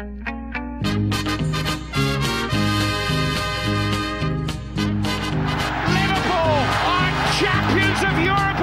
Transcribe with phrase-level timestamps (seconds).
[0.00, 0.16] Liverpool
[6.88, 8.59] are champions of Europe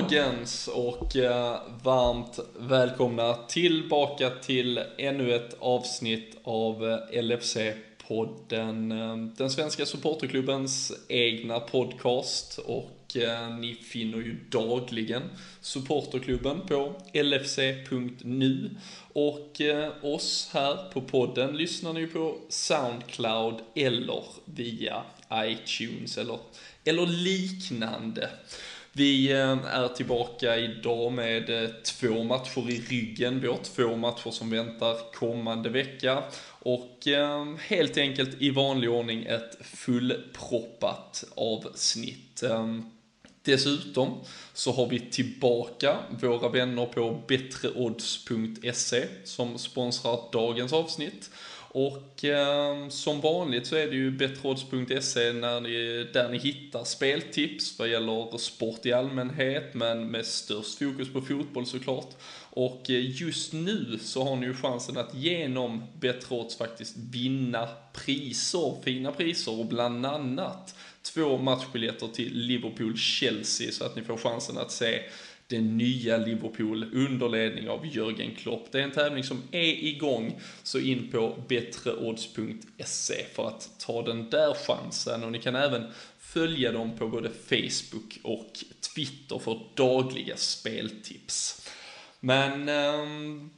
[0.00, 8.92] dagens och eh, varmt välkomna tillbaka till ännu ett avsnitt av eh, LFC-podden.
[8.92, 12.96] Eh, den svenska supporterklubbens egna podcast och
[13.60, 15.22] ni finner ju dagligen
[15.60, 18.70] supporterklubben på lfc.nu
[19.12, 19.60] och
[20.02, 26.38] oss här på podden lyssnar ni på Soundcloud eller via iTunes eller,
[26.84, 28.30] eller liknande.
[29.00, 33.40] Vi eh, är tillbaka idag med eh, två matcher i ryggen.
[33.40, 36.22] Vi har två matcher som väntar kommande vecka.
[36.48, 42.42] Och eh, helt enkelt i vanlig ordning ett fullproppat avsnitt.
[42.42, 42.90] Ehm,
[43.42, 44.20] dessutom
[44.52, 51.30] så har vi tillbaka våra vänner på bättreodds.se som sponsrar dagens avsnitt.
[51.72, 57.78] Och eh, som vanligt så är det ju bättreodds.se när ni, där ni hittar speltips
[57.78, 62.16] vad gäller sport i allmänhet men med störst fokus på fotboll såklart.
[62.50, 68.82] Och eh, just nu så har ni ju chansen att genom Bättre faktiskt vinna priser,
[68.82, 74.72] fina priser och bland annat två matchbiljetter till Liverpool-Chelsea så att ni får chansen att
[74.72, 75.02] se
[75.50, 78.72] det nya Liverpool under ledning av Jörgen Klopp.
[78.72, 84.30] Det är en tävling som är igång, så in på bättreodds.se för att ta den
[84.30, 85.86] där chansen och ni kan även
[86.18, 88.52] följa dem på både Facebook och
[88.94, 91.68] Twitter för dagliga speltips.
[92.20, 93.50] Men eh,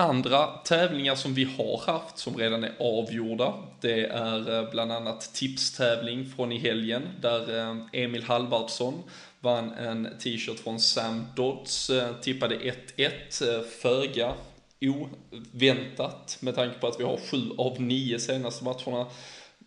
[0.00, 5.34] Andra tävlingar som vi har haft som redan är avgjorda, det är eh, bland annat
[5.34, 9.02] tipstävling från i helgen där eh, Emil Halvardsson
[9.40, 14.34] vann en t-shirt från Sam Dodds, eh, tippade 1-1, eh, föga
[14.80, 19.06] oväntat med tanke på att vi har sju av nio senaste matcherna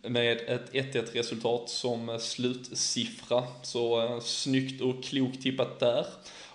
[0.02, 3.44] med ett 1-1 resultat som eh, slutsiffra.
[3.62, 6.06] Så eh, snyggt och klokt tippat där.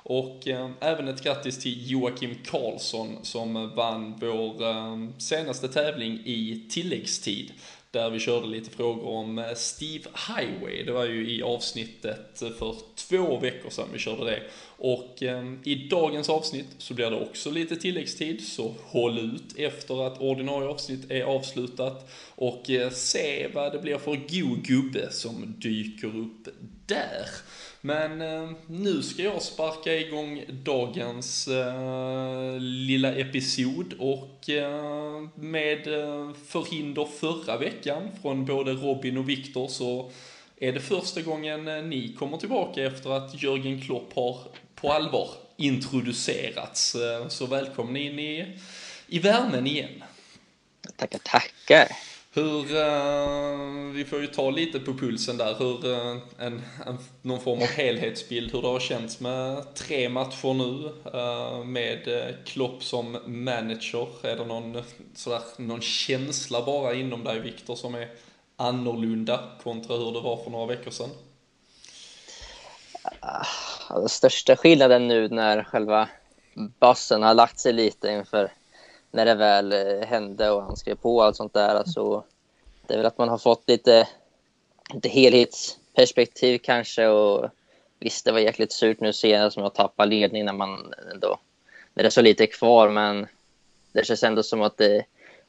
[0.03, 6.67] Och eh, även ett grattis till Joakim Karlsson som vann vår eh, senaste tävling i
[6.69, 7.51] tilläggstid.
[7.91, 10.83] Där vi körde lite frågor om eh, Steve Highway.
[10.83, 14.41] Det var ju i avsnittet för två veckor sedan vi körde det.
[14.77, 20.07] Och ehm, i dagens avsnitt så blir det också lite tilläggstid, så håll ut efter
[20.07, 25.56] att ordinarie avsnitt är avslutat och eh, se vad det blir för god gubbe som
[25.59, 26.47] dyker upp
[26.85, 27.25] där.
[27.81, 36.34] Men eh, nu ska jag sparka igång dagens eh, lilla episod och eh, med eh,
[36.47, 40.12] förhinder förra veckan från både Robin och Viktor så
[40.57, 44.39] är det första gången eh, ni kommer tillbaka efter att Jörgen Klopp har
[44.75, 46.95] på allvar introducerats.
[46.95, 48.57] Eh, så välkomna in i,
[49.07, 50.03] i värmen igen.
[50.95, 51.88] Tackar, tackar.
[52.34, 57.40] Hur, uh, vi får ju ta lite på pulsen där, hur, uh, en, en, någon
[57.40, 63.18] form av helhetsbild, hur det har känts med tre matcher nu, uh, med Klopp som
[63.25, 64.07] manager.
[64.22, 64.84] Är det någon,
[65.16, 68.09] sådär, någon känsla bara inom dig Viktor som är
[68.56, 71.09] annorlunda kontra hur det var för några veckor sedan?
[73.19, 73.45] Ah,
[74.00, 76.09] den största skillnaden nu när själva
[76.79, 78.51] bussen har lagt sig lite inför
[79.11, 81.75] när det väl eh, hände och han skrev på och allt sånt där.
[81.75, 82.23] Alltså,
[82.87, 84.07] det är väl att man har fått lite,
[84.93, 87.49] lite helhetsperspektiv kanske och
[87.99, 91.39] visst det var jäkligt surt nu senast med att tappa ledningen när man ändå,
[91.93, 93.27] när det är så lite kvar men
[93.91, 95.05] det känns ändå som att det,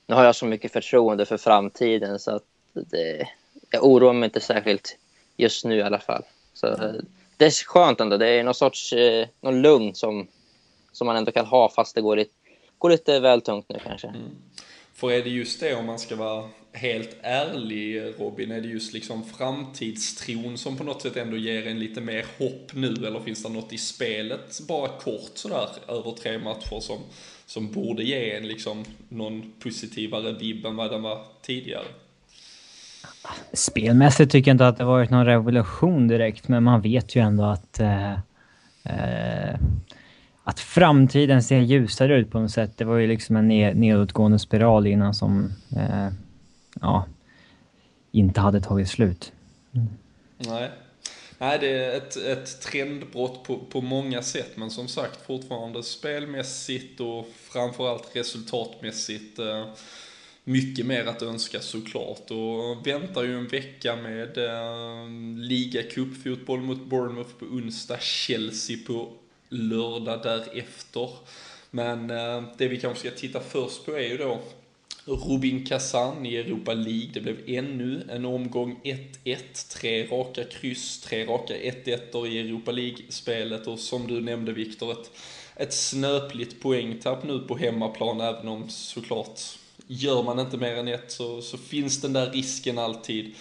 [0.07, 3.29] nu har jag så mycket förtroende för framtiden så att det,
[3.71, 4.97] jag oroar mig inte särskilt
[5.37, 6.23] just nu i alla fall.
[6.55, 6.67] Så
[7.37, 8.17] det är skönt ändå.
[8.17, 10.29] Det är någon sorts eh, någon lugn som,
[10.93, 12.31] som man ändå kan ha fast det går lite,
[12.81, 14.15] går lite väl tungt nu kanske.
[14.95, 18.93] För är det just det, om man ska vara helt ärlig Robin, är det just
[18.93, 23.43] liksom framtidstron som på något sätt ändå ger en lite mer hopp nu, eller finns
[23.43, 26.99] det något i spelet, bara kort sådär, över tre matcher som,
[27.47, 31.87] som borde ge en liksom någon positivare vibb än vad den var tidigare?
[33.53, 37.45] Spelmässigt tycker jag inte att det varit någon revolution direkt, men man vet ju ändå
[37.45, 38.13] att eh,
[38.85, 39.55] eh,
[40.51, 42.71] att framtiden ser ljusare ut på något sätt.
[42.77, 46.09] Det var ju liksom en nedåtgående spiral innan som eh,
[46.81, 47.07] ja,
[48.13, 49.33] inte hade tagit slut.
[50.39, 50.71] Nej.
[51.39, 57.01] Nej, det är ett, ett trendbrott på, på många sätt, men som sagt fortfarande spelmässigt
[57.01, 59.67] och framförallt resultatmässigt eh,
[60.45, 62.31] mycket mer att önska såklart.
[62.31, 69.13] Och väntar ju en vecka med eh, ligacupfotboll mot Bournemouth på onsdag, Chelsea på
[69.51, 71.11] lördag därefter.
[71.71, 74.41] Men eh, det vi kanske ska titta först på är ju då
[75.05, 77.11] Rubin Kazan i Europa League.
[77.15, 79.73] Det blev ännu en omgång 1-1.
[79.73, 83.67] Tre raka kryss, tre raka 1-1 i Europa League-spelet.
[83.67, 85.11] Och som du nämnde Viktor, ett,
[85.57, 89.41] ett snöpligt poängtapp nu på hemmaplan, även om såklart
[89.87, 93.35] gör man inte mer än ett så, så finns den där risken alltid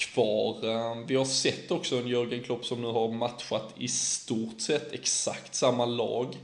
[0.00, 0.64] kvar.
[0.64, 4.92] Ehm, vi har sett också en Jörgen Klopp som nu har matchat i stort sett
[4.92, 6.36] exakt samma lag.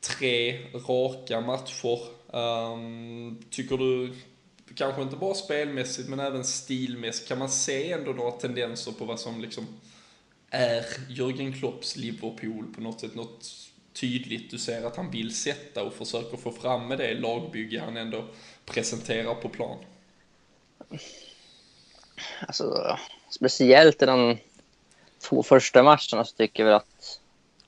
[0.00, 1.98] Tre raka matcher.
[2.32, 4.14] Um, tycker du,
[4.74, 9.20] kanske inte bara spelmässigt men även stilmässigt, kan man se ändå några tendenser på vad
[9.20, 9.66] som liksom
[10.50, 13.14] är Jörgen Klopps Liverpool på något sätt?
[13.14, 13.50] Något
[13.92, 17.96] tydligt du ser att han vill sätta och försöker få fram med det lagbygge han
[17.96, 18.24] ändå
[18.64, 19.78] presenterar på plan?
[22.46, 22.96] Alltså,
[23.30, 24.38] speciellt i de
[25.28, 27.20] två första matcherna så tycker vi att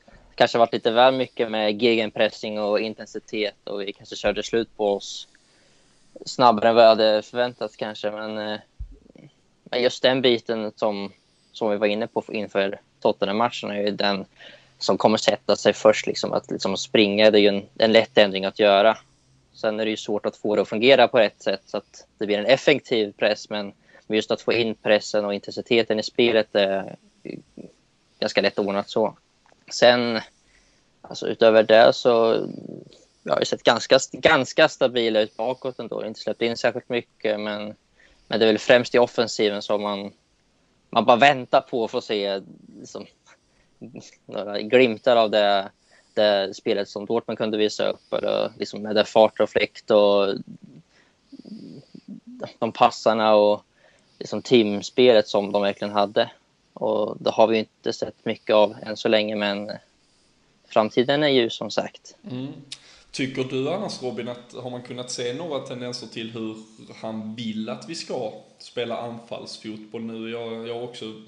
[0.07, 4.77] det kanske varit lite väl mycket med gegenpressing och intensitet och vi kanske körde slut
[4.77, 5.29] på oss
[6.27, 8.11] snabbare än vad jag hade förväntat kanske.
[8.11, 8.61] Men, eh,
[9.65, 11.13] men just den biten som,
[11.53, 14.25] som vi var inne på inför Tottenham-matchen är ju den
[14.79, 16.07] som kommer sätta sig först.
[16.07, 18.99] Liksom, att liksom springa det är ju en, en lätt ändring att göra.
[19.55, 22.07] Sen är det ju svårt att få det att fungera på rätt sätt så att
[22.19, 23.51] det blir en effektiv press.
[23.51, 23.73] Men
[24.15, 26.97] just att få in pressen och intensiteten i spelet är
[28.19, 29.17] ganska lätt ordnat så.
[29.73, 30.21] Sen,
[31.01, 32.47] alltså utöver det så
[33.23, 36.05] jag har ju sett ganska, ganska stabila ut bakåt ändå.
[36.05, 37.75] Inte släppt in särskilt mycket, men,
[38.29, 40.13] men det är väl främst i offensiven som man,
[40.91, 42.41] man bara väntar på att få se
[42.79, 43.07] liksom,
[44.27, 45.71] några glimtar av det
[46.15, 48.13] det spelet som Dortmund kunde visa upp.
[48.13, 50.35] Eller liksom med det fart och fläkt och
[52.59, 53.65] de passarna och
[54.23, 56.31] liksom teamspelet som de verkligen hade.
[56.73, 59.73] Och det har vi inte sett mycket av än så länge, men
[60.69, 62.17] framtiden är ljus som sagt.
[62.31, 62.53] Mm.
[63.11, 66.57] Tycker du annars Robin att har man kunnat se några tendenser till hur
[67.01, 70.31] han vill att vi ska spela anfallsfotboll nu?
[70.31, 71.23] Jag, jag också,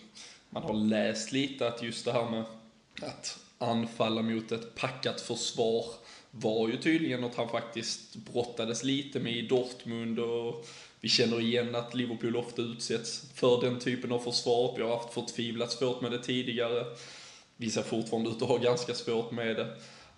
[0.50, 2.44] man har läst lite att just det här med
[3.02, 5.85] att anfalla mot ett packat försvar
[6.31, 10.67] var ju tydligen något han faktiskt brottades lite med i Dortmund och
[11.04, 14.74] vi känner igen att Liverpool ofta utsätts för den typen av försvar.
[14.76, 16.84] Vi har haft förtvivlat svårt med det tidigare.
[17.56, 19.66] Vi ser fortfarande ut att ha ganska svårt med det.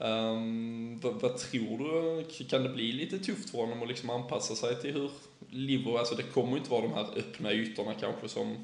[0.06, 2.24] Um, vad, vad, tror du?
[2.44, 5.10] Kan det bli lite tufft för honom att liksom anpassa sig till hur
[5.50, 8.56] Liverpool, alltså det kommer ju inte vara de här öppna ytorna kanske som,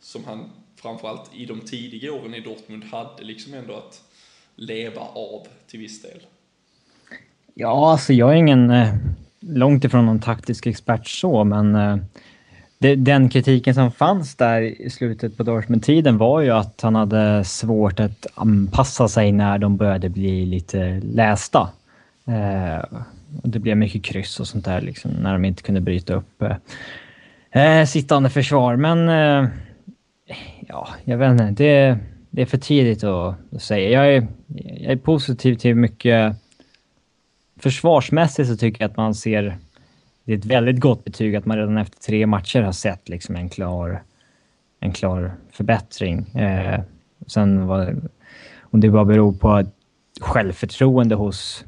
[0.00, 4.02] som han framförallt i de tidiga åren i Dortmund hade liksom ändå att
[4.54, 6.20] leva av till viss del?
[7.54, 8.70] Ja, alltså jag är ingen...
[8.70, 8.94] Eh,
[9.40, 11.96] Långt ifrån någon taktisk expert så, men eh,
[12.78, 17.44] det, den kritiken som fanns där i slutet på Dortmund-tiden var ju att han hade
[17.44, 21.70] svårt att anpassa sig när de började bli lite lästa.
[22.26, 22.84] Eh,
[23.42, 27.80] det blev mycket kryss och sånt där liksom, när de inte kunde bryta upp eh,
[27.80, 28.76] eh sittande försvar.
[28.76, 29.50] Men eh,
[30.68, 31.50] ja, jag vet inte.
[31.50, 31.98] Det,
[32.30, 33.90] det är för tidigt att, säga.
[33.90, 34.26] Jag är,
[34.80, 36.36] jag är positiv till mycket...
[37.58, 39.56] Försvarsmässigt så tycker jag att man ser...
[40.24, 43.36] Det är ett väldigt gott betyg att man redan efter tre matcher har sett liksom
[43.36, 44.02] en klar,
[44.80, 46.26] en klar förbättring.
[46.34, 46.80] Eh,
[47.26, 47.96] sen var,
[48.60, 49.64] om det bara beror på
[50.20, 51.64] självförtroende hos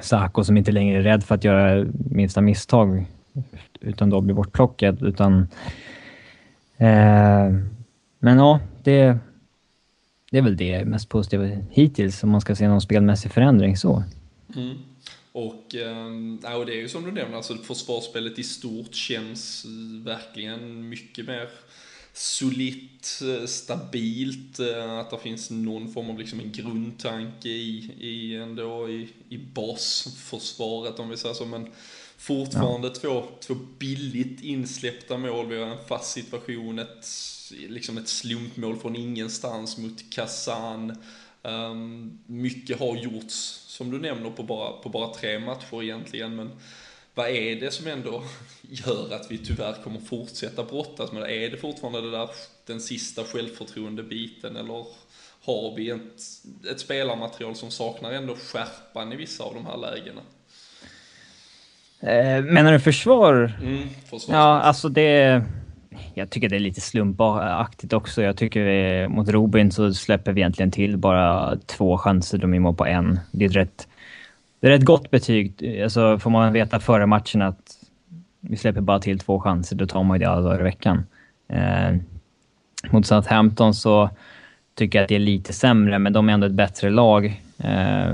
[0.00, 3.06] Sako som inte längre är rädd för att göra minsta misstag
[3.80, 5.02] utan då blir bortplockad.
[5.02, 5.48] Utan,
[6.76, 7.52] eh,
[8.18, 9.18] men ja, det,
[10.30, 14.02] det är väl det mest positiva hittills om man ska se någon spelmässig förändring så.
[14.56, 14.76] Mm.
[15.38, 19.66] Och, äh, och det är ju som du nämner, alltså försvarsspelet i stort känns
[20.04, 21.48] verkligen mycket mer
[22.12, 28.36] solitt, eh, stabilt, eh, att det finns någon form av liksom en grundtanke i, i,
[28.36, 31.46] ändå, i, i basförsvaret om vi säger så.
[31.46, 31.72] Men
[32.16, 32.94] fortfarande ja.
[32.94, 35.46] två, två billigt insläppta mål.
[35.46, 37.06] Vi har en fast situation, ett
[37.50, 40.96] liksom ett slumpmål från ingenstans mot Kazan.
[41.48, 43.34] Um, mycket har gjorts,
[43.66, 46.36] som du nämner, på bara, på bara tre matcher egentligen.
[46.36, 46.50] Men
[47.14, 48.22] vad är det som ändå
[48.62, 51.46] gör att vi tyvärr kommer fortsätta brottas med det?
[51.46, 52.28] Är det fortfarande det där,
[52.66, 54.84] den sista självförtroende-biten eller
[55.44, 56.22] har vi ett,
[56.70, 60.20] ett spelarmaterial som saknar ändå skärpan i vissa av de här lägena?
[62.00, 63.58] Eh, menar du försvar?
[63.62, 64.36] Mm, försvar.
[64.36, 65.42] Ja, alltså det
[66.14, 68.22] jag tycker det är lite slumpaktigt också.
[68.22, 72.38] Jag tycker vi, mot Robin så släpper vi egentligen till bara två chanser.
[72.38, 73.20] De är mål på en.
[73.30, 73.88] Det är ett rätt,
[74.60, 75.80] det är ett gott betyg.
[75.82, 77.78] Alltså får man veta före matchen att
[78.40, 81.06] vi släpper bara till två chanser, då tar man ju det alla dagar i veckan.
[81.48, 81.96] Eh,
[82.90, 84.10] mot Southampton så
[84.74, 87.42] tycker jag att det är lite sämre, men de är ändå ett bättre lag.
[87.58, 88.12] Eh,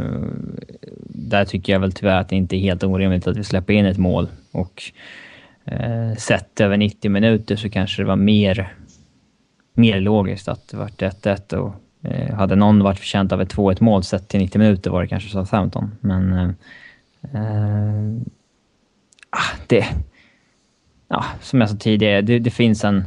[1.08, 3.86] där tycker jag väl tyvärr att det inte är helt orimligt att vi släpper in
[3.86, 4.28] ett mål.
[4.50, 4.82] Och
[5.64, 8.74] eh, sett över 90 minuter så kanske det var mer,
[9.74, 11.74] mer logiskt att det vart 1-1 och
[12.10, 15.08] eh, hade någon varit förtjänt av ett 2-1 mål sett till 90 minuter var det
[15.08, 15.90] kanske Southampton.
[16.00, 16.50] Men eh,
[17.32, 18.18] eh,
[19.30, 19.86] ah, det...
[21.08, 23.04] Ja, som jag sa tidigare, det, det finns en...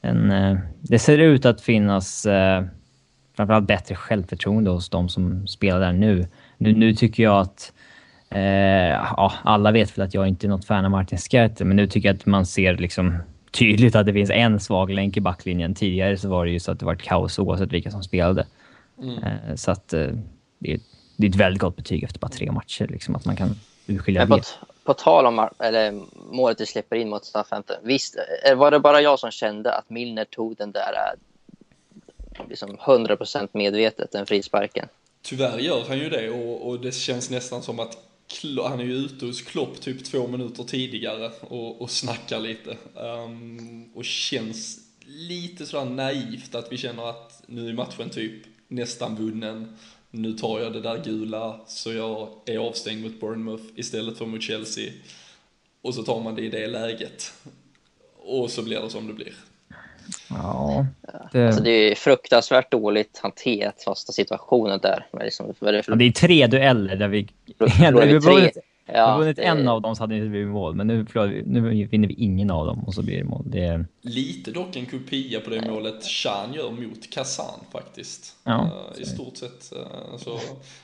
[0.00, 2.64] en eh, det ser ut att finnas eh,
[3.36, 6.26] framförallt bättre självförtroende hos de som spelar där nu.
[6.58, 7.72] Nu, nu tycker jag att...
[8.34, 11.76] Eh, ja, alla vet väl att jag inte är något fan av Martin Skerter, men
[11.76, 13.18] nu tycker jag att man ser liksom
[13.50, 15.74] tydligt att det finns en svag länk i backlinjen.
[15.74, 18.46] Tidigare så var det ju så att det var kaos oavsett vilka som spelade.
[19.02, 19.22] Mm.
[19.22, 20.06] Eh, så att eh,
[20.58, 20.80] det, är,
[21.16, 23.54] det är ett väldigt gott betyg efter bara tre matcher, liksom, att man kan
[23.86, 24.42] urskilja det.
[24.84, 26.00] På, tal om eller,
[26.32, 27.76] målet du släpper in mot Southampton.
[27.82, 28.16] Visst,
[28.48, 30.94] eh, var det bara jag som kände att Milner tog den där
[32.48, 34.88] liksom 100% medvetet, den frisparken?
[35.22, 38.11] Tyvärr gör han ju det och, och det känns nästan som att
[38.64, 42.76] han är ju ute hos Klopp typ två minuter tidigare och, och snackar lite.
[42.94, 49.16] Um, och känns lite sådär naivt att vi känner att nu är matchen typ nästan
[49.16, 49.76] vunnen.
[50.10, 54.42] Nu tar jag det där gula så jag är avstängd mot Bournemouth istället för mot
[54.42, 54.92] Chelsea.
[55.82, 57.32] Och så tar man det i det läget.
[58.16, 59.34] Och så blir det som det blir.
[60.28, 60.86] Ja.
[61.32, 61.46] Det...
[61.46, 65.06] Alltså det är fruktansvärt dåligt hanterat fasta situationen där.
[65.20, 65.92] Liksom, det, är för...
[65.92, 67.28] ja, det är tre dueller där vi...
[67.58, 68.50] vi.
[68.86, 69.42] Ja, vunnit det...
[69.42, 72.14] en av dem så hade det inte blivit mål, men nu, vi, nu vinner vi
[72.14, 73.42] ingen av dem och så blir det mål.
[73.46, 73.84] Det...
[74.00, 78.36] Lite dock en kopia på det målet Chan gör mot Kazan faktiskt.
[78.44, 79.72] Ja, uh, I stort sett.
[79.76, 80.40] Uh, så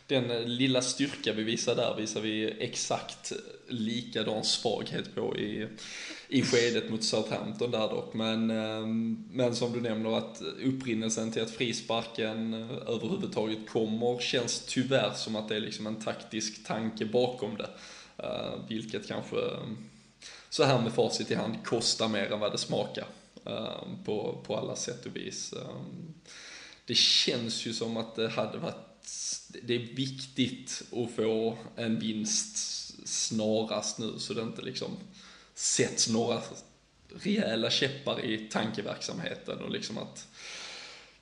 [0.07, 3.33] den lilla styrka vi visar där visar vi exakt
[3.69, 5.67] likadan svaghet på i,
[6.29, 8.15] i skedet mot Southampton där dock.
[8.15, 14.65] Men, ehm, men som du nämner att upprinnelsen till att frisparken eh, överhuvudtaget kommer känns
[14.67, 17.71] tyvärr som att det är liksom en taktisk tanke bakom det.
[18.17, 19.77] Eh, vilket kanske, ehm,
[20.51, 23.07] så här med facit i hand, kostar mer än vad det smakar.
[23.45, 25.55] Ehm, på, på alla sätt och vis.
[26.87, 29.09] Det känns ju som att det hade varit,
[29.63, 32.59] det är viktigt att få en vinst
[33.09, 34.91] snarast nu så det inte liksom
[35.59, 36.43] sätts några
[37.23, 40.29] rejäla käppar i tankeverksamheten och liksom att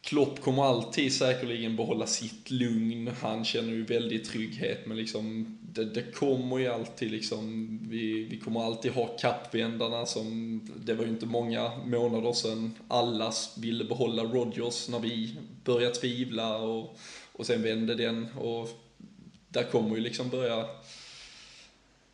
[0.01, 3.11] Klopp kommer alltid säkerligen behålla sitt lugn.
[3.21, 8.41] Han känner ju väldigt trygghet, men liksom det, det kommer ju alltid liksom, vi, vi
[8.41, 14.23] kommer alltid ha kappvändarna som, det var ju inte många månader sedan alla ville behålla
[14.23, 16.99] Rodgers när vi började tvivla och,
[17.33, 18.69] och sen vände den och
[19.49, 20.67] där kommer ju liksom börja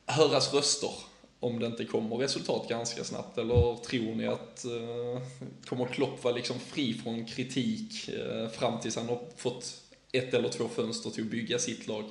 [0.07, 1.12] höras röster
[1.43, 3.39] om det inte kommer resultat ganska snabbt?
[3.39, 5.23] Eller tror ni att eh,
[5.67, 9.75] kommer Klopp vara liksom fri från kritik eh, fram tills han har fått
[10.13, 12.05] ett eller två fönster till att bygga sitt lag?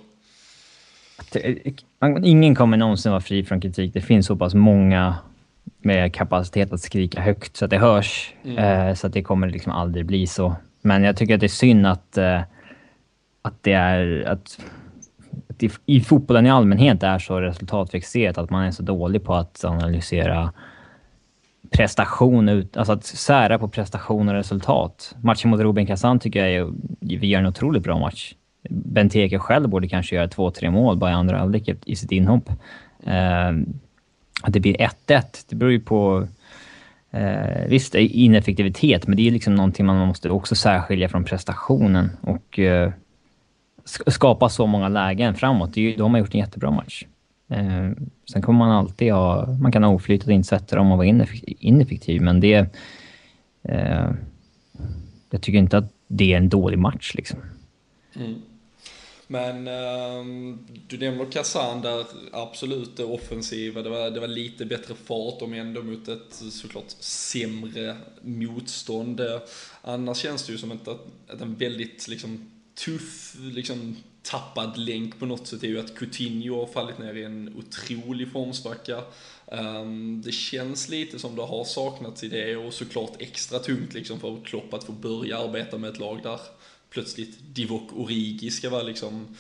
[2.24, 3.94] Ingen kommer någonsin vara fri från kritik.
[3.94, 5.16] Det finns så pass många
[5.78, 8.34] med kapacitet att skrika högt så att det hörs.
[8.44, 8.58] Mm.
[8.58, 10.56] Eh, så att det kommer liksom aldrig bli så.
[10.82, 12.42] Men jag tycker att det är synd att, eh,
[13.42, 14.24] att det är...
[14.28, 14.60] Att
[15.64, 19.66] i, i fotbollen i allmänhet är så resultatfixerat att man är så dålig på att
[19.66, 20.54] analysera
[21.70, 25.16] prestation, alltså att sära på prestation och resultat.
[25.22, 28.34] Matchen mot Robin Kazan tycker jag är, vi gör en otroligt bra match.
[28.70, 32.50] Benteke själv borde kanske göra två, tre mål bara i andra halvlek i sitt inhopp.
[33.04, 33.52] Eh,
[34.42, 34.76] att det blir
[35.08, 36.28] 1-1, det beror ju på
[37.14, 42.10] Eh, visst, ineffektivitet, men det är liksom någonting man måste också särskilja från prestationen.
[42.22, 42.92] Och eh,
[43.86, 45.74] skapa så många lägen framåt.
[45.74, 47.06] Det är ju, då har man gjort en jättebra match.
[47.50, 47.92] Eh,
[48.32, 49.48] sen kommer man alltid ha...
[49.48, 51.08] Man kan ha oflyt och inte sätta dem och vara
[51.60, 52.76] ineffektiv, men det...
[53.64, 54.10] Eh,
[55.30, 57.40] jag tycker inte att det är en dålig match liksom.
[58.16, 58.42] Mm.
[59.28, 60.26] Men eh,
[60.88, 65.54] du nämner Kazan där, absolut det offensiva, det var, det var lite bättre fart om
[65.54, 69.22] ändå mot ett såklart sämre motstånd.
[69.82, 72.52] Annars känns det ju som att, att en väldigt liksom
[72.86, 77.24] tuff, liksom tappad länk på något sätt är ju att Coutinho har fallit ner i
[77.24, 79.04] en otrolig formsvacka.
[79.46, 84.20] Um, det känns lite som det har saknats i det och såklart extra tungt liksom
[84.20, 86.40] för Klopp att få börja arbeta med ett lag där
[86.90, 89.36] plötsligt Divock Origi ska vara liksom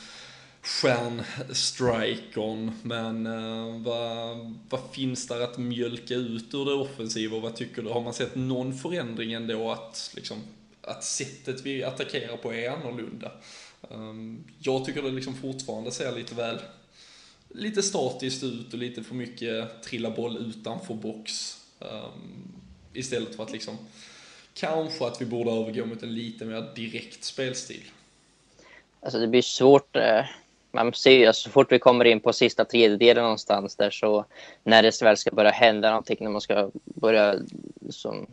[0.61, 2.71] stjärnstrikern.
[2.81, 4.37] Men uh, vad,
[4.69, 7.89] vad finns där att mjölka ut ur det offensiva och vad tycker du?
[7.89, 10.37] Har man sett någon förändring ändå att liksom
[10.81, 13.31] att sättet vi attackerar på är annorlunda.
[13.91, 16.59] Ehm, jag tycker det liksom fortfarande ser lite väl
[17.53, 21.57] lite statiskt ut och lite för mycket trilla boll utanför box.
[21.79, 22.51] Ehm,
[22.93, 23.77] istället för att liksom,
[24.53, 27.83] kanske att vi borde övergå mot en lite mer direkt spelstil.
[28.99, 29.95] Alltså det blir svårt.
[29.95, 30.25] Eh,
[30.71, 34.25] man ser ju, alltså, så fort vi kommer in på sista tredjedelen någonstans där så
[34.63, 37.35] när det väl ska börja hända någonting, när man ska börja
[37.79, 38.27] liksom,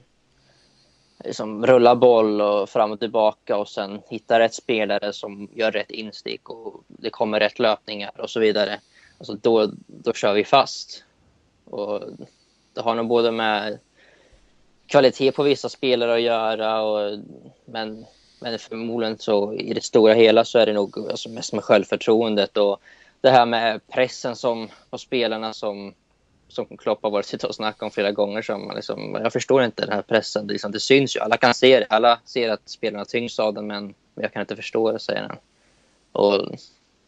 [1.24, 5.90] liksom rulla boll och fram och tillbaka och sen hitta rätt spelare som gör rätt
[5.90, 8.80] instick och det kommer rätt löpningar och så vidare.
[9.18, 11.04] Alltså då, då kör vi fast.
[11.64, 12.00] Och
[12.74, 13.78] det har nog både med
[14.86, 17.18] kvalitet på vissa spelare att göra och,
[17.64, 18.06] men
[18.40, 22.56] men förmodligen så i det stora hela så är det nog alltså mest med självförtroendet
[22.56, 22.80] och
[23.20, 25.94] det här med pressen som, på spelarna som,
[26.48, 28.42] som Klopp har varit och snackat om flera gånger.
[28.42, 30.46] Som liksom, jag förstår inte den här pressen.
[30.46, 31.20] Det, liksom, det syns ju.
[31.20, 31.86] Alla kan se det.
[31.88, 35.36] Alla ser att spelarna tyngs av den, men jag kan inte förstå det, säger han.
[36.12, 36.34] Och,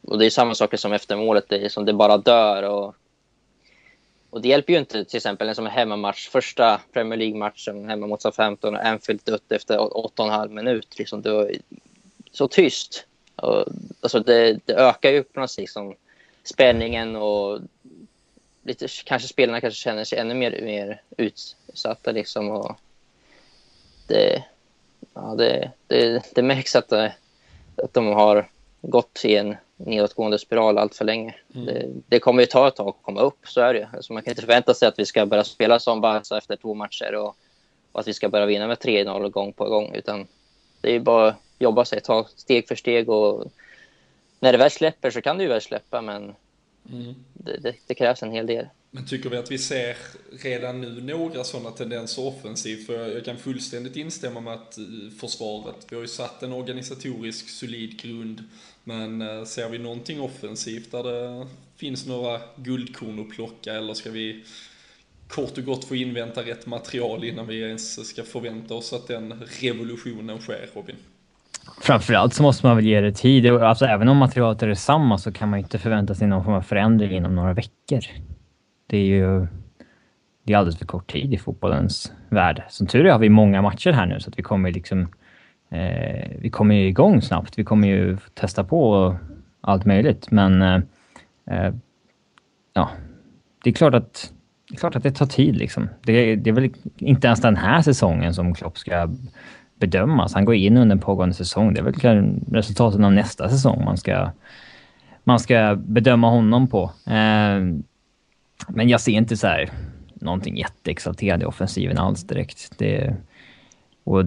[0.02, 1.44] och det är samma saker som efter målet.
[1.48, 2.62] Det är som det bara dör.
[2.62, 2.94] Och
[4.30, 8.06] och det hjälper ju inte till exempel en som är hemmamatch, första Premier League-matchen hemma
[8.06, 10.98] mot Southampton och Anfield dött efter 8,5 minut.
[10.98, 11.50] Liksom, det var
[12.32, 13.06] så tyst.
[13.36, 13.64] Och,
[14.00, 15.94] alltså det, det ökar ju på något sätt liksom,
[16.44, 17.60] spänningen och
[18.62, 22.12] lite, kanske spelarna kanske känner sig ännu mer, mer utsatta.
[22.12, 22.76] Liksom, och
[24.06, 24.44] det,
[25.14, 28.48] ja, det, det, det märks att, att de har
[28.80, 31.34] gått i en nedåtgående spiral allt för länge.
[31.54, 31.66] Mm.
[31.66, 34.22] Det, det, kommer ju ta ett tag att komma upp, så är det alltså Man
[34.22, 37.36] kan inte förvänta sig att vi ska börja spela som Barca efter två matcher och,
[37.92, 39.94] och, att vi ska börja vinna med 3-0 gång på gång.
[39.94, 40.26] Utan
[40.80, 43.44] det är bara att jobba sig, ta steg för steg och
[44.40, 46.34] när det väl släpper så kan det ju väl släppa men
[46.92, 47.14] mm.
[47.34, 48.66] det, det, det krävs en hel del.
[48.90, 49.96] Men tycker vi att vi ser
[50.42, 52.86] redan nu några sådana tendenser offensivt?
[52.86, 54.84] För jag kan fullständigt instämma med att eh,
[55.20, 58.44] försvaret, vi har ju satt en organisatorisk solid grund.
[58.84, 64.10] Men eh, ser vi någonting offensivt där det finns några guldkorn att plocka eller ska
[64.10, 64.44] vi
[65.28, 69.32] kort och gott få invänta rätt material innan vi ens ska förvänta oss att den
[69.60, 70.96] revolutionen sker, Robin?
[71.82, 73.46] Framförallt så måste man väl ge det tid.
[73.46, 76.62] Alltså, även om materialet är detsamma så kan man inte förvänta sig någon form av
[76.62, 78.00] förändring inom några veckor
[78.90, 79.46] det är ju
[80.44, 82.62] det är alldeles för kort tid i fotbollens värld.
[82.68, 85.08] Som tur är har vi många matcher här nu så att vi kommer liksom
[85.70, 87.58] eh, vi kommer ju igång snabbt.
[87.58, 89.16] Vi kommer ju testa på
[89.60, 90.82] allt möjligt, men eh,
[91.50, 91.74] eh
[92.72, 92.90] ja,
[93.64, 94.32] det är klart att
[94.68, 95.88] det är klart att det tar tid liksom.
[96.02, 99.08] Det, det är väl inte ens den här säsongen som Klopp ska
[99.80, 100.34] bedömas.
[100.34, 101.74] Han går in under en pågående säsong.
[101.74, 104.30] Det är väl resultaten av nästa säsong man ska,
[105.24, 106.82] man ska bedöma honom på.
[107.06, 107.60] Eh,
[108.68, 109.70] men jag ser inte så här
[110.14, 112.72] någonting jätteexalterad i offensiven alls direkt.
[112.78, 113.16] Det,
[114.04, 114.24] och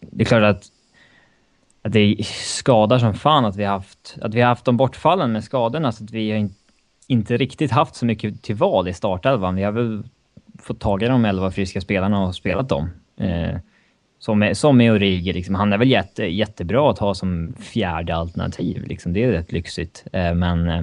[0.00, 0.64] det är klart att,
[1.82, 5.32] att det skadar som fan att vi har haft, att vi har haft de bortfallen
[5.32, 6.54] med skadorna så att vi har in,
[7.06, 9.54] inte riktigt haft så mycket till val i startelvan.
[9.54, 10.02] Vi har väl
[10.58, 12.90] fått tag i de elva friska spelarna och spelat dem.
[13.16, 13.56] Eh,
[14.20, 15.54] som, med, som med Origi, liksom.
[15.54, 18.86] han är väl jätte, jättebra att ha som fjärde alternativ.
[18.86, 19.12] Liksom.
[19.12, 20.04] Det är rätt lyxigt.
[20.12, 20.82] Eh, men eh,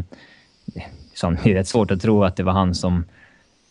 [1.14, 3.06] som det är rätt svårt att tro att det var han som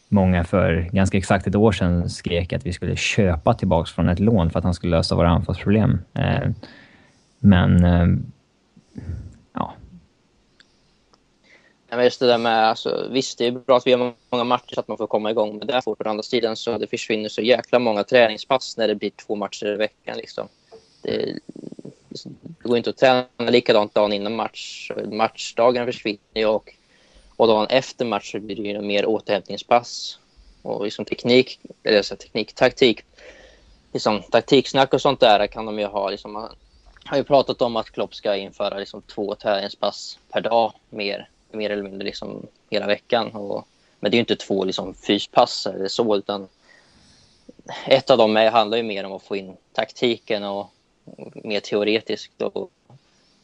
[0.08, 4.20] många för ganska exakt ett år sedan skrek att vi skulle köpa tillbaka från ett
[4.20, 5.98] lån för att han skulle lösa våra anfallsproblem.
[6.14, 6.50] Eh,
[7.38, 8.06] men, eh.
[11.96, 14.74] Men just det där med, alltså, visst det är bra att vi har många matcher
[14.74, 15.98] så att man får komma igång med det fort.
[15.98, 19.66] På andra sidan så det försvinner så jäkla många träningspass när det blir två matcher
[19.66, 20.16] i veckan.
[20.16, 20.48] Liksom.
[21.02, 21.38] Det,
[22.62, 24.90] det går inte att träna likadant dagen innan match.
[25.10, 26.74] Matchdagen försvinner och
[27.36, 30.18] och dagen efter match så blir det ju mer återhämtningspass.
[30.62, 33.04] Och liksom teknik, eller så teknik, taktik,
[33.92, 36.10] liksom taktiksnack och sånt där kan de ju ha.
[36.10, 36.54] Liksom, man
[37.04, 41.70] har ju pratat om att Klopp ska införa liksom två träningspass per dag mer, mer
[41.70, 43.30] eller mindre liksom hela veckan.
[43.30, 43.68] Och,
[44.00, 46.48] men det är ju inte två liksom fyspass eller så, utan
[47.86, 50.70] ett av dem är, handlar ju mer om att få in taktiken och,
[51.04, 52.42] och mer teoretiskt.
[52.42, 52.70] Och,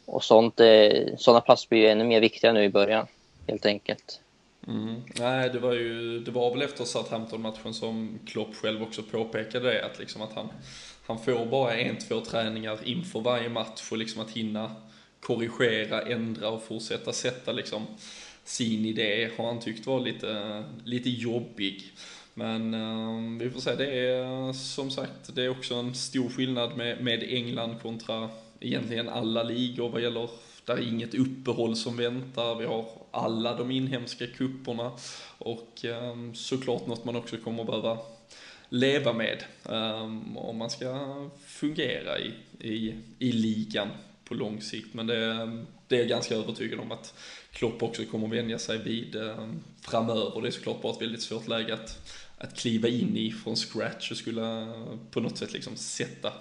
[0.04, 3.06] och sånt, eh, sådana pass blir ju ännu mer viktiga nu i början
[3.46, 4.20] helt enkelt.
[4.66, 5.02] Mm.
[5.18, 9.84] Nej, det var ju, det var väl efter Southampton-matchen som Klopp själv också påpekade det,
[9.84, 10.48] att liksom att han,
[11.06, 14.70] han får bara en, två träningar inför varje match och liksom att hinna
[15.22, 17.86] korrigera, ändra och fortsätta sätta liksom
[18.44, 21.92] sin idé har han tyckt var lite, lite jobbig.
[22.34, 26.76] Men um, vi får se, det är som sagt, det är också en stor skillnad
[26.76, 28.28] med, med England kontra
[28.60, 30.28] egentligen alla ligor vad gäller
[30.64, 34.92] där är inget uppehåll som väntar, vi har alla de inhemska kupperna
[35.38, 37.98] och um, såklart något man också kommer behöva
[38.68, 43.88] leva med um, om man ska fungera i, i, i ligan
[44.32, 44.94] på lång sikt.
[44.94, 45.16] Men det,
[45.88, 47.14] det är jag ganska övertygad om att
[47.52, 49.48] Klopp också kommer vänja sig vid eh,
[49.80, 50.40] framöver.
[50.42, 54.10] Det är såklart bara ett väldigt svårt läge att, att kliva in i från scratch
[54.10, 56.32] och skulle eh, på något sätt liksom sätta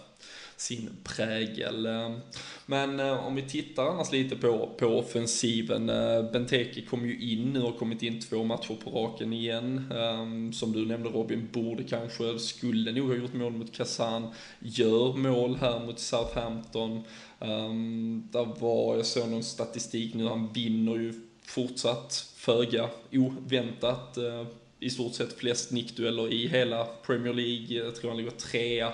[0.58, 1.86] sin prägel.
[1.86, 2.18] Eh,
[2.66, 5.88] men om vi tittar annars lite på, på offensiven.
[6.34, 9.92] Benteke kom ju in nu och kommit in två matcher på raken igen.
[9.96, 14.34] Ehm, som du nämnde Robin, borde kanske, skulle nog ha gjort mål mot Kazan.
[14.60, 17.04] Gör mål här mot Southampton.
[17.42, 21.14] Um, där var, jag såg någon statistik nu, han vinner ju
[21.46, 24.18] fortsatt föga oväntat.
[24.18, 24.48] Uh,
[24.80, 27.78] I stort sett flest nickdueller i hela Premier League.
[27.86, 28.94] Jag tror han ligger trea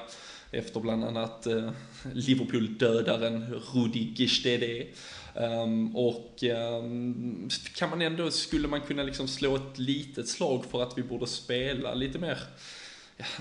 [0.52, 1.72] efter bland annat uh,
[2.14, 4.88] Liverpool-dödaren Rudi Gestede.
[5.36, 10.66] Um, ehm, och um, kan man ändå, skulle man kunna liksom slå ett litet slag
[10.66, 12.38] för att vi borde spela lite mer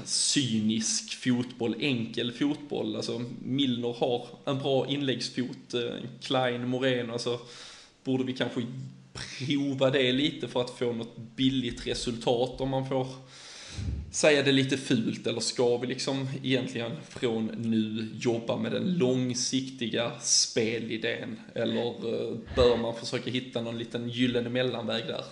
[0.05, 2.97] cynisk fotboll, enkel fotboll.
[2.97, 7.41] Alltså Milner har en bra inläggsfot, eh, Klein, Moreno, alltså
[8.05, 8.63] borde vi kanske
[9.13, 13.07] prova det lite för att få något billigt resultat om man får
[14.11, 20.13] säga det lite fult eller ska vi liksom egentligen från nu jobba med den långsiktiga
[20.21, 25.25] spelidén eller eh, bör man försöka hitta någon liten gyllene mellanväg där?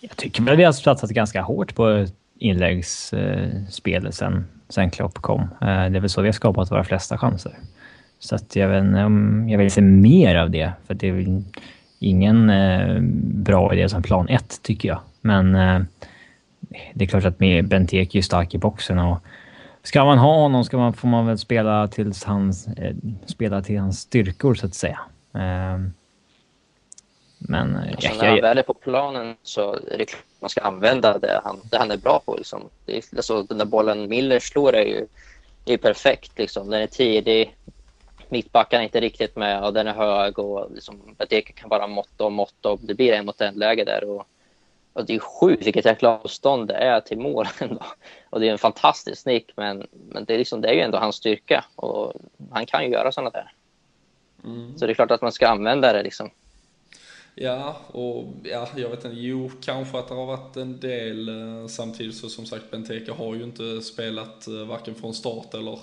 [0.00, 2.06] Jag tycker väl vi har satsat ganska hårt på
[2.38, 5.40] inläggsspelet sen, sen Klopp kom.
[5.42, 7.52] Eh, det är väl så vi har skapat våra flesta chanser.
[8.18, 8.84] Så att jag, vet,
[9.50, 11.42] jag vill se mer av det, för det är väl
[11.98, 15.00] ingen eh, bra idé som plan ett, tycker jag.
[15.20, 15.80] Men eh,
[16.94, 19.18] det är klart att Benteke är stark i boxen och
[19.82, 22.68] ska man ha honom ska man, får man väl spela, tills hans,
[23.26, 24.98] spela till hans styrkor, så att säga.
[27.38, 30.50] Men alltså, jag, när han väl är på planen så är det klart att man
[30.50, 32.36] ska använda det han, det han är bra på.
[32.36, 32.62] Liksom.
[32.86, 35.06] Det är, alltså, den där bollen Miller slår är ju,
[35.64, 36.38] är ju perfekt.
[36.38, 36.70] Liksom.
[36.70, 37.56] Den är tidig,
[38.28, 42.24] mittbacken är inte riktigt med och den är hög och liksom, det kan bara måtta
[42.24, 44.04] och måtta och det blir en mot en läge där.
[44.04, 44.26] Och,
[44.92, 47.82] och det är sjukt vilket jäkla avstånd det är till mål ändå.
[48.30, 50.98] Och det är en fantastisk snick men, men det, är liksom, det är ju ändå
[50.98, 52.12] hans styrka och
[52.50, 53.52] han kan ju göra sådana där.
[54.44, 54.78] Mm.
[54.78, 56.30] Så det är klart att man ska använda det liksom.
[57.40, 61.66] Ja, och ja, jag vet inte, jo, kanske att det har varit en del, eh,
[61.66, 65.78] samtidigt så som sagt Benteke har ju inte spelat eh, varken från start eller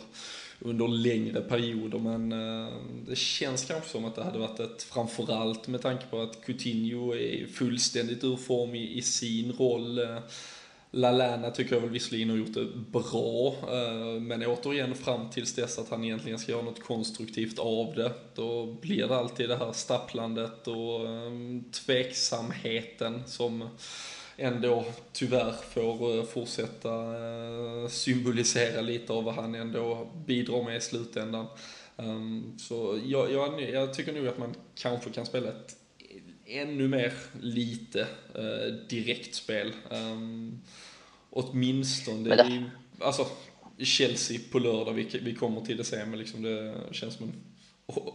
[0.60, 2.74] under längre perioder, men eh,
[3.08, 7.16] det känns kanske som att det hade varit ett, framförallt med tanke på att Coutinho
[7.16, 10.00] är fullständigt ur form i, i sin roll.
[10.96, 15.80] Lalana tycker jag väl visserligen har gjort det bra, eh, men återigen fram tills dess
[15.80, 19.72] att han egentligen ska göra något konstruktivt av det, då blir det alltid det här
[19.72, 23.70] stapplandet och ehm, tveksamheten som
[24.38, 30.82] ändå tyvärr får eh, fortsätta eh, symbolisera lite av vad han ändå bidrar med i
[30.82, 31.46] slutändan.
[31.98, 35.76] Ehm, så jag, jag, jag tycker nog att man kanske kan spela ett
[36.46, 39.74] ännu mer lite eh, direktspel.
[39.90, 40.62] Um,
[41.36, 42.36] åtminstone.
[42.36, 42.44] Det...
[42.44, 42.64] I,
[43.00, 43.26] alltså,
[43.78, 47.34] Chelsea på lördag, vi, vi kommer till det sen, men liksom det känns som en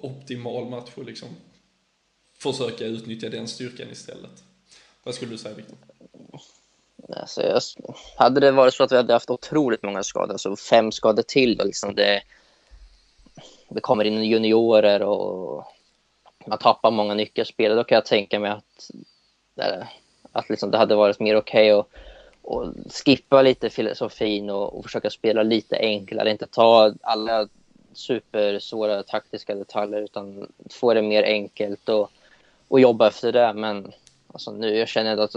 [0.00, 1.28] optimal match och liksom
[2.38, 4.44] försöka utnyttja den styrkan istället.
[5.02, 5.76] Vad skulle du säga, Viktor?
[7.16, 7.62] Alltså, jag,
[8.16, 11.60] hade det varit så att vi hade haft otroligt många skador, alltså fem skador till,
[11.60, 12.22] och liksom det,
[13.68, 15.64] det kommer in juniorer och
[16.46, 18.90] man tappar många nyckelspelare, då kan jag tänka mig att,
[20.32, 22.09] att liksom det hade varit mer okej okay att
[22.42, 22.74] och
[23.04, 27.48] skippa lite filosofin och, och, försöka spela lite enklare, inte ta alla
[27.92, 32.10] supersvåra taktiska detaljer utan få det mer enkelt och,
[32.68, 33.52] och jobba efter det.
[33.52, 33.92] Men
[34.32, 35.36] alltså, nu jag känner att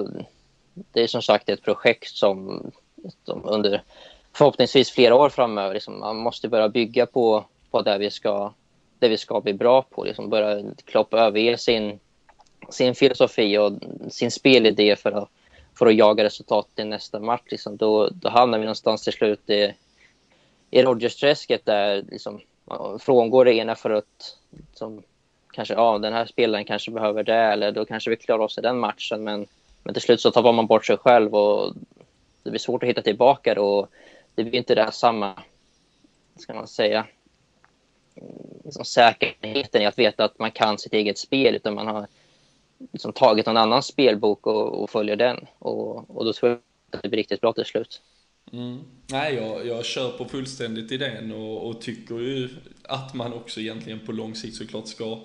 [0.73, 2.71] det är som sagt ett projekt som,
[3.23, 3.83] som under
[4.33, 8.53] förhoppningsvis flera år framöver, liksom, man måste börja bygga på, på det vi ska
[9.03, 10.03] det vi ska bli bra på.
[10.03, 11.99] Liksom börja kloppa över sin,
[12.69, 13.71] sin filosofi och
[14.09, 15.29] sin spelidé för att
[15.75, 17.43] för att jaga resultat i nästa match.
[17.45, 19.73] Liksom, då, då hamnar vi någonstans till slut i,
[20.71, 25.03] i Rodgers-träsket där liksom, man frångår det ena för att liksom,
[25.53, 28.61] kanske, ja, den här spelaren kanske behöver det eller då kanske vi klarar oss i
[28.61, 29.23] den matchen.
[29.23, 29.45] Men,
[29.83, 31.73] men till slut så tappar man bort sig själv och
[32.43, 33.87] det blir svårt att hitta tillbaka och
[34.35, 35.43] det blir inte det här samma,
[36.35, 37.05] ska man säga,
[38.63, 42.07] liksom säkerheten i att veta att man kan sitt eget spel utan man har
[42.91, 45.37] liksom tagit någon annan spelbok och, och följer den.
[45.59, 46.59] Och, och då tror jag
[46.91, 48.01] att det blir riktigt bra till slut.
[48.53, 48.79] Mm.
[49.07, 52.49] Nej, jag, jag köper fullständigt idén och, och tycker ju
[52.83, 55.19] att man också egentligen på lång sikt såklart ska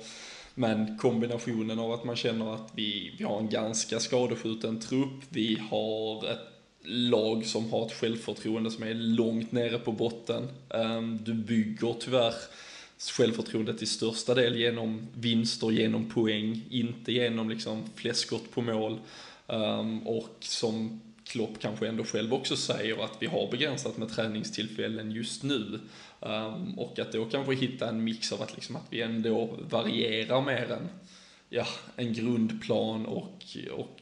[0.59, 5.63] men kombinationen av att man känner att vi, vi har en ganska skadeskjuten trupp, vi
[5.71, 6.49] har ett
[6.83, 10.49] lag som har ett självförtroende som är långt nere på botten.
[10.75, 12.35] Ehm, du bygger tyvärr
[12.99, 18.99] självförtroende till största del genom vinster, genom poäng, inte genom liksom fläskskott på mål.
[19.47, 25.11] Um, och som Klopp kanske ändå själv också säger att vi har begränsat med träningstillfällen
[25.11, 25.81] just nu.
[26.21, 30.41] Um, och att då kanske hitta en mix av att, liksom, att vi ändå varierar
[30.41, 30.89] mer än
[31.49, 34.01] ja, en grundplan och, och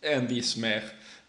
[0.00, 0.82] en viss mer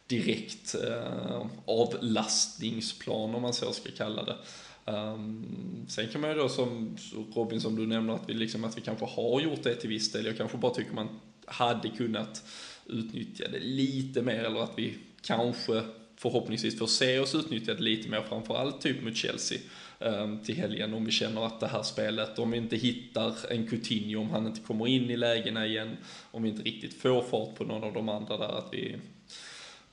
[0.08, 4.38] direkt uh, avlastningsplan om man så ska kalla det.
[4.86, 6.98] Um, sen kan man ju då som
[7.36, 10.12] Robin som du nämner att vi, liksom, att vi kanske har gjort det till viss
[10.12, 10.26] del.
[10.26, 12.44] Jag kanske bara tycker man hade kunnat
[12.86, 15.82] utnyttja det lite mer eller att vi kanske
[16.16, 19.60] förhoppningsvis får se oss utnyttja det lite mer framförallt typ mot Chelsea
[20.00, 23.68] um, till helgen om vi känner att det här spelet, om vi inte hittar en
[23.68, 25.98] Coutinho, om han inte kommer in i lägena igen,
[26.32, 28.96] om vi inte riktigt får fart på någon av de andra där, att vi,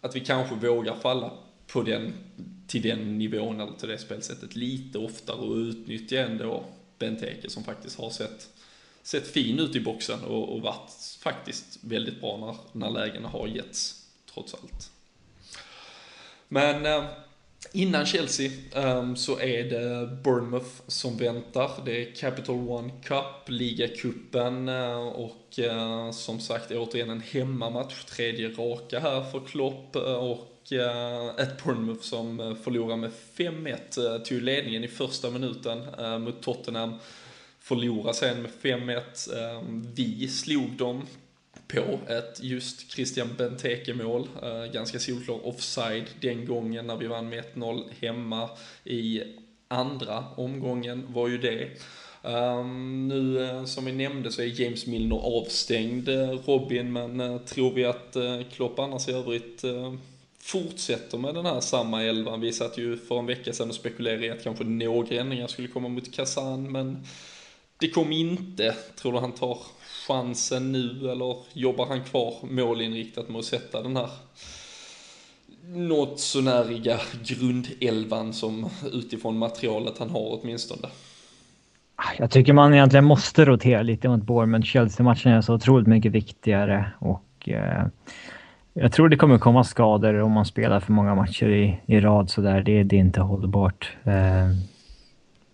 [0.00, 1.32] att vi kanske vågar falla
[1.66, 2.12] på den,
[2.68, 6.64] till den nivån eller till det spelsättet lite oftare och utnyttja ändå
[6.98, 8.48] Benteke som faktiskt har sett,
[9.02, 13.46] sett fin ut i boxen och, och varit faktiskt väldigt bra när, när lägena har
[13.46, 14.90] getts, trots allt.
[16.48, 17.04] Men eh,
[17.72, 21.70] innan Chelsea ehm, så är det Bournemouth som väntar.
[21.84, 28.48] Det är Capital One Cup, ligacupen uh, och eh, som sagt återigen en hemmamatch, tredje
[28.48, 34.22] raka här för Klopp eh, och Eh, ett Bournemouth som eh, förlorar med 5-1, eh,
[34.22, 35.84] tog ledningen i första minuten
[36.22, 36.94] mot Tottenham,
[37.60, 39.02] förlorar sen med 5-1.
[39.94, 41.06] Vi slog dem
[41.68, 44.28] på ett just Christian Benteke-mål.
[44.72, 48.50] Ganska solklar offside den gången när vi vann med 1-0 hemma
[48.84, 49.22] i
[49.68, 51.68] andra omgången var ju det.
[52.22, 57.72] Um, nu uh, som vi nämnde så är James Milner avstängd, uh, Robin, men tror
[57.72, 58.16] vi att
[58.52, 59.64] Klopp annars i övrigt
[60.40, 62.40] fortsätter med den här samma elvan?
[62.40, 65.68] Vi satt ju för en vecka sedan och spekulerade i att kanske några ändringar skulle
[65.68, 67.04] komma mot Kazan, men
[67.78, 68.74] det kom inte.
[68.96, 69.58] Tror du han tar
[70.06, 74.08] chansen nu eller jobbar han kvar målinriktat med att sätta den här
[75.62, 80.88] något sånäriga grundelvan som utifrån materialet han har åtminstone?
[81.96, 84.66] Ah, jag tycker man egentligen måste rotera lite mot Bournemouth.
[84.66, 87.86] Chelsea-matchen är så otroligt mycket viktigare och eh,
[88.80, 92.30] jag tror det kommer komma skador om man spelar för många matcher i, i rad
[92.30, 92.62] sådär.
[92.62, 93.96] Det, det är inte hållbart.
[94.04, 94.48] Eh,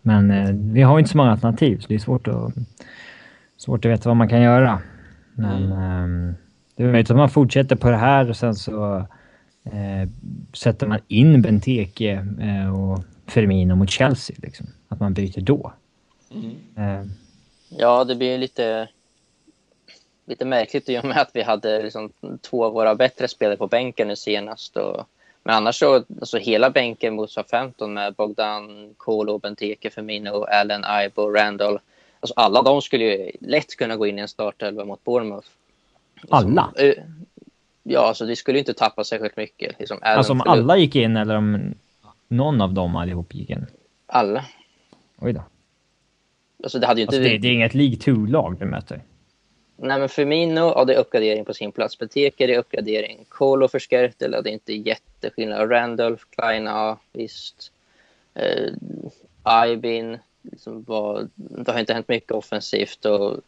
[0.02, 2.52] men eh, vi har inte så många alternativ så det är svårt att
[3.56, 4.80] Svårt att veta vad man kan göra.
[5.34, 6.28] Men mm.
[6.28, 6.34] eh,
[6.76, 8.96] det är möjligt att man fortsätter på det här och sen så
[9.64, 10.08] eh,
[10.52, 14.37] sätter man in Benteke eh, och Firmino mot Chelsea.
[14.42, 14.66] Liksom.
[14.88, 15.72] Att man byter då.
[16.30, 16.54] Mm.
[16.76, 17.06] Eh.
[17.68, 18.88] Ja, det blir lite,
[20.26, 23.66] lite märkligt i och med att vi hade liksom två av våra bättre spelare på
[23.66, 24.76] bänken nu senast.
[24.76, 25.06] Och,
[25.42, 31.30] men annars så, alltså hela bänken mot 15 med Bogdan, Kolo, Benteke, Firmino, Allen, Ibo,
[31.30, 31.78] Randall
[32.24, 35.48] Alltså alla de skulle ju lätt kunna gå in i en startelva mot Bournemouth.
[36.28, 36.72] Alla?
[36.76, 36.94] Eh,
[37.82, 39.78] ja, alltså det skulle inte tappa särskilt mycket.
[39.78, 41.74] Liksom, alltså om alla gick in eller om
[42.28, 43.66] någon av dem allihop gick in?
[44.06, 44.44] Alla.
[45.18, 45.42] Oj då.
[46.62, 47.16] Alltså det hade ju inte...
[47.16, 49.02] Alltså det, det är inget League 2-lag du möter?
[49.76, 51.98] Nej, men Firmino, ja, det är uppgradering på sin plats.
[51.98, 53.24] Benteke, det är uppgradering.
[53.28, 55.70] Kolo för Skertel, det är inte jätteskillnad.
[55.70, 57.72] Randolph, Klein, ja visst.
[58.38, 63.40] Uh, Ibin, liksom var, det har inte hänt mycket offensivt och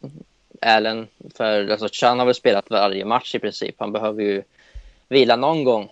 [0.61, 3.75] Allen, för alltså Chan har väl spelat varje match i princip.
[3.77, 4.43] Han behöver ju
[5.09, 5.89] vila någon gång.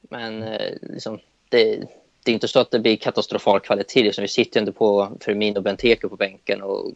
[0.00, 1.76] Men eh, liksom, det,
[2.22, 4.02] det är inte så att det blir katastrofal kvalitet.
[4.02, 6.92] Liksom, vi sitter ju inte på Firmino och Benteke på bänken och,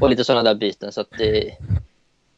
[0.00, 0.92] och lite sådana där byten.
[0.92, 1.56] Så att det,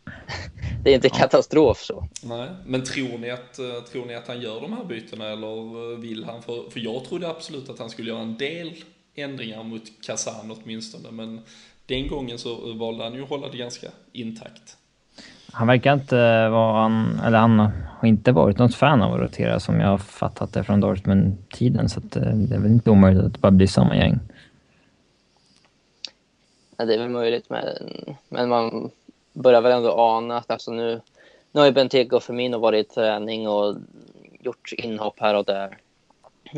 [0.82, 2.08] det är inte katastrof så.
[2.22, 5.96] Nej, men tror ni, att, eh, tror ni att han gör de här bytena eller
[5.96, 6.42] vill han?
[6.42, 8.72] För, för jag trodde absolut att han skulle göra en del
[9.14, 11.40] ändringar mot Kazan åtminstone, men
[11.86, 14.76] den gången så valde han ju att hålla det ganska intakt.
[15.52, 19.60] Han verkar inte vara, han, eller han har inte varit något fan av att rotera
[19.60, 23.24] som jag har fattat det från Dortmund-tiden, så att, eh, det är väl inte omöjligt
[23.24, 24.18] att det bara blir samma gäng.
[26.76, 27.64] Ja, det är väl möjligt, men,
[28.28, 28.90] men man
[29.32, 31.00] börjar väl ändå ana att alltså nu,
[31.52, 33.76] nu har ju Benteke och Firmino varit i träning och
[34.40, 35.78] gjort inhopp här och där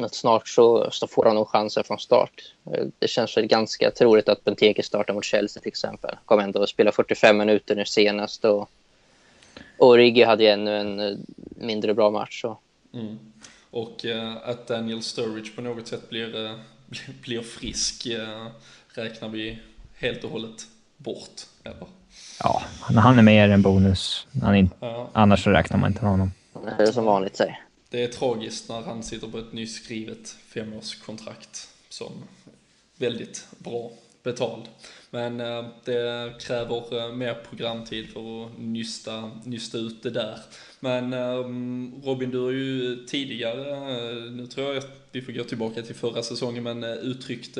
[0.04, 2.54] att snart så, så får han nog chanser från start.
[2.98, 6.16] Det känns väl ganska troligt att Benteke startar mot Chelsea till exempel.
[6.24, 8.70] Kommer ändå att spela 45 minuter nu senast och
[9.78, 11.16] Origi hade ju ännu en eh,
[11.56, 12.40] mindre bra match.
[12.40, 12.58] Så.
[12.94, 13.18] Mm.
[13.70, 16.56] Och uh, att Daniel Sturridge på något sätt blir, uh,
[17.22, 18.46] blir frisk uh,
[18.88, 19.58] räknar vi
[19.98, 21.86] helt och hållet bort, eller?
[22.40, 22.62] Ja,
[22.96, 24.26] han är med är en bonus.
[24.42, 25.10] Han är, ja.
[25.12, 26.32] Annars så räknar man inte med honom.
[26.78, 31.68] Det är som vanligt säger det är tragiskt när han sitter på ett nyskrivet femårskontrakt
[31.88, 32.12] som
[32.96, 33.90] väldigt bra
[34.22, 34.62] betald.
[35.10, 40.38] Men eh, det kräver eh, mer programtid för att nysta, nysta ut det där.
[40.80, 45.44] Men ehm, Robin, du har ju tidigare, eh, nu tror jag att vi får gå
[45.44, 47.58] tillbaka till förra säsongen, men uttryckt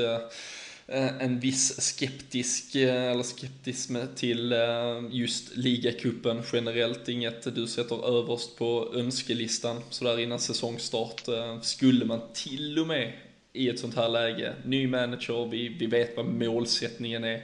[0.89, 7.09] Eh, en viss skeptisk, eh, eller skeptism till eh, just ligacupen generellt.
[7.09, 11.23] Inget du sätter överst på önskelistan sådär innan säsongstart.
[11.63, 13.13] Skulle man till och med
[13.53, 14.55] i ett sånt här läge.
[14.65, 17.43] Ny manager, vi, vi vet vad målsättningen är.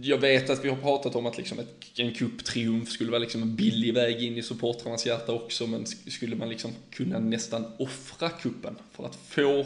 [0.00, 3.42] Jag vet att vi har pratat om att liksom ett, en cuptriumf skulle vara liksom
[3.42, 8.28] en billig väg in i supportrarnas hjärta också, men skulle man liksom kunna nästan offra
[8.28, 9.64] kuppen för att få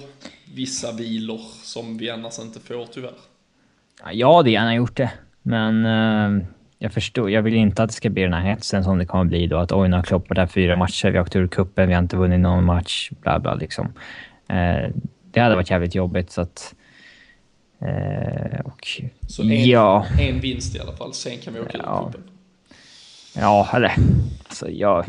[0.55, 3.15] vissa vilor som vi annars inte får tyvärr?
[4.13, 5.13] Jag hade gärna gjort det,
[5.43, 6.45] men uh,
[6.79, 7.31] jag förstår.
[7.31, 9.59] Jag vill inte att det ska bli den här hetsen som det kommer bli då.
[9.59, 11.95] Att oj, nu har Klopp varit där fyra matcher, vi har åkt ur kuppen, vi
[11.95, 13.87] har inte vunnit någon match, bla bla liksom.
[14.53, 14.91] Uh,
[15.31, 16.75] det hade varit jävligt jobbigt så att...
[17.87, 20.07] Eh, och, så en, ja.
[20.21, 22.05] en vinst i alla fall, sen kan vi åka ja.
[22.09, 22.31] ur cupen?
[23.37, 23.93] Ja, eller...
[24.45, 25.05] Alltså jag...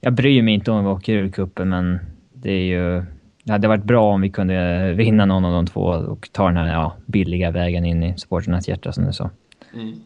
[0.00, 1.98] Jag bryr mig inte om vi åker ur cupen, men
[2.32, 3.04] det är ju...
[3.44, 6.56] Det hade varit bra om vi kunde vinna någon av de två och ta den
[6.56, 9.30] här ja, billiga vägen in i supporternas hjärta som du sa.
[9.74, 10.00] Mm.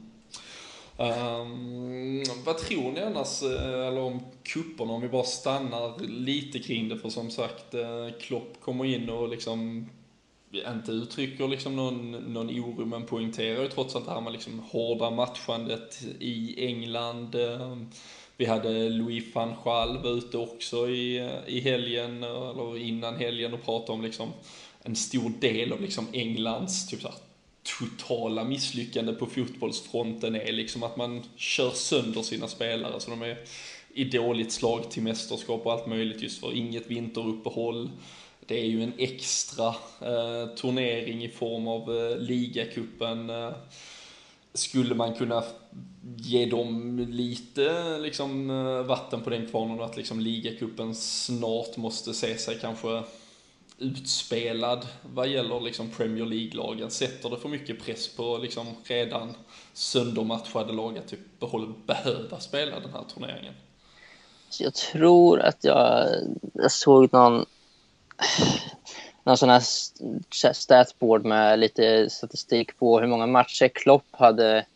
[1.01, 6.88] Um, vad tror ni annars, eh, eller om kupperna, om vi bara stannar lite kring
[6.88, 9.88] det, för som sagt, eh, Klopp kommer in och liksom
[10.52, 14.61] inte uttrycker liksom någon, någon oro, men poängterar ju trots allt det här med liksom
[14.70, 17.34] hårda matchandet i England.
[17.34, 17.90] Ehm,
[18.37, 23.54] vi hade Louis van Gaal var ute också i, eh, i helgen, eller innan helgen
[23.54, 24.32] och pratade om liksom
[24.82, 27.16] en stor del av liksom Englands typ så här,
[27.78, 33.38] totala misslyckande på fotbollsfronten är liksom att man kör sönder sina spelare så de är
[33.94, 37.90] i dåligt slag till mästerskap och allt möjligt just för inget vinteruppehåll.
[38.48, 39.68] Det är ju en extra
[40.00, 43.30] eh, turnering i form av eh, ligacupen.
[43.30, 43.52] Eh,
[44.54, 45.44] skulle man kunna
[46.16, 52.38] ge dem lite liksom, eh, vatten på den kvarnen att liksom ligacupen snart måste se
[52.38, 53.02] sig kanske
[53.78, 56.90] utspelad vad gäller liksom Premier League-lagen?
[56.90, 59.34] Sätter det för mycket press på liksom redan
[59.72, 61.40] söndermatchade lag att typ
[61.87, 63.54] behöva spela den här turneringen?
[64.61, 66.08] Jag tror att jag,
[66.52, 67.46] jag såg någon,
[69.28, 69.62] någon sån här
[70.52, 74.66] statboard med lite statistik på hur många matcher Klopp hade,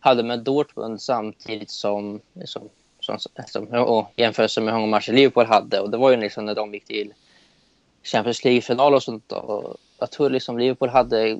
[0.00, 2.68] hade med Dortmund samtidigt som, som,
[3.00, 5.80] som, som och jämförelse med hur många matcher Liverpool hade.
[5.80, 7.12] Och det var ju liksom när de gick till
[8.02, 9.32] Champions League-final och sånt.
[9.32, 11.38] Och jag tror liksom Liverpool hade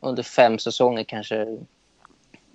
[0.00, 1.58] under fem säsonger kanske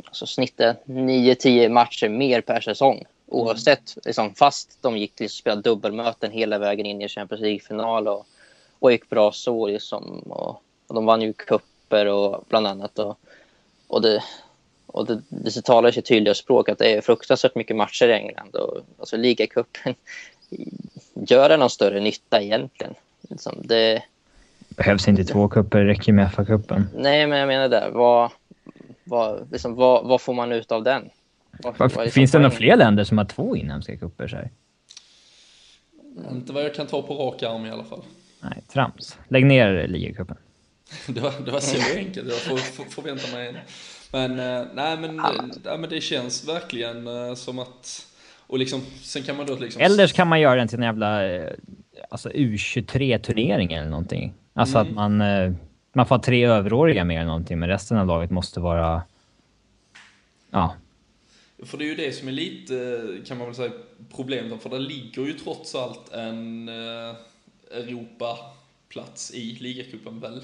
[0.05, 3.05] alltså snittet 9-10 matcher mer per säsong.
[3.25, 8.07] Oavsett, liksom, fast de gick till att spela dubbelmöten hela vägen in i Champions League-final
[8.07, 8.25] och,
[8.79, 9.67] och gick bra så.
[9.67, 12.99] Liksom, och, och de vann ju kupper och bland annat.
[12.99, 13.19] Och,
[13.87, 14.23] och det,
[14.85, 18.55] och det, det talar sitt tydliga språk att det är fruktansvärt mycket matcher i England.
[18.55, 19.95] Och, alltså ligacupen,
[21.13, 22.93] gör det någon större nytta egentligen?
[23.29, 24.03] Liksom, det
[24.69, 26.83] behövs inte två kupper, det räcker med FA-cupen.
[26.95, 27.89] Nej, men jag menar det.
[27.93, 28.31] Vad,
[29.03, 31.09] vad, liksom, vad, vad får man ut av den?
[31.63, 34.27] Vad, vad liksom Finns det några fler länder som har två inhemska kupper?
[34.27, 34.49] Så här?
[36.31, 38.01] Inte vad jag kan ta på rak arm i alla fall.
[38.41, 39.17] Nej, trams.
[39.27, 40.37] Lägg ner ligacupen.
[41.07, 43.57] det, var, det var så enkelt, jag får, får, förvänta mig en.
[44.11, 45.21] Men, uh, nej, men,
[45.63, 45.77] ja.
[45.77, 48.05] men det känns verkligen uh, som att...
[48.47, 49.81] Och liksom, sen kan man då liksom...
[49.81, 51.49] Eller så kan man göra den till en jävla uh,
[52.09, 54.33] alltså U23-turnering eller någonting.
[54.53, 54.87] Alltså mm.
[54.87, 55.53] att man, eh,
[55.93, 59.01] man får tre överåriga med eller någonting, men resten av laget måste vara...
[60.51, 60.75] Ja.
[61.63, 63.71] För det är ju det som är lite, kan man väl säga,
[64.15, 64.63] problemet.
[64.63, 67.15] För det ligger ju trots allt en eh,
[67.71, 70.43] Europaplats i ligacupen väl?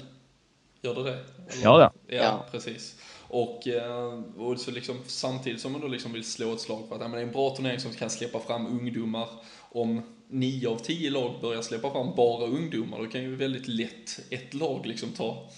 [0.80, 1.24] Gör det det?
[1.62, 1.92] Ja, ja.
[2.16, 2.96] Ja, precis.
[3.28, 6.94] Och, eh, och så liksom, samtidigt som man då liksom vill slå ett slag för
[6.94, 10.68] att ja, men det är en bra turnering som kan släppa fram ungdomar om nio
[10.68, 14.86] av tio lag börjar släppa fram bara ungdomar, då kan ju väldigt lätt ett lag
[14.86, 15.50] liksom ta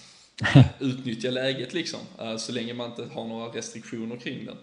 [0.79, 4.57] utnyttja läget liksom, uh, så länge man inte har några restriktioner kring den.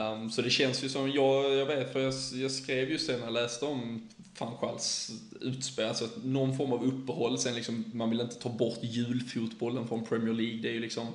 [0.00, 3.16] Um, så det känns ju som, jag, jag vet, för jag, jag skrev just det
[3.16, 5.10] när jag läste om Fanchals
[5.40, 10.04] utspel, alltså någon form av uppehåll, sen liksom, man vill inte ta bort julfotbollen från
[10.04, 11.06] Premier League, det är ju liksom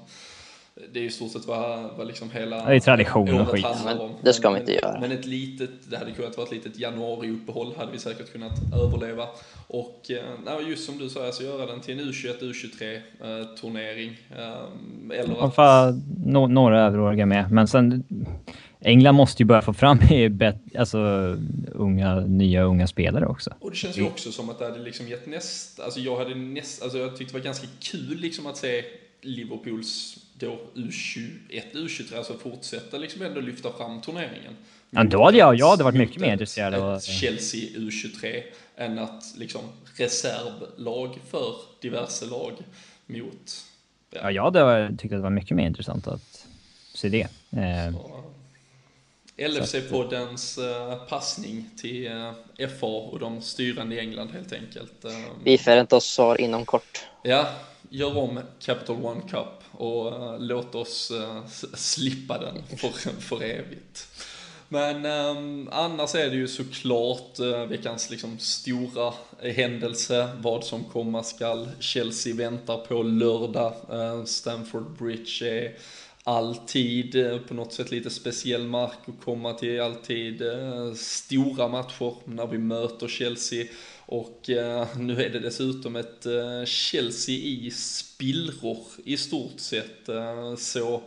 [0.94, 3.66] det är ju stort sett vad, vad liksom hela det är tradition och skit.
[3.86, 5.00] Men det ska man inte göra.
[5.00, 9.24] Men ett litet, det hade kunnat vara ett litet januariuppehåll hade vi säkert kunnat överleva.
[9.68, 14.18] Och äh, just som du sa, alltså göra den till en U21, U23 äh, turnering.
[14.38, 15.96] Äh, eller att...
[16.26, 18.04] No, några överåriga med, men sen
[18.80, 20.00] England måste ju börja få fram
[20.78, 20.98] alltså,
[21.72, 23.54] unga, nya unga spelare också.
[23.60, 26.36] Och det känns ju också som att det hade liksom gett nästa, alltså jag hade
[26.36, 28.84] näst, alltså jag tyckte det var ganska kul liksom att se
[29.22, 34.54] Liverpools då U21, U23, alltså fortsätta liksom ändå lyfta fram turneringen.
[34.90, 37.00] Ja, då hade jag, jag hade varit mycket mer intresserad av...
[37.00, 38.42] Chelsea U23
[38.76, 39.62] än att liksom
[39.96, 42.54] reservlag för diverse lag
[43.06, 43.66] mot...
[44.12, 46.48] Ja, ja jag hade tyckt att det var mycket mer intressant att
[46.94, 47.28] se det.
[47.52, 47.96] Eh,
[49.38, 55.06] LFC-poddens uh, passning till eh, FA och de styrande i England helt enkelt.
[55.06, 55.12] Uh,
[55.44, 57.06] Vi förväntar oss svar inom kort.
[57.24, 57.50] Ja,
[57.90, 61.12] gör om Capital One Cup och låt oss
[61.74, 64.08] slippa den för, för evigt.
[64.70, 71.24] Men um, annars är det ju såklart uh, veckans liksom stora händelse, vad som komma
[71.24, 71.70] skall.
[71.80, 75.76] Chelsea väntar på lördag, uh, Stamford Bridge är
[76.28, 82.14] alltid eh, på något sätt lite speciell mark att komma till, alltid eh, stora matcher
[82.26, 83.66] när vi möter Chelsea.
[84.06, 86.26] Och eh, nu är det dessutom ett
[86.66, 90.10] Chelsea i spillror i stort sett.
[90.58, 91.02] så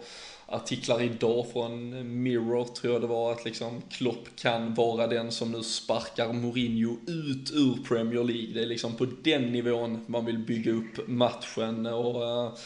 [0.46, 5.52] artiklar idag från Mirror tror jag det var att liksom Klopp kan vara den som
[5.52, 8.54] nu sparkar Mourinho ut ur Premier League.
[8.54, 12.58] Det är liksom på den nivån man vill bygga upp matchen och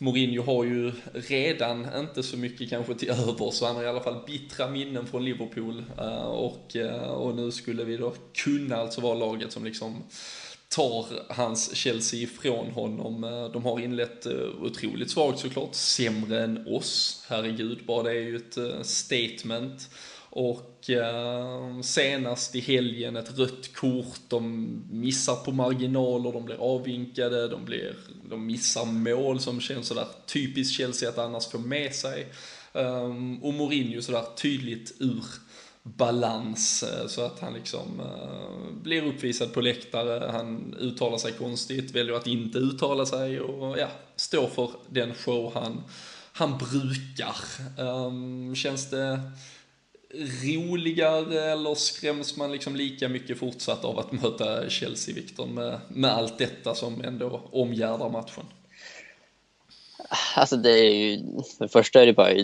[0.00, 4.02] Mourinho har ju redan inte så mycket kanske till över så han har i alla
[4.02, 9.00] fall bittra minnen från Liverpool eh, och, eh, och nu skulle vi då kunna alltså
[9.00, 10.02] vara laget som liksom
[10.68, 13.24] tar hans Chelsea ifrån honom.
[13.24, 14.26] Eh, de har inlett
[14.60, 17.24] otroligt svagt såklart, sämre än oss.
[17.28, 19.90] Herregud, bara det är ju ett statement.
[20.38, 27.48] Och eh, senast i helgen ett rött kort, de missar på marginaler, de blir avvinkade,
[27.48, 27.96] de, blir,
[28.30, 32.26] de missar mål som känns sådär typiskt Chelsea att annars få med sig.
[32.72, 35.24] Um, och Mourinho sådär tydligt ur
[35.82, 41.94] balans eh, så att han liksom uh, blir uppvisad på läktare, han uttalar sig konstigt,
[41.94, 45.82] väljer att inte uttala sig och ja, står för den show han,
[46.32, 47.36] han brukar.
[47.78, 49.20] Um, känns det
[50.14, 56.10] roligare eller skräms man liksom lika mycket fortsatt av att möta Chelsea, Victor, med, med
[56.10, 58.44] allt detta som ändå omgärdar matchen?
[60.36, 61.18] Alltså det är ju,
[61.58, 62.34] för det första är det bara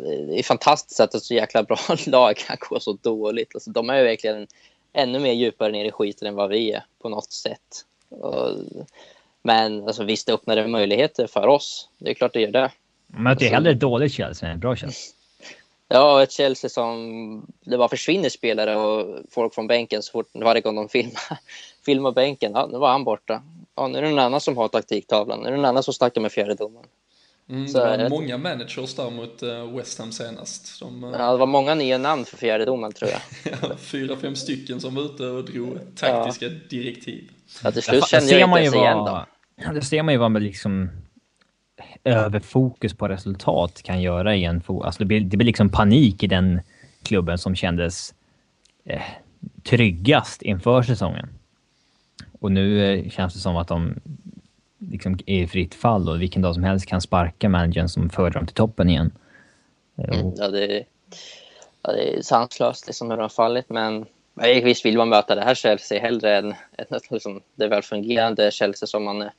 [0.00, 3.54] det är fantastiskt att ett så jäkla bra lag kan gå så dåligt.
[3.54, 4.46] Alltså, de är ju verkligen
[4.92, 7.84] ännu mer djupare ner i skiten än vad vi är på något sätt.
[8.08, 8.50] Och,
[9.42, 11.88] men alltså, visst öppnar det möjligheter för oss.
[11.98, 12.70] Det är klart det gör det.
[13.06, 15.14] Men det är hellre ett dåligt Chelsea än bra Chelsea.
[15.88, 20.60] Ja, ett Chelsea som det bara försvinner spelare och folk från bänken så fort varje
[20.60, 21.38] gång de filmar,
[21.86, 22.52] filmar bänken.
[22.54, 23.42] Ja, nu var han borta.
[23.76, 25.40] Ja, nu är det någon annan som har taktiktavlan.
[25.40, 26.86] Nu är det någon annan som snackar med fjärdedomaren.
[27.48, 30.80] Mm, det var många managers där mot eh, West Ham senast.
[30.80, 33.20] De, eh, ja, det var många nya namn för fjärdedomaren tror jag.
[33.62, 36.52] ja, fyra, fem stycken som var ute och drog taktiska ja.
[36.70, 37.30] direktiv.
[37.64, 39.24] Ja, till slut kände jag inte ens igen dem.
[39.74, 40.90] Det ser man ju vad med liksom
[42.04, 46.26] överfokus på resultat kan göra i en alltså det, blir, det blir liksom panik i
[46.26, 46.60] den
[47.02, 48.14] klubben som kändes
[48.84, 49.02] eh,
[49.62, 51.28] tryggast inför säsongen.
[52.40, 53.94] Och nu eh, känns det som att de
[54.78, 58.30] liksom är i fritt fall och vilken dag som helst kan sparka managern som för
[58.30, 59.12] dem till toppen igen.
[59.96, 60.84] Mm, ja, det är,
[61.82, 64.06] ja, det är sanslöst liksom hur de har fallit, men
[64.62, 69.04] visst vill man möta det här Chelsea hellre än, än liksom, det välfungerande Chelsea som
[69.04, 69.30] man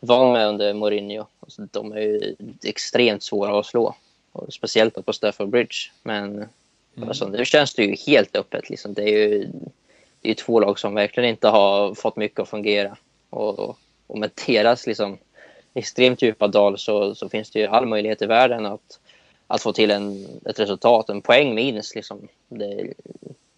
[0.00, 1.26] van med under Mourinho.
[1.40, 2.34] Alltså, de är ju
[2.64, 3.94] extremt svåra att slå,
[4.32, 5.76] och speciellt på Stafford Bridge.
[6.02, 6.34] Men
[6.96, 7.08] mm.
[7.08, 8.70] alltså, nu känns det ju helt öppet.
[8.70, 8.94] Liksom.
[8.94, 9.48] Det är ju
[10.20, 12.96] det är två lag som verkligen inte har fått mycket att fungera.
[13.30, 13.78] Och, och
[14.08, 15.18] och med deras liksom,
[15.74, 18.98] extremt djupa dal så, så finns det ju all möjlighet i världen att,
[19.46, 21.94] att få till en, ett resultat, en poäng minst.
[21.94, 22.28] Liksom.
[22.48, 22.94] Det,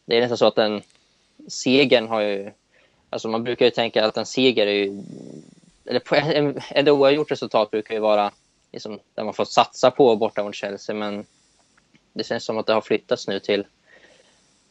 [0.04, 0.82] det är nästan så att den
[1.48, 2.50] segern har ju...
[3.10, 5.02] Alltså man brukar ju tänka att en seger är ju...
[5.90, 8.32] Eller en, en oavgjort resultat brukar ju vara
[8.72, 11.24] liksom, där man får satsa på borta mot Chelsea, men
[12.12, 13.64] det känns som att det har flyttats nu till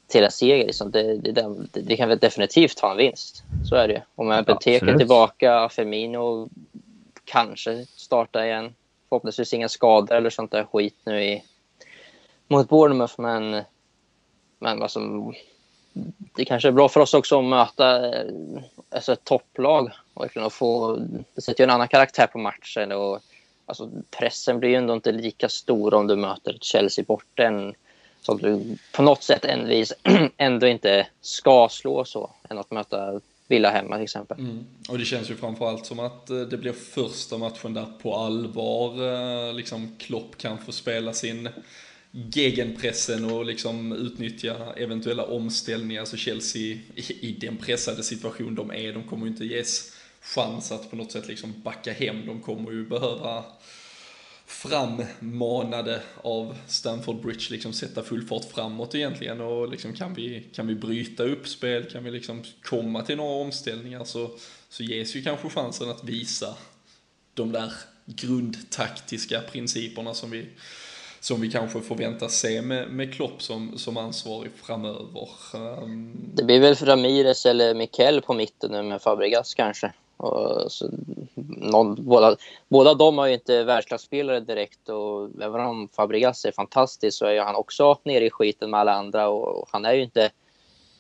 [0.10, 0.66] till en seger.
[0.66, 0.92] Liksom.
[0.92, 3.44] Det, det, det, det, kan väl definitivt ta en vinst.
[3.70, 6.50] Så är det Om ja, Benteke tillbaka, Firmino
[7.26, 8.76] kanske starta igen.
[9.10, 11.44] Förhoppningsvis inga skador eller sånt där skit nu i,
[12.48, 13.14] mot Bournemouth.
[13.18, 13.62] Men,
[14.60, 15.00] men alltså,
[16.36, 18.32] det kanske är bra för oss också att möta eh,
[18.90, 19.92] alltså ett topplag.
[20.14, 20.96] Och verkligen få,
[21.36, 22.92] det sätter ju en annan karaktär på matchen.
[22.92, 23.20] Och,
[23.66, 27.40] alltså, pressen blir ju ändå inte lika stor om du möter ett Chelsea bort.
[27.40, 27.74] än
[28.22, 29.94] som du på något sätt envis
[30.38, 34.40] ändå inte ska slå så än att möta Villa hemma till exempel.
[34.40, 34.66] Mm.
[34.90, 38.92] Och det känns ju framförallt som att eh, det blir första matchen där på allvar
[39.48, 41.50] eh, liksom Klopp kan få spela sin
[42.12, 46.06] gegenpressen och liksom utnyttja eventuella omställningar.
[46.06, 46.82] Så Chelsea i,
[47.20, 51.12] i den pressade situation de är, de kommer ju inte ges chans att på något
[51.12, 52.26] sätt liksom backa hem.
[52.26, 53.46] De kommer ju behöva
[54.46, 60.68] frammanade av Stanford Bridge liksom sätta full fart framåt egentligen och liksom kan vi, kan
[60.68, 64.32] vi bryta upp spel, kan vi liksom komma till några omställningar så,
[64.70, 66.56] så ges ju kanske chansen att visa
[67.34, 67.74] de där
[68.06, 70.46] grundtaktiska principerna som vi,
[71.20, 75.30] som vi kanske förväntas se med, med Klopp som, som ansvarig framöver.
[75.54, 79.94] Ehm, Det blir väl Ramirez eller Mikel på mitten nu med Fabregas kanske.
[80.18, 80.90] Och så,
[81.58, 82.36] någon, båda,
[82.68, 87.32] båda de har ju inte världsklasspelare direkt och även om Fabregas är fantastisk så är
[87.32, 90.32] ju han också nere i skiten med alla andra och, och han är ju inte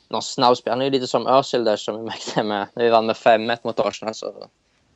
[0.09, 0.75] någon snabb spelare.
[0.75, 3.15] Han är ju lite som Özil där som vi märkte med när vi vann med
[3.15, 4.15] 5-1 mot Arsenal.
[4.15, 4.47] Så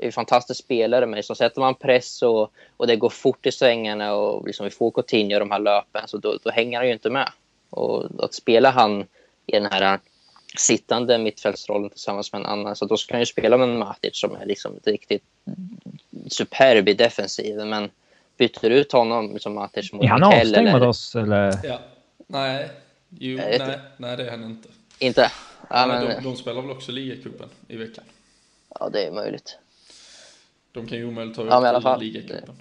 [0.08, 4.16] är fantastisk spelare men så sätter man press och, och det går fort i svängarna
[4.16, 7.10] och liksom vi får Coutinho de här löpen så då, då hänger han ju inte
[7.10, 7.32] med.
[7.70, 9.02] Och att spela han
[9.46, 10.00] i den här
[10.58, 12.76] sittande mittfältsrollen tillsammans med en annan.
[12.76, 15.24] Så då ska han ju spela med en Matic som är liksom riktigt
[16.28, 17.70] superb i defensiven.
[17.70, 17.90] Men
[18.38, 21.60] byter ut honom som liksom Matic mot Är han avstängd mot oss eller?
[21.64, 21.80] Ja.
[22.28, 22.70] Nej,
[23.10, 24.70] jo, nej, nej, nej, det är han inte.
[25.00, 25.32] Inte?
[25.70, 26.06] Ja, men...
[26.06, 28.04] de, de spelar väl också ligacupen i veckan?
[28.80, 29.58] Ja, det är möjligt.
[30.74, 32.56] De kan ju omöjligt ta ja, ut ligacupen.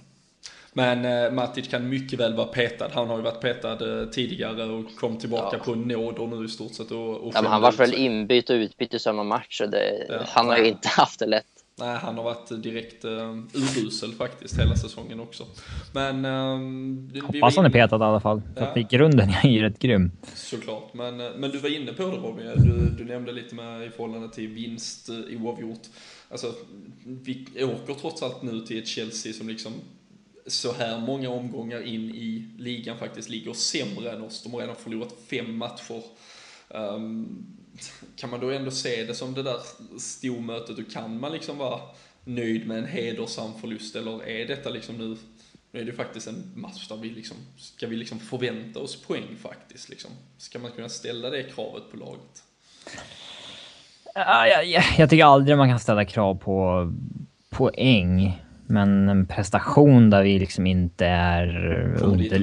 [0.73, 2.89] Men eh, Matic kan mycket väl vara petad.
[2.93, 5.63] Han har ju varit petad eh, tidigare och kom tillbaka ja.
[5.63, 6.91] på nåder nu i stort sett.
[6.91, 9.61] Och, och ja, men han var väl inbytt och utbytt i samma match.
[9.61, 10.19] Och det, ja.
[10.27, 11.45] Han har ju inte haft det lätt.
[11.75, 13.11] Nej, han har varit direkt uh,
[13.53, 15.43] urusel faktiskt hela säsongen också.
[15.93, 16.25] Men...
[16.25, 18.41] Uh, Hoppas han är petad i alla fall.
[18.55, 18.67] För ja.
[18.67, 20.11] att i grunden är ju rätt grym.
[20.35, 20.93] Såklart.
[20.93, 22.45] Men, men du var inne på det Robin.
[22.55, 25.81] Du, du nämnde lite med i förhållande till vinst i oavgjort.
[26.33, 26.55] Alltså,
[27.05, 29.73] vi åker trots allt nu till ett Chelsea som liksom
[30.47, 34.43] så här många omgångar in i ligan faktiskt ligger sämre än oss.
[34.43, 36.03] De har redan förlorat fem matcher.
[36.67, 37.45] Um,
[38.15, 39.59] kan man då ändå se det som det där
[39.99, 41.81] stormötet och kan man liksom vara
[42.23, 45.17] nöjd med en hedersam förlust eller är detta liksom nu
[45.73, 49.37] nu är det faktiskt en match där vi liksom, ska vi liksom förvänta oss poäng
[49.41, 50.11] faktiskt liksom?
[50.37, 52.43] Ska man kunna ställa det kravet på laget?
[54.13, 56.91] Ja, jag, jag tycker aldrig man kan ställa krav på
[57.49, 58.39] poäng.
[58.67, 61.47] Men en prestation där vi liksom inte är...
[62.01, 62.41] Under...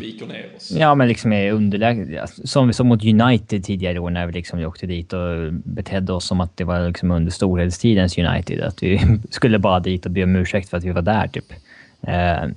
[0.71, 2.27] Ja, men liksom är underläge.
[2.45, 6.27] Som vi såg mot United tidigare år när vi liksom åkte dit och betedde oss
[6.27, 8.61] som att det var liksom under storhetstidens United.
[8.61, 9.01] Att vi
[9.31, 11.53] skulle bara dit och be om ursäkt för att vi var där, typ.
[12.03, 12.49] Eh,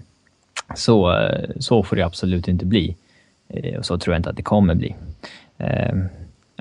[0.76, 1.28] så,
[1.60, 2.96] så får det absolut inte bli.
[3.50, 4.96] Eh, och så tror jag inte att det kommer bli.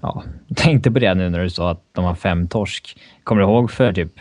[0.02, 0.22] Eh, ja,
[0.56, 2.98] tänkte på det nu när du sa att de har fem torsk.
[3.24, 4.20] Kommer du ihåg för typ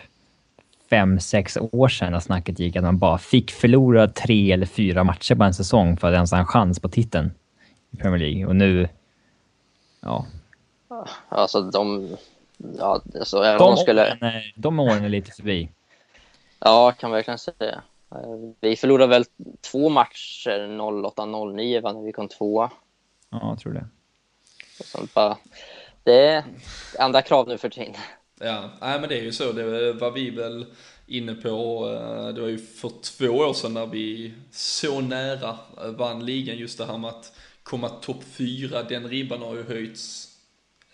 [0.90, 5.04] fem, sex år sedan när snacket gick att man bara fick förlora tre eller fyra
[5.04, 7.32] matcher på en säsong för att ens ha en chans på titeln
[7.92, 8.46] i Premier League.
[8.46, 8.90] Och nu...
[10.02, 10.26] Ja.
[11.30, 12.10] Alltså de...
[12.78, 14.02] Ja, alltså, de, de, skulle...
[14.02, 15.70] åren är, de åren är lite förbi.
[16.60, 17.82] Ja, kan verkligen säga.
[18.60, 19.26] Vi förlorade väl
[19.72, 22.72] två matcher 08-09 när vi kom tvåa.
[23.30, 23.86] Ja, jag tror det.
[24.84, 25.38] Så bara,
[26.04, 26.44] det är
[27.00, 27.96] andra krav nu för tiden.
[28.40, 29.52] Ja, nej men det är ju så.
[29.52, 30.66] Det var vi väl
[31.08, 31.88] inne på.
[31.90, 35.58] Eh, det var ju för två år sedan när vi så nära
[35.98, 36.58] vann ligan.
[36.58, 37.32] Just det här med att
[37.64, 38.84] komma topp fyra.
[38.84, 40.28] Den ribban har ju höjts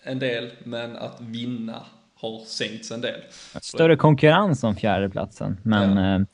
[0.02, 1.82] en del, men att vinna
[2.14, 3.20] har sänkts en del.
[3.62, 5.96] Större konkurrens om fjärdeplatsen, men...
[5.96, 6.24] Ja.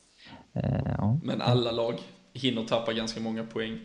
[0.61, 1.19] Äh, ja.
[1.23, 1.95] Men alla lag
[2.33, 3.79] hinner tappa ganska många poäng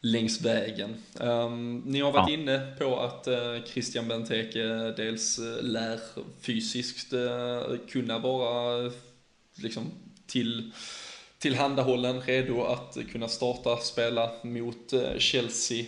[0.00, 0.96] längs vägen.
[1.14, 2.34] Um, ni har varit ja.
[2.34, 4.62] inne på att uh, Christian Benteke
[4.96, 6.00] dels uh, lär
[6.40, 8.90] fysiskt uh, kunna vara
[9.54, 9.90] liksom
[10.26, 10.72] till
[11.38, 15.84] tillhandahållen, redo att kunna starta spela mot Chelsea.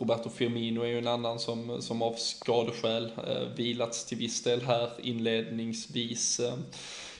[0.00, 3.12] Roberto Firmino är ju en annan som, som av skadeskäl
[3.56, 6.40] vilats till viss del här inledningsvis.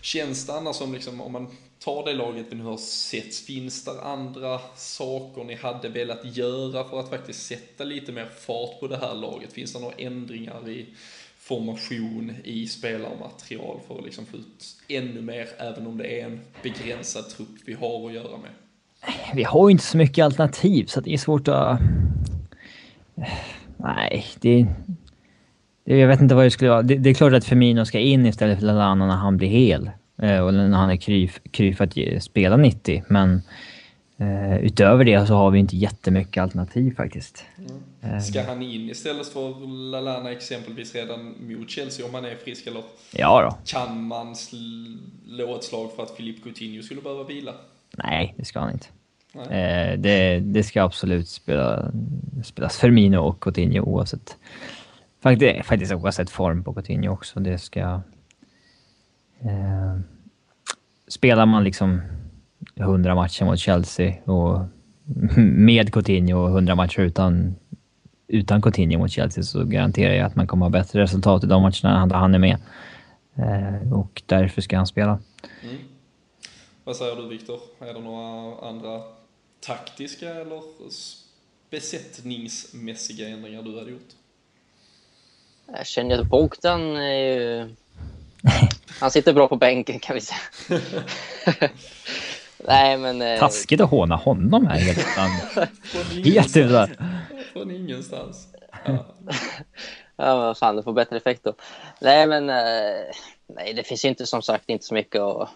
[0.01, 1.51] Känns det annars som liksom, om man
[1.85, 6.89] tar det laget vi nu har sett, finns det andra saker ni hade velat göra
[6.89, 9.53] för att faktiskt sätta lite mer fart på det här laget?
[9.53, 10.87] Finns det några ändringar i
[11.39, 16.41] formation, i spelarmaterial för att liksom få ut ännu mer, även om det är en
[16.63, 18.51] begränsad trupp vi har att göra med?
[19.35, 21.81] Vi har ju inte så mycket alternativ, så det är svårt att...
[23.77, 24.67] Nej, det...
[25.85, 26.83] Jag vet inte vad det skulle vara.
[26.83, 29.91] Det, det är klart att Firmino ska in istället för Lallana när han blir hel.
[30.19, 33.05] Eh, och när han är kry, kry för att spela 90.
[33.09, 33.43] Men
[34.21, 37.45] uh, utöver det så har vi inte jättemycket alternativ faktiskt.
[38.03, 38.21] Mm.
[38.21, 42.83] Ska han in istället för Lalana exempelvis redan mot Chelsea om han är frisk eller?
[43.13, 43.59] Ja då.
[43.65, 47.53] Kan man slå ett slag för att Filip Coutinho skulle behöva vila?
[47.97, 48.87] Nej, det ska han inte.
[49.37, 51.93] Uh, det, det ska absolut spela,
[52.45, 54.37] spelas Firmino och Coutinho oavsett.
[55.23, 57.41] Faktiskt, faktiskt oavsett form på Coutinho också.
[57.41, 58.01] Det ska
[59.45, 60.01] Eh,
[61.09, 62.03] spelar man liksom
[62.77, 64.61] 100 matcher mot Chelsea och
[65.37, 67.55] med Coutinho och 100 matcher utan,
[68.29, 71.63] utan Coutinho mot Chelsea så garanterar jag att man kommer ha bättre resultat i de
[71.63, 72.59] matcherna han är med.
[73.35, 75.21] Eh, och därför ska han spela.
[75.63, 75.77] Mm.
[76.85, 77.61] Vad säger du Viktor?
[77.81, 79.01] Är det några andra
[79.61, 80.63] taktiska eller
[81.71, 84.13] besättningsmässiga ändringar du hade gjort?
[85.67, 87.75] Jag känner att Bogdan är ju...
[89.01, 90.41] Han sitter bra på bänken kan vi säga.
[92.67, 93.23] Nej, men...
[93.23, 93.39] Eh...
[93.39, 95.07] Taskigt att håna honom här helt
[96.25, 96.89] Helt utan.
[97.53, 98.49] Från ingenstans.
[98.85, 99.07] Ja.
[100.17, 101.55] ja, vad fan, det får bättre effekt då.
[102.01, 102.51] Nej, men...
[102.51, 103.15] Eh...
[103.47, 105.49] Nej, det finns inte som sagt inte så mycket att,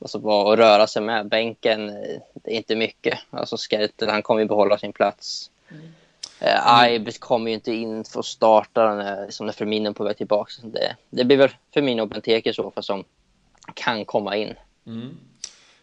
[0.00, 1.28] alltså, att röra sig med.
[1.28, 3.18] Bänken, eh, det är inte mycket.
[3.30, 5.50] Alltså Skertel, han kommer ju behålla sin plats.
[5.70, 5.92] Mm.
[6.40, 10.04] Eh, Ibe kommer ju inte in för att starta när, liksom när Firmino är på
[10.04, 10.52] väg tillbaka.
[10.62, 13.04] Det, det blir väl Firmino och Benteke i så fall som
[13.74, 14.54] kan komma in.
[14.86, 15.16] Mm.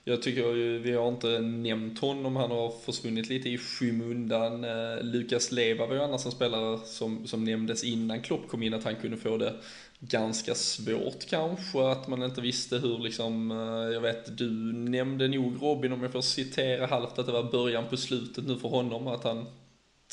[0.04, 4.64] Jag tycker ju, vi har inte nämnt honom, han har försvunnit lite i skymundan.
[4.64, 8.74] Eh, Lukas Leva var ju annars en spelare som, som nämndes innan Klopp kom in,
[8.74, 9.54] att han kunde få det
[9.99, 15.62] ganska svårt kanske, att man inte visste hur liksom, eh, jag vet du nämnde nog
[15.62, 19.08] Robin om jag får citera halvt att det var början på slutet nu för honom,
[19.08, 19.45] att han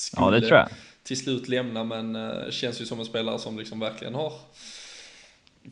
[0.01, 0.69] skulle ja, det tror jag.
[1.03, 4.33] till slut lämna men uh, känns ju som en spelare som liksom verkligen har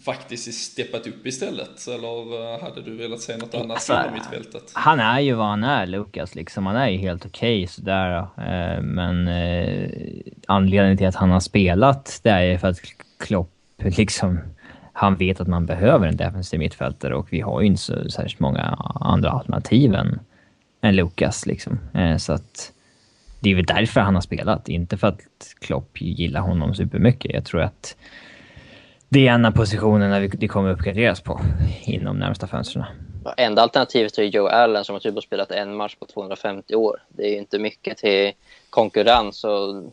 [0.04, 1.88] faktiskt steppat upp istället?
[1.88, 4.70] Eller uh, hade du velat se något annat alltså, mittfältet?
[4.72, 6.34] Han är ju vad han är, Lukas.
[6.34, 6.66] Liksom.
[6.66, 8.18] Han är ju helt okej okay, sådär.
[8.18, 9.28] Uh, men
[10.46, 12.80] anledningen till att han har spelat, det är ju för att
[13.18, 14.38] Klopp liksom...
[14.98, 18.40] Han vet att man behöver en defensiv mittfältare och vi har ju inte så särskilt
[18.40, 18.62] många
[19.00, 20.20] andra alternativ än,
[20.80, 21.78] än Lukas liksom.
[22.18, 22.72] så att
[23.40, 27.34] det är väl därför han har spelat, inte för att Klopp gillar honom supermycket.
[27.34, 27.96] Jag tror att
[29.08, 31.40] det är en av positionerna det kommer uppgraderas på
[31.82, 32.84] inom närmsta fönstren.
[33.36, 37.02] Enda alternativet är Joe Allen som har typ spelat en match på 250 år.
[37.08, 38.32] Det är ju inte mycket till
[38.70, 39.92] konkurrens och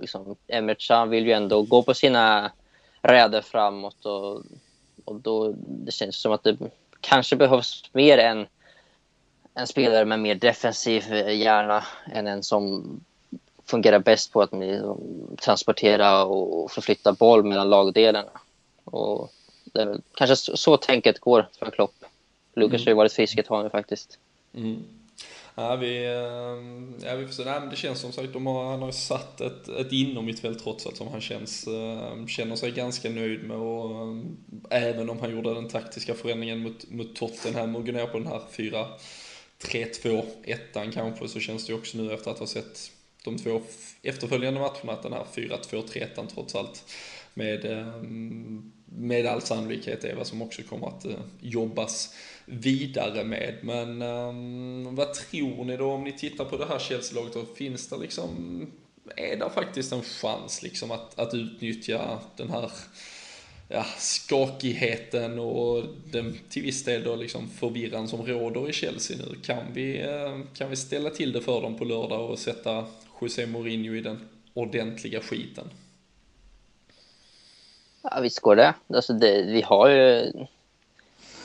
[0.00, 2.52] liksom, Emerson vill ju ändå gå på sina
[3.02, 4.42] räder framåt och,
[5.04, 6.56] och då det känns som att det
[7.00, 8.46] kanske behövs mer än
[9.58, 12.84] en spelare med mer defensiv hjärna än en som
[13.66, 14.52] fungerar bäst på att
[15.40, 18.30] transportera och förflytta boll mellan lagdelarna.
[18.84, 19.32] Och
[19.64, 21.94] det är väl kanske så, så tänket går för Klopp.
[22.54, 22.84] Lukas mm.
[22.84, 24.18] har ju varit frisk ett tag nu faktiskt.
[24.54, 24.82] Mm.
[25.54, 27.44] Ja, vi, eh, ja, vi får se.
[27.44, 30.62] Nej, men det känns som sagt, de har, han har satt ett, ett inom mittfält
[30.62, 31.68] trots att som han känns,
[32.28, 34.16] känner sig ganska nöjd med och
[34.70, 38.26] även om han gjorde den taktiska förändringen mot, mot Tottenham och går ner på den
[38.26, 38.86] här 4
[39.62, 42.90] 3-2 ettan kanske så känns det ju också nu efter att ha sett
[43.24, 43.62] de två
[44.02, 46.84] efterföljande matcherna att den här 4-2-3-1 trots allt
[47.34, 48.02] med, eh,
[48.84, 53.58] med all sannolikhet är vad som också kommer att eh, jobbas vidare med.
[53.62, 57.56] Men um, vad tror ni då om ni tittar på det här Chelsea-laget?
[57.56, 58.66] Finns det liksom,
[59.16, 62.70] är det faktiskt en chans liksom att, att utnyttja den här
[63.68, 69.34] ja, skakigheten och den till viss del då liksom förvirran som råder i Chelsea nu.
[69.42, 72.86] Kan vi, eh, kan vi ställa till det för dem på lördag och sätta
[73.20, 75.70] José Mourinho i den ordentliga skiten?
[78.02, 78.74] Ja, visst går det.
[78.88, 80.32] Alltså det vi har ju...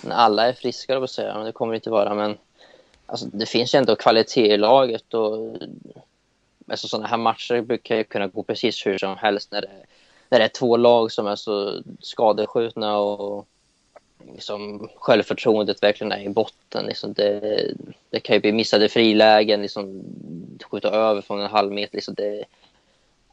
[0.09, 2.15] Alla är friska, på säga, men det kommer det inte vara.
[2.15, 2.37] Men
[3.05, 5.13] alltså, det finns ju ändå kvalitet i laget.
[5.13, 5.57] Och,
[6.67, 9.69] alltså, sådana här matcher brukar ju kunna gå precis hur som helst när det
[10.33, 13.47] när det är två lag som är så skadeskjutna och
[14.33, 16.85] liksom självförtroendet verkligen är i botten.
[16.85, 17.71] Liksom det,
[18.09, 20.03] det kan ju bli missade frilägen, liksom,
[20.63, 21.95] skjuta över från en halv meter.
[21.95, 22.45] Liksom det,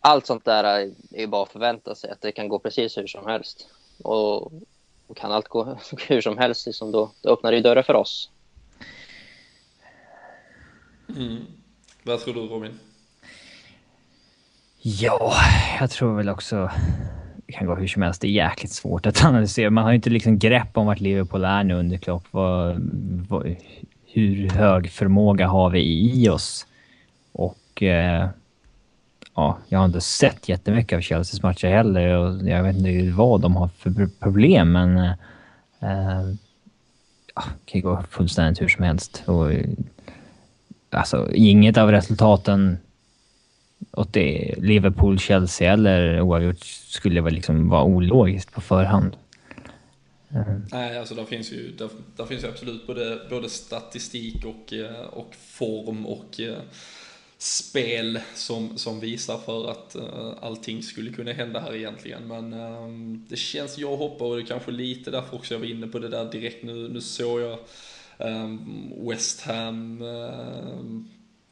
[0.00, 3.06] allt sånt där är ju bara att förvänta sig att det kan gå precis hur
[3.06, 3.68] som helst.
[4.02, 4.52] Och,
[5.06, 5.78] och kan allt gå
[6.08, 8.30] hur som helst, liksom, då, då öppnar det ju dörrar för oss.
[11.08, 11.46] Mm.
[12.02, 12.78] Vad tror du Robin?
[14.82, 15.32] Ja,
[15.80, 16.70] jag tror väl också
[17.46, 18.20] det kan gå hur som helst.
[18.20, 19.70] Det är jäkligt svårt att analysera.
[19.70, 22.24] Man har ju inte liksom grepp om vart Liverpool är nu under Klopp.
[22.30, 22.76] Vad,
[23.28, 23.56] vad,
[24.06, 26.66] hur hög förmåga har vi i oss?
[27.32, 28.28] Och eh,
[29.34, 33.40] ja, jag har inte sett jättemycket av Chelseas matcher heller och jag vet inte vad
[33.40, 35.12] de har för problem, men eh,
[35.80, 36.34] eh,
[37.34, 39.22] ja, det kan gå fullständigt hur som helst.
[39.26, 39.66] Och, eh,
[40.90, 42.78] alltså, inget av resultaten
[43.92, 49.16] åt det Liverpool, Chelsea eller oavgjort skulle väl liksom vara ologiskt på förhand.
[50.34, 50.62] Mm.
[50.72, 55.00] Nej, alltså där finns ju, där, där, finns ju absolut både, både statistik och, eh,
[55.00, 56.58] och form och eh,
[57.42, 62.28] spel som, som visar för att uh, allting skulle kunna hända här egentligen.
[62.28, 65.66] Men uh, det känns, jag hoppar och det är kanske lite därför också jag var
[65.66, 66.88] inne på det där direkt nu.
[66.88, 67.58] Nu såg jag
[68.18, 71.02] um, West Ham, uh,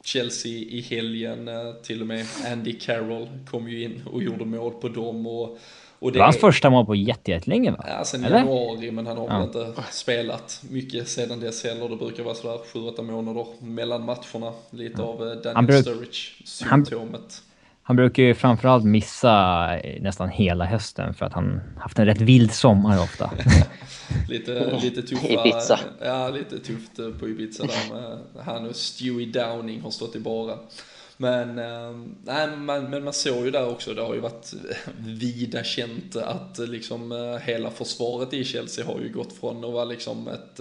[0.03, 4.73] Chelsea i helgen, uh, till och med Andy Carroll kom ju in och gjorde mål
[4.73, 5.27] på dem.
[5.27, 5.57] Och,
[5.99, 7.85] och det, det var hans första mål på jättelänge va?
[7.87, 11.89] Ja, sen i januari, men han har väl inte spelat mycket sedan dess heller.
[11.89, 14.53] Det brukar vara sådär 7-8 månader mellan matcherna.
[14.69, 17.11] Lite av eh, Daniel bruk, Sturridge-symptomet.
[17.11, 17.48] Han,
[17.89, 19.67] han, brukar ju framförallt missa
[19.99, 23.31] nästan hela hösten för att han haft en rätt vild sommar ofta.
[24.29, 25.79] lite, lite tuffa, Ibiza.
[26.01, 30.57] Ja, lite tufft på Ibiza där med han och Stewie Downing har stått i baren.
[31.17, 34.53] Men, äh, nej, man, men man såg ju där också, det har ju varit
[34.97, 40.27] vida känt att liksom hela försvaret i Chelsea har ju gått från att vara liksom
[40.27, 40.59] ett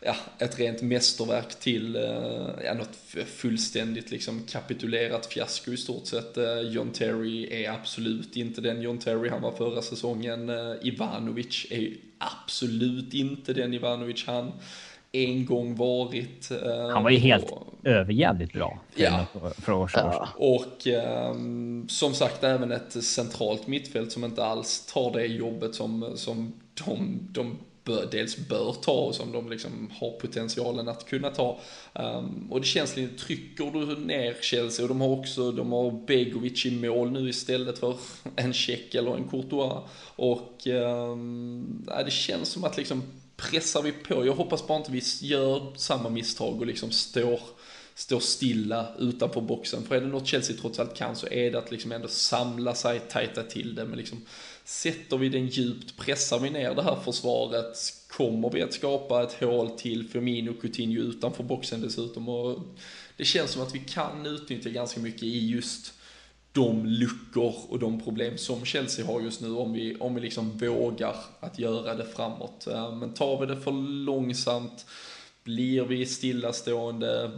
[0.00, 1.94] ja, ett rent mästerverk till
[2.64, 2.96] ja, något
[3.26, 6.36] fullständigt liksom kapitulerat fiasko i stort sett.
[6.70, 10.50] John Terry är absolut inte den John Terry han var förra säsongen.
[10.82, 14.52] Ivanovic är absolut inte den Ivanovic han
[15.12, 16.50] en gång varit.
[16.92, 19.26] Han var ju helt och, överjävligt bra för, ja.
[19.58, 20.06] för år sedan.
[20.12, 20.28] Ja.
[20.36, 20.86] Och
[21.30, 26.52] um, som sagt även ett centralt mittfält som inte alls tar det jobbet som, som
[26.86, 31.60] de, de bör, dels bör ta och som de liksom har potentialen att kunna ta.
[31.92, 36.06] Um, och det känns lite, trycker du ner Chelsea och de har också, de har
[36.06, 37.96] Begovic i mål nu istället för
[38.36, 39.82] en check eller en Courtois.
[40.16, 43.02] Och um, det känns som att liksom
[43.36, 44.26] pressar vi på.
[44.26, 47.40] Jag hoppas bara inte vi gör samma misstag och liksom står,
[47.94, 49.82] står stilla utanför boxen.
[49.82, 52.74] För är det något Chelsea trots allt kan så är det att liksom ändå samla
[52.74, 53.84] sig, tajta till det.
[53.84, 54.26] med liksom,
[54.70, 59.32] sätter vi den djupt, pressar vi ner det här försvaret, kommer vi att skapa ett
[59.32, 62.28] hål till Firmino och Coutinho utanför boxen dessutom.
[62.28, 62.58] Och
[63.16, 65.94] det känns som att vi kan utnyttja ganska mycket i just
[66.52, 70.58] de luckor och de problem som Chelsea har just nu om vi, om vi liksom
[70.58, 72.66] vågar att göra det framåt.
[72.66, 73.72] Eh, men tar vi det för
[74.04, 74.86] långsamt,
[75.44, 77.30] blir vi stillastående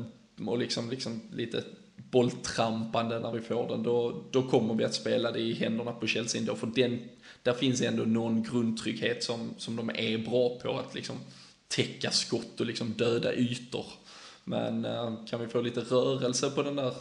[0.46, 1.64] och liksom, liksom lite
[2.10, 6.06] bolltrampande när vi får den, då, då kommer vi att spela det i händerna på
[6.06, 6.56] Chelsea ändå.
[6.56, 7.00] För den,
[7.42, 11.16] där finns ändå någon grundtrygghet som, som de är bra på att liksom
[11.68, 13.86] täcka skott och liksom döda ytor.
[14.44, 16.94] Men eh, kan vi få lite rörelse på den där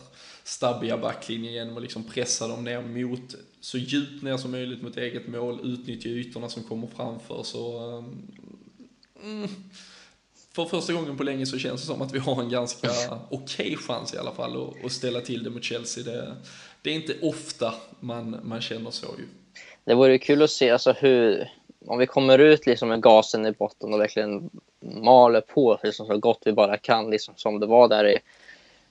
[0.44, 4.98] stabbiga backlinjen genom att liksom pressa dem ner mot, så djupt ner som möjligt mot
[4.98, 8.06] eget mål, utnyttja ytorna som kommer framför så eh,
[9.24, 9.50] mm,
[10.54, 12.90] för första gången på länge så känns det som att vi har en ganska
[13.30, 16.04] okej okay chans i alla fall att, att ställa till det mot Chelsea.
[16.04, 16.36] Det,
[16.82, 19.41] det, är inte ofta man, man känner så ju.
[19.84, 21.50] Det vore kul att se alltså hur,
[21.88, 26.18] om vi kommer ut liksom med gasen i botten och verkligen maler på liksom så
[26.18, 28.20] gott vi bara kan, liksom som det var där i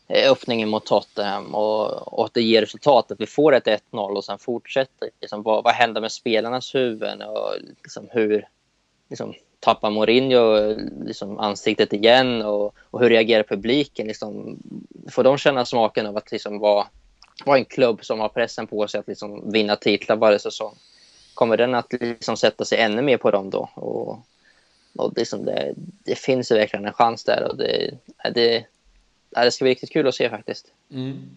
[0.08, 4.24] öppningen mot Tottenham och, och att det ger resultat, att vi får ett 1-0 och
[4.24, 5.10] sen fortsätter.
[5.20, 8.48] Liksom, vad, vad händer med spelarnas huvuden och liksom, hur
[9.10, 14.06] liksom, tappar Mourinho liksom, ansiktet igen och, och hur reagerar publiken?
[14.06, 14.58] Liksom,
[15.10, 16.86] får de känna smaken av att liksom, vara,
[17.44, 20.74] vara en klubb som har pressen på sig att liksom, vinna titlar varje säsong?
[21.34, 23.70] Kommer den att liksom, sätta sig ännu mer på dem då?
[23.74, 24.18] Och,
[24.96, 27.98] och liksom, det, det finns verkligen en chans där och det,
[28.34, 28.64] det
[29.30, 30.66] det ska bli riktigt kul att se faktiskt.
[30.90, 31.30] Mm.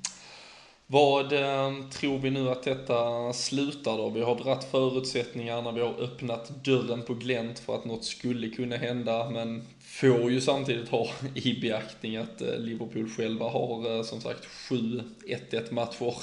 [0.93, 4.09] Vad eh, tror vi nu att detta slutar då?
[4.09, 8.77] Vi har dratt förutsättningarna, vi har öppnat dörren på glänt för att något skulle kunna
[8.77, 14.21] hända, men får ju samtidigt ha i beaktning att eh, Liverpool själva har eh, som
[14.21, 16.15] sagt sju 1-1 matcher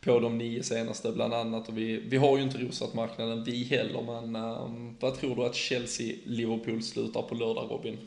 [0.00, 1.68] på de nio senaste bland annat.
[1.68, 5.44] Och vi, vi har ju inte rosat marknaden vi heller, men um, vad tror du
[5.44, 7.98] att Chelsea-Liverpool slutar på lördag Robin?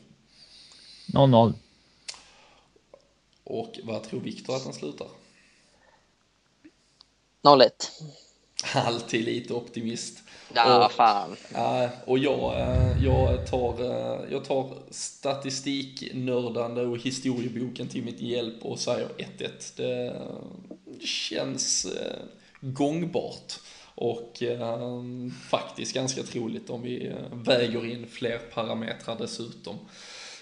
[1.06, 1.52] 0-0.
[3.44, 5.06] Och vad tror Viktor att den slutar?
[7.44, 7.70] 0-1.
[8.74, 10.18] Alltid lite optimist.
[10.54, 11.36] Ja, och, fan.
[12.04, 18.78] Och jag, eh, jag, tar, eh, jag tar statistiknördande och historieboken till mitt hjälp och
[18.78, 19.76] säger 1-1.
[19.76, 20.22] Det,
[21.06, 22.16] känns eh,
[22.60, 23.52] gångbart
[23.94, 24.42] och
[25.48, 29.78] faktiskt ganska troligt om vi väger in fler parametrar dessutom.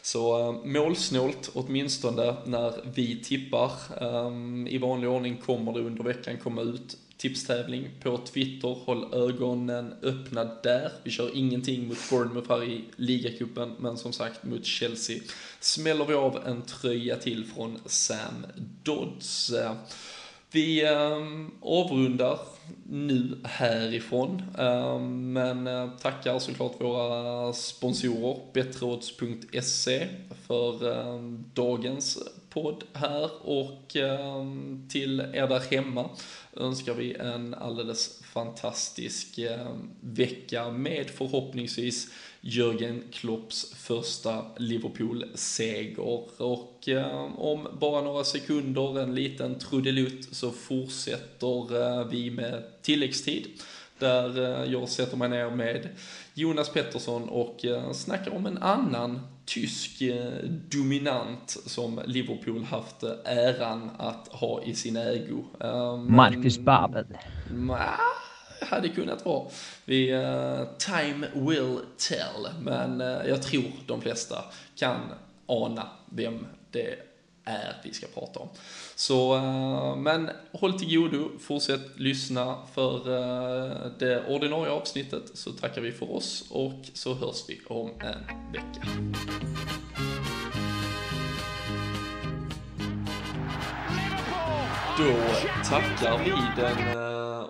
[0.02, 3.72] Så eh, målsnålt åtminstone när vi tippar.
[4.00, 8.68] Eh, I vanlig ordning kommer det under veckan komma ut tipstävling på Twitter.
[8.68, 10.92] Håll ögonen öppna där.
[11.02, 15.18] Vi kör ingenting mot Bournemouth här i ligacupen, men som sagt mot Chelsea
[15.60, 18.46] smäller vi av en tröja till från Sam
[18.82, 19.52] Dodds.
[20.52, 22.38] Vi ehm, avrundar
[22.88, 24.42] nu härifrån.
[24.58, 30.08] Ehm, men eh, tackar såklart våra sponsorer, bettråds.se
[30.46, 32.18] för ehm, dagens
[32.50, 33.96] podd här och
[34.88, 36.10] till er där hemma
[36.56, 39.38] önskar vi en alldeles fantastisk
[40.00, 42.08] vecka med förhoppningsvis
[42.44, 46.00] Jörgen Klopps första Liverpool-seger.
[46.42, 53.46] Och eh, om bara några sekunder, en liten trudelutt, så fortsätter eh, vi med tilläggstid.
[53.98, 55.88] Där eh, jag sätter mig ner med
[56.34, 60.32] Jonas Pettersson och eh, snackar om en annan tysk eh,
[60.70, 65.44] dominant som Liverpool haft äran att ha i sin ägo.
[65.60, 67.06] Eh, Marcus Babel.
[67.50, 67.76] Nah,
[68.64, 69.48] hade kunnat vara.
[69.84, 74.44] Vi, uh, time will tell, men uh, jag tror de flesta
[74.76, 75.00] kan
[75.46, 76.96] ana vem det
[77.44, 78.48] är vi ska prata om.
[78.94, 83.02] Så, uh, men håll till godo, fortsätt lyssna för
[83.98, 88.88] det ordinarie avsnittet så tackar vi för oss och så hörs vi om en vecka.
[94.98, 95.14] Då
[95.70, 96.96] tackar vi den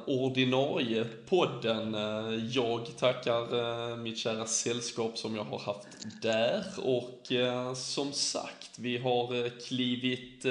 [0.06, 1.94] ordinarie podden.
[1.94, 3.58] Eh, jag tackar
[3.90, 5.88] eh, mitt kära sällskap som jag har haft
[6.22, 10.42] där och eh, som sagt, vi har klivit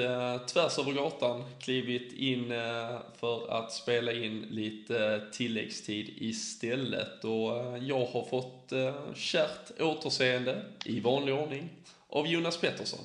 [0.46, 2.48] tvärs över gatan, klivit in
[3.20, 8.72] för att spela in lite tilläggstid istället och jag har fått
[9.16, 11.68] kärt återseende i vanlig ordning
[12.08, 13.00] av Jonas Pettersson.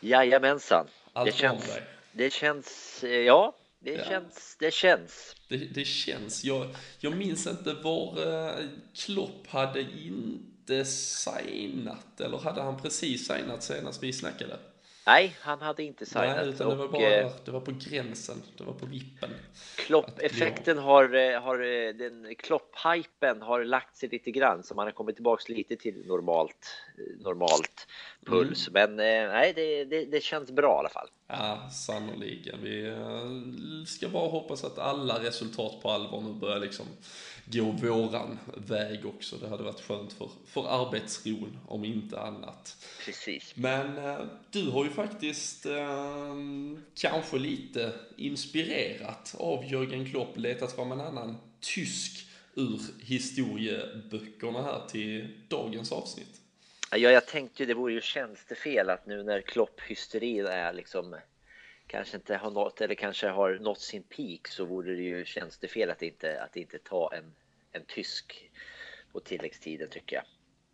[0.00, 0.86] Jajamensan.
[1.12, 1.78] Allt det känns,
[2.12, 4.04] det känns, ja, det ja.
[4.04, 4.56] känns.
[4.58, 5.36] Det känns.
[5.48, 6.44] Det, det känns.
[6.44, 6.66] Jag,
[6.98, 14.02] jag minns inte var uh, Klopp hade inte signat, eller hade han precis signat senast
[14.02, 14.58] vi snackade?
[15.06, 16.36] Nej, han hade inte signat.
[16.36, 19.30] Nej, utan det var bara eh, det var på gränsen, det var på vippen.
[19.76, 21.58] Klopp-effekten har, eh, har
[21.92, 26.76] den Klopp-hypen har lagt sig lite grann så man har kommit tillbaks lite till normalt,
[27.18, 27.86] normalt
[28.26, 28.68] puls.
[28.68, 28.96] Mm.
[28.96, 28.96] Men
[29.28, 31.08] nej, det, det, det, känns bra i alla fall.
[31.26, 32.58] Ja, sannoliken.
[32.62, 36.86] Vi eh, ska bara hoppas att alla resultat på allvar nu börjar liksom
[37.52, 39.36] gå våran väg också.
[39.36, 42.86] Det hade varit skönt för, för arbetsron, om inte annat.
[43.04, 43.56] Precis.
[43.56, 46.34] Men eh, du har ju faktiskt eh,
[46.94, 55.38] kanske lite inspirerat av Jörgen Klopp letat fram en annan tysk ur historieböckerna här till
[55.48, 56.40] dagens avsnitt.
[56.90, 61.16] Ja, jag tänkte ju det vore ju tjänstefel att nu när Klopp-hysterin är liksom
[61.86, 65.90] kanske inte har nått eller kanske har nått sin peak så vore det ju tjänstefel
[65.90, 67.34] att inte, att inte ta en,
[67.72, 68.50] en tysk
[69.12, 70.24] på tilläggstiden tycker jag.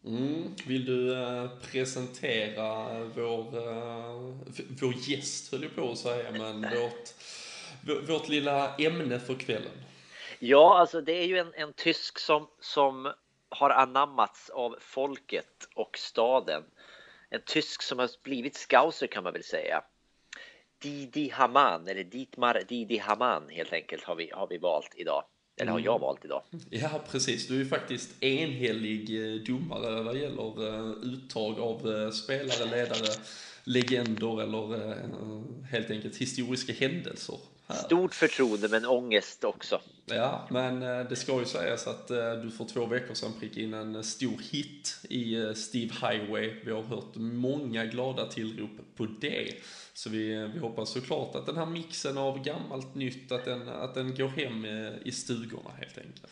[0.05, 0.55] Mm.
[0.67, 4.35] Vill du äh, presentera vår, äh,
[4.81, 9.73] vår gäst höll jag på att säga, men vårt, vårt lilla ämne för kvällen?
[10.39, 13.13] Ja, alltså det är ju en, en tysk som, som
[13.49, 16.63] har anammats av folket och staden.
[17.31, 19.85] En tysk som har blivit scouser kan man väl säga.
[20.79, 25.25] Didi Haman, eller Dietmar Didi Haman helt enkelt har vi, har vi valt idag.
[25.59, 26.01] Eller har jag mm.
[26.01, 26.43] valt idag.
[26.71, 27.49] Ja, precis.
[27.49, 33.15] Du är ju faktiskt enhällig eh, domare vad gäller eh, uttag av eh, spelare, ledare,
[33.65, 34.95] legender eller
[35.71, 37.37] helt enkelt historiska händelser
[37.75, 39.81] Stort förtroende men ångest också.
[40.07, 43.63] Ja, men eh, det ska ju sägas att eh, du för två veckor sedan prickade
[43.63, 46.55] in en stor hit i eh, Steve Highway.
[46.65, 49.55] Vi har hört många glada tillrop på det.
[49.93, 53.95] Så vi, vi hoppas såklart att den här mixen av gammalt nytt, att den, att
[53.95, 54.67] den går hem
[55.05, 56.27] i stugorna helt enkelt.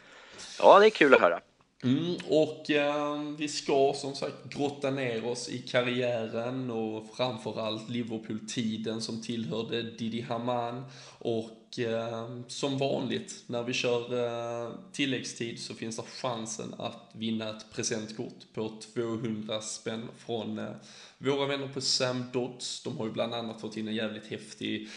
[0.59, 1.41] Ja, det är kul att höra.
[1.85, 9.01] Mm, och eh, vi ska som sagt grotta ner oss i karriären och framförallt Liverpool-tiden
[9.01, 10.85] som tillhörde Didi Haman.
[11.18, 14.14] Och eh, som vanligt när vi kör
[14.64, 20.70] eh, tilläggstid så finns det chansen att vinna ett presentkort på 200 spänn från eh,
[21.18, 22.83] våra vänner på Sam Dodds.
[22.83, 24.89] De har ju bland annat fått in en jävligt häftig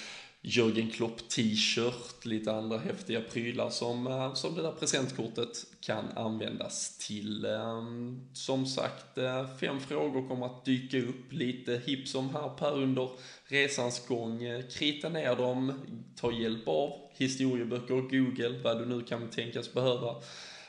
[0.42, 6.98] Jörgen Klopp t-shirt, lite andra häftiga prylar som, eh, som det där presentkortet kan användas
[6.98, 7.46] till.
[7.46, 12.74] Ehm, som sagt, eh, fem frågor kommer att dyka upp, lite hipp som happ här
[12.74, 13.10] under
[13.46, 14.44] resans gång.
[14.44, 15.74] Eh, krita ner dem,
[16.16, 20.16] ta hjälp av historieböcker, Google, vad du nu kan tänkas behöva.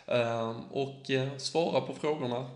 [0.06, 2.50] Ehm, och svara på frågorna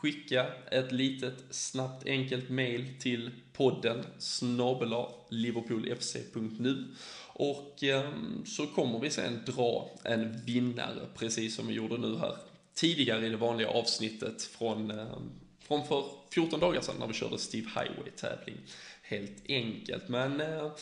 [0.00, 6.84] skicka ett litet snabbt enkelt mail till podden snabela liverpoolfc.nu
[7.32, 8.10] och eh,
[8.46, 12.36] så kommer vi sen dra en vinnare precis som vi gjorde nu här
[12.74, 15.18] tidigare i det vanliga avsnittet från, eh,
[15.60, 18.56] från för 14 dagar sedan när vi körde Steve Highway tävling
[19.02, 20.08] helt enkelt.
[20.08, 20.72] Men eh,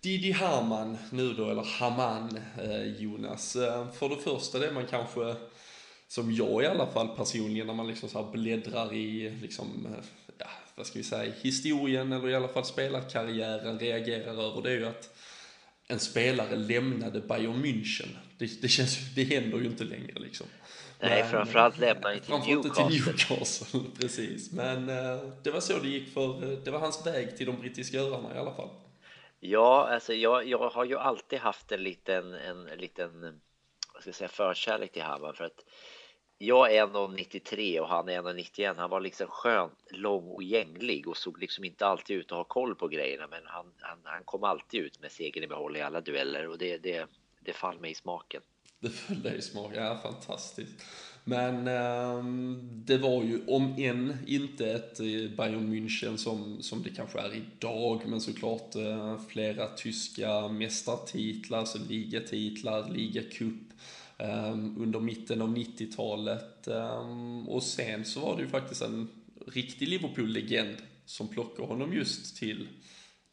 [0.00, 3.56] Didi Hamann nu då, eller Haman eh, Jonas.
[3.56, 5.34] Eh, för det första det man kanske,
[6.08, 10.04] som jag i alla fall personligen, när man liksom så här bläddrar i liksom, eh,
[10.38, 14.78] ja, vad ska vi säga, historien eller i alla fall spelarkarriären reagerar över det är
[14.78, 15.10] ju att
[15.88, 18.08] en spelare lämnade Bayern München.
[18.38, 20.46] Det, det, känns, det händer ju inte längre liksom.
[21.00, 22.88] Nej, Men, framförallt lämnar han till Newcastle.
[22.88, 23.80] till Newcastle.
[24.00, 27.60] Precis, men eh, det var så det gick för, det var hans väg till de
[27.60, 28.68] brittiska öarna i alla fall.
[29.40, 33.40] Ja, alltså jag, jag har ju alltid haft en liten, en, en liten
[33.94, 35.64] vad ska jag säga, förkärlek till Hammar för att
[36.38, 38.74] jag är 1,93 och han är 1,91.
[38.76, 42.44] Han var liksom skön, lång och gänglig och såg liksom inte alltid ut att ha
[42.44, 43.26] koll på grejerna.
[43.30, 46.58] Men han, han, han kom alltid ut med segern i behåll i alla dueller och
[46.58, 47.06] det, det,
[47.40, 48.42] det fall mig i smaken.
[48.80, 50.84] Det föll dig i smaken, ja fantastiskt.
[51.26, 56.90] Men um, det var ju, om än inte ett eh, Bayern München som, som det
[56.90, 63.63] kanske är idag, men såklart uh, flera tyska mästartitlar, alltså ligatitlar, ligacup
[64.24, 66.66] Ehm, under mitten av 90-talet.
[66.66, 69.08] Ehm, och sen så var det ju faktiskt en
[69.46, 72.68] riktig Liverpool-legend som plockade honom just till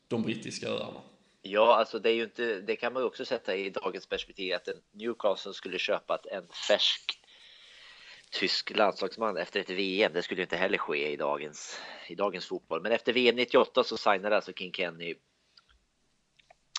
[0.07, 1.01] de brittiska öarna.
[1.41, 4.53] Ja, alltså det är ju inte, det kan man ju också sätta i dagens perspektiv
[4.53, 7.19] att Newcastle skulle köpa en färsk
[8.31, 10.13] tysk landslagsman efter ett VM.
[10.13, 12.81] Det skulle inte heller ske i dagens, i dagens fotboll.
[12.81, 15.15] Men efter VM 98 så signade alltså King Kenny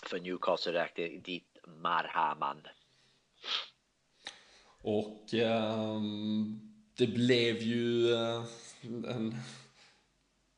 [0.07, 2.63] för Newcastle räknade dit Marhaman.
[4.83, 6.01] Och eh,
[6.97, 8.45] det blev ju eh,
[8.83, 9.35] en,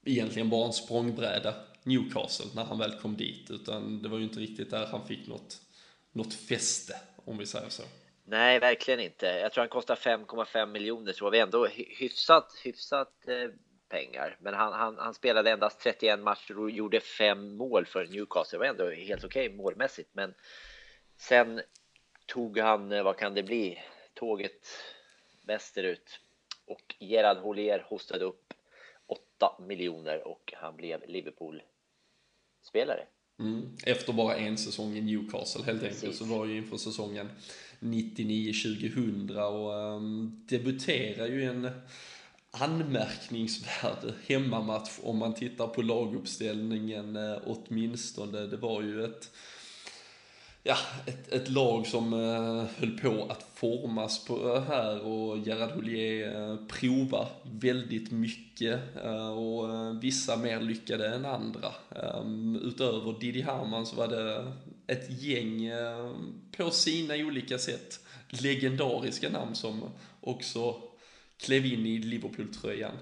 [0.06, 3.50] egentligen bara en språngbräda Newcastle när han väl kom dit.
[3.50, 5.60] Utan det var ju inte riktigt där han fick något,
[6.12, 7.82] något fäste, om vi säger så.
[8.26, 9.26] Nej, verkligen inte.
[9.26, 13.50] Jag tror han kostar 5,5 miljoner, tror vi ändå hyfsat, hyfsat eh,
[13.88, 14.36] pengar.
[14.40, 18.56] Men han, han, han, spelade endast 31 matcher och gjorde fem mål för Newcastle.
[18.56, 20.10] Det var ändå helt okej okay, målmässigt.
[20.12, 20.34] Men
[21.16, 21.60] sen
[22.26, 23.78] tog han, eh, vad kan det bli,
[24.14, 24.66] tåget
[25.42, 26.20] västerut.
[26.66, 28.54] Och Gerard Houllier hostade upp
[29.06, 33.06] 8 miljoner och han blev Liverpool-spelare.
[33.38, 33.76] Mm.
[33.86, 36.18] Efter bara en säsong i Newcastle helt enkelt Precis.
[36.18, 37.30] så var ju inför säsongen
[37.80, 41.70] 99-2000 och um, debuterar ju en
[42.50, 48.40] anmärkningsvärd hemmamatch om man tittar på laguppställningen uh, åtminstone.
[48.40, 49.30] Det var ju ett
[50.66, 56.50] ja, ett, ett lag som eh, höll på att formas på här och Gerard Houllier
[56.50, 61.72] eh, provar väldigt mycket eh, och eh, vissa mer lyckade än andra.
[61.88, 64.52] Um, utöver Didi Hamann så var det
[64.86, 66.12] ett gäng eh,
[66.56, 69.90] på sina olika sätt legendariska namn som
[70.20, 70.82] också
[71.36, 72.92] klev in i Liverpool-tröjan.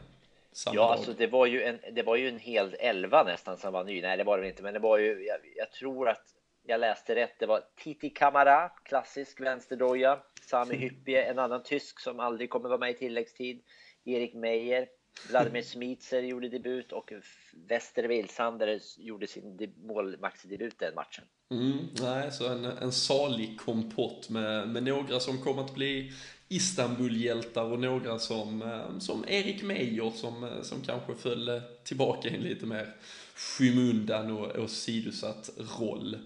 [0.67, 0.93] Ja, dag.
[0.93, 4.03] alltså det var ju en, det var ju en hel elva nästan som var ny.
[4.03, 6.25] Nej, det var det inte, men det var ju, jag, jag tror att
[6.67, 7.39] jag läste rätt.
[7.39, 10.19] Det var Titi Kamara, klassisk vänsterdoja.
[10.43, 13.63] Sami Hyppie, en annan tysk som aldrig kommer vara med i tilläggstid.
[14.05, 14.87] Erik Meyer,
[15.29, 17.13] Vladimir Smitser gjorde debut och
[17.69, 21.25] Wester Wilsander gjorde sin målmaxdebut den matchen.
[21.51, 26.13] Mm, nej, så en, en salig kompott med, med några som kommer att bli
[26.49, 32.37] Istanbul-hjältar och några som, eh, som Erik Meyer som, eh, som kanske föll tillbaka i
[32.37, 32.95] en lite mer
[33.35, 35.51] skymundan och åsidosatt
[35.81, 36.19] roll.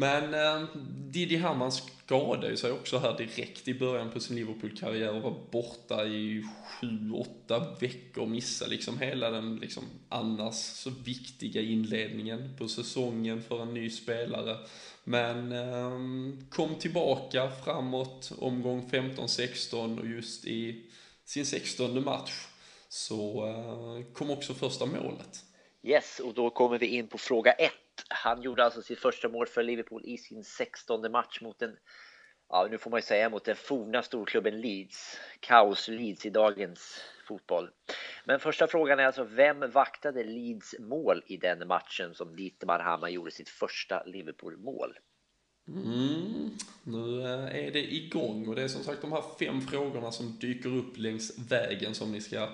[0.00, 0.68] Men eh,
[1.10, 5.34] Didi Hamann skadade ju sig också här direkt i början på sin Liverpool-karriär och var
[5.50, 12.68] borta i sju, åtta veckor, missade liksom hela den liksom annars så viktiga inledningen på
[12.68, 14.56] säsongen för en ny spelare.
[15.04, 15.98] Men eh,
[16.50, 20.84] kom tillbaka framåt omgång 15-16 och just i
[21.24, 22.46] sin 16 match
[22.88, 25.44] så eh, kom också första målet.
[25.82, 27.72] Yes, och då kommer vi in på fråga 1.
[28.08, 31.76] Han gjorde alltså sitt första mål för Liverpool i sin 16 match mot en,
[32.48, 35.20] ja nu får man ju säga mot den forna storklubben Leeds.
[35.40, 37.70] Kaos Leeds i dagens fotboll.
[38.24, 43.08] Men första frågan är alltså, vem vaktade Leeds mål i den matchen som Dietmar Hammar
[43.08, 44.98] gjorde sitt första Liverpool-mål?
[45.68, 46.50] Mm,
[46.84, 50.38] nu eh, är det igång och det är som sagt de här fem frågorna som
[50.40, 52.48] dyker upp längs vägen som ni ska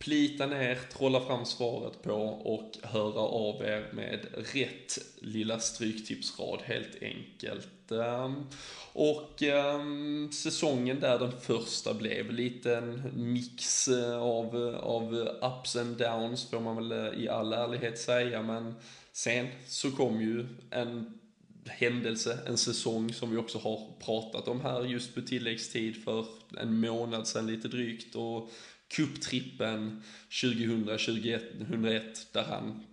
[0.00, 7.02] plita ner, trolla fram svaret på och höra av er med rätt lilla stryktipsrad helt
[7.02, 7.92] enkelt.
[7.92, 8.46] Ehm,
[8.92, 15.96] och ehm, säsongen där den första blev lite en mix eh, av, av ups and
[15.96, 18.74] downs får man väl eh, i all ärlighet säga men
[19.12, 21.18] sen så kom ju en
[21.66, 26.26] händelse, en säsong som vi också har pratat om här just på tilläggstid för
[26.58, 28.50] en månad sedan lite drygt och
[28.90, 32.86] cuptrippen 2000-2001 där han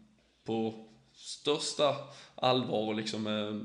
[0.43, 1.95] på största
[2.35, 3.55] allvar och liksom eh,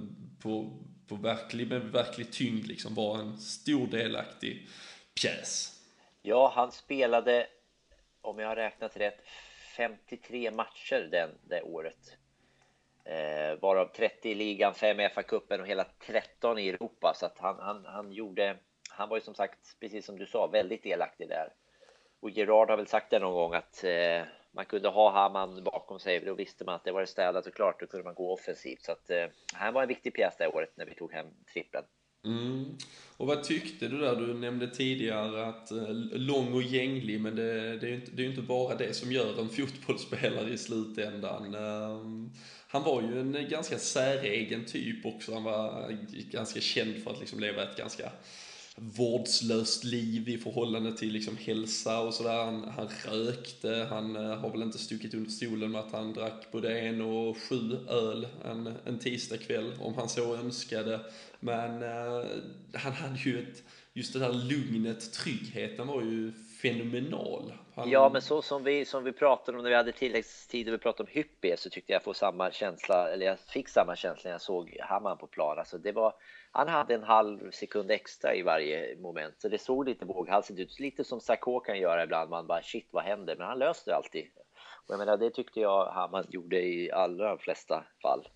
[0.42, 0.78] på,
[1.08, 4.68] på verklig, med verklig tyngd liksom var en stor delaktig
[5.14, 5.80] pjäs.
[6.22, 7.46] Ja, han spelade,
[8.20, 9.20] om jag har räknat rätt,
[9.76, 12.16] 53 matcher den, det året.
[13.04, 17.14] Eh, varav 30 i ligan, 5 i FA-cupen och hela 13 i Europa.
[17.16, 18.56] Så att han, han, han gjorde,
[18.88, 21.52] han var ju som sagt, precis som du sa, väldigt delaktig där.
[22.22, 25.98] Och Gerard har väl sagt det någon gång att eh, man kunde ha Hamman bakom
[25.98, 28.82] sig, då visste man att det var städat och klart, då kunde man gå offensivt.
[28.82, 31.84] Så att eh, han var en viktig pjäs det året när vi tog hem trippen.
[32.24, 32.78] Mm.
[33.16, 34.16] Och vad tyckte du där?
[34.16, 38.22] Du nämnde tidigare att eh, lång och gänglig, men det, det är ju inte, det
[38.22, 41.54] är inte bara det som gör en fotbollsspelare i slutändan.
[41.54, 42.32] Ehm,
[42.68, 45.34] han var ju en ganska säregen typ också.
[45.34, 45.96] Han var
[46.30, 48.12] ganska känd för att liksom leva ett ganska
[48.76, 52.44] vårdslöst liv i förhållande till liksom hälsa och sådär.
[52.44, 56.46] Han, han rökte, han eh, har väl inte stuckit under stolen med att han drack
[56.52, 61.00] både en och sju öl en, en tisdagkväll om han så önskade.
[61.40, 62.26] Men eh,
[62.74, 63.62] han hade ju ett,
[63.92, 67.52] just det där lugnet, tryggheten var ju fenomenal.
[67.74, 67.90] Han...
[67.90, 70.78] Ja, men så som vi, som vi pratade om när vi hade tilläggstid och vi
[70.78, 74.32] pratade om Hyppie så tyckte jag få samma känsla, eller jag fick samma känsla när
[74.32, 75.58] jag såg Hammar på plan.
[75.58, 76.14] Alltså det var,
[76.52, 80.80] han hade en halv sekund extra i varje moment, så det såg lite våghalsigt ut.
[80.80, 83.36] Lite som Sarko kan göra ibland, man bara shit vad händer?
[83.36, 84.24] Men han löste det alltid.
[84.86, 88.28] Och jag menar, det tyckte jag Hammar gjorde i allra flesta fall.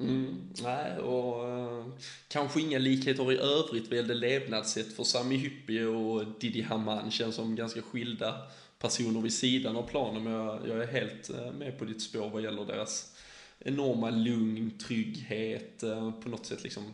[0.00, 1.86] Mm, nej, och uh,
[2.28, 7.34] kanske inga likheter i övrigt vad gällde levnadssätt för Sami Hyppie och Didi Hamann känns
[7.34, 8.34] som ganska skilda
[8.78, 12.30] personer vid sidan av planen, men jag, jag är helt uh, med på ditt spår
[12.30, 13.16] vad gäller deras
[13.58, 16.92] enorma lugn, trygghet, uh, på något sätt liksom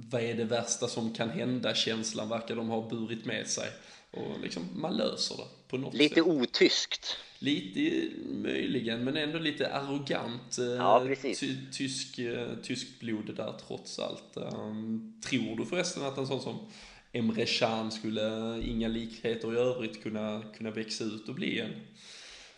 [0.00, 3.68] vad är det värsta som kan hända känslan verkar de ha burit med sig.
[4.10, 6.26] Och liksom, man löser det på något lite sätt.
[6.26, 7.16] Lite otyskt.
[7.38, 10.58] Lite möjligen, men ändå lite arrogant.
[10.58, 12.20] Ja, ty tysk,
[12.62, 14.36] tysk blod där trots allt.
[14.36, 16.70] Um, tror du förresten att en sån som
[17.12, 21.72] Emre Can skulle, inga likheter i övrigt, kunna, kunna växa ut och bli en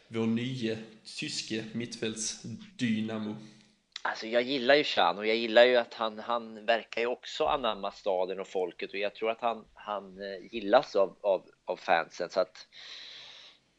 [0.08, 3.36] vår nye tyske mittfältsdynamo?
[4.02, 7.44] Alltså jag gillar ju Chan och jag gillar ju att han, han verkar ju också
[7.44, 11.76] anamma staden och folket och jag tror att han, han eh, gillas av, av, av
[11.76, 12.68] fansen så att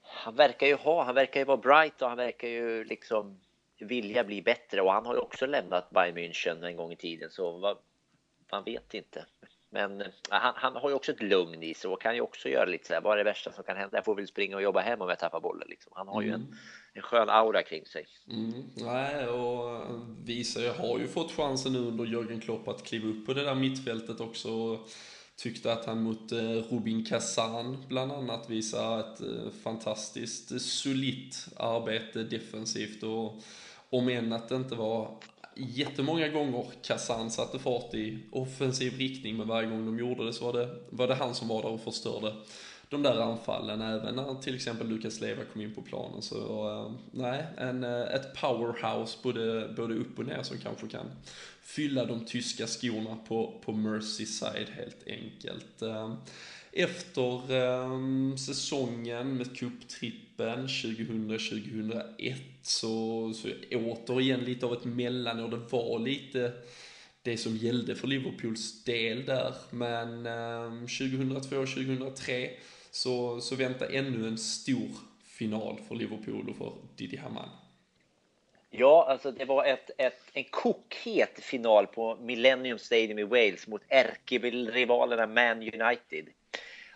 [0.02, 3.40] han verkar ju ha, han verkar ju vara bright och han verkar ju liksom
[3.80, 7.30] vilja bli bättre och han har ju också lämnat Bayern München en gång i tiden
[7.30, 7.78] så vad,
[8.52, 9.26] man vet inte.
[9.70, 12.50] Men eh, han, han, har ju också ett lugn i sig och kan ju också
[12.50, 13.98] göra lite så här, vad är det värsta som kan hända?
[13.98, 15.94] Jag får väl springa och jobba hem om jag tappar bollen liksom.
[15.96, 16.54] Han har ju en, mm
[16.94, 18.06] en skön aura kring sig.
[18.32, 22.84] Mm, nej, och eh, visar jag har ju fått chansen nu under Jörgen Klopp att
[22.84, 24.80] kliva upp på det där mittfältet också.
[25.36, 32.24] Tyckte att han mot eh, Rubin Kazan bland annat visar ett eh, fantastiskt solitt arbete
[32.24, 33.42] defensivt och
[33.90, 35.18] om än att det inte var
[35.56, 40.46] jättemånga gånger Kazan satte fart i offensiv riktning men varje gång de gjorde det så
[40.46, 42.36] var det, var det han som var där och förstörde
[42.92, 46.22] de där anfallen även när till exempel Lukas Leva kom in på planen.
[46.22, 51.06] Så uh, nej, en, uh, ett powerhouse både, både upp och ner som kanske kan
[51.62, 55.82] fylla de tyska skorna på, på Merseyside helt enkelt.
[55.82, 56.16] Uh,
[56.72, 65.50] efter um, säsongen med cuptrippen 2000-2001 så, så återigen lite av ett mellanår.
[65.50, 66.52] Det var lite
[67.24, 69.54] det som gällde för Liverpools del där.
[69.70, 70.28] Men
[70.88, 72.50] 2002-2003
[72.92, 74.90] så, så väntar ännu en stor
[75.24, 77.50] final för Liverpool och för Didi Hamann.
[78.70, 83.82] Ja, alltså det var ett, ett, en kokhet final på Millennium Stadium i Wales mot
[83.88, 86.28] ärkerivalerna Man United.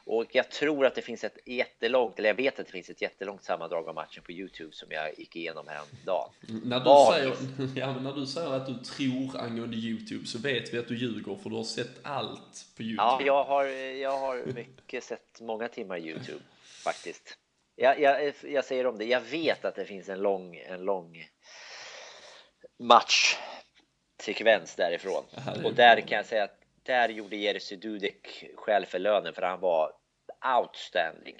[0.06, 3.02] Och jag tror att det finns ett jättelångt, eller jag vet att det finns ett
[3.02, 6.30] jättelångt sammandrag av matchen på Youtube som jag gick igenom häromdagen.
[6.64, 7.36] När du, säger,
[7.80, 11.36] ja, när du säger att du tror angående Youtube så vet vi att du ljuger
[11.36, 13.04] för du har sett allt på Youtube.
[13.04, 16.44] Ja, jag har, jag har mycket sett många timmar Youtube
[16.84, 17.38] faktiskt.
[17.76, 21.28] Jag, jag, jag säger om det, jag vet att det finns en lång, en lång
[22.80, 25.24] matchsekvens därifrån.
[25.64, 29.60] Och där kan jag säga att där gjorde Jerzy Dudek skäl för lönen för han
[29.60, 29.92] var
[30.60, 31.36] outstanding.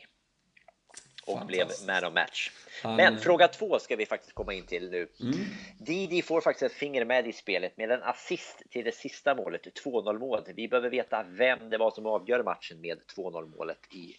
[1.26, 2.52] Och blev man of match.
[2.84, 2.96] Han...
[2.96, 5.08] Men fråga två ska vi faktiskt komma in till nu.
[5.22, 5.36] Mm.
[5.80, 9.62] Didi får faktiskt ett finger med i spelet med en assist till det sista målet,
[9.86, 10.46] 2-0 målet.
[10.56, 14.16] Vi behöver veta vem det var som avgör matchen med 2-0 målet i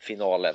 [0.00, 0.54] finalen.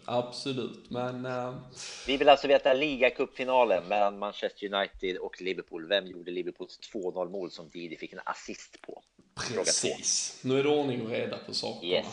[0.05, 1.25] Absolut, men...
[1.25, 1.55] Uh...
[2.07, 5.87] Vi vill alltså veta ligacupfinalen mellan Manchester United och Liverpool.
[5.87, 9.03] Vem gjorde Liverpools 2-0 mål som Didi fick en assist på?
[9.35, 10.39] Precis.
[10.43, 11.93] Nu är det ordning och reda på sakerna.
[11.93, 12.05] Yes.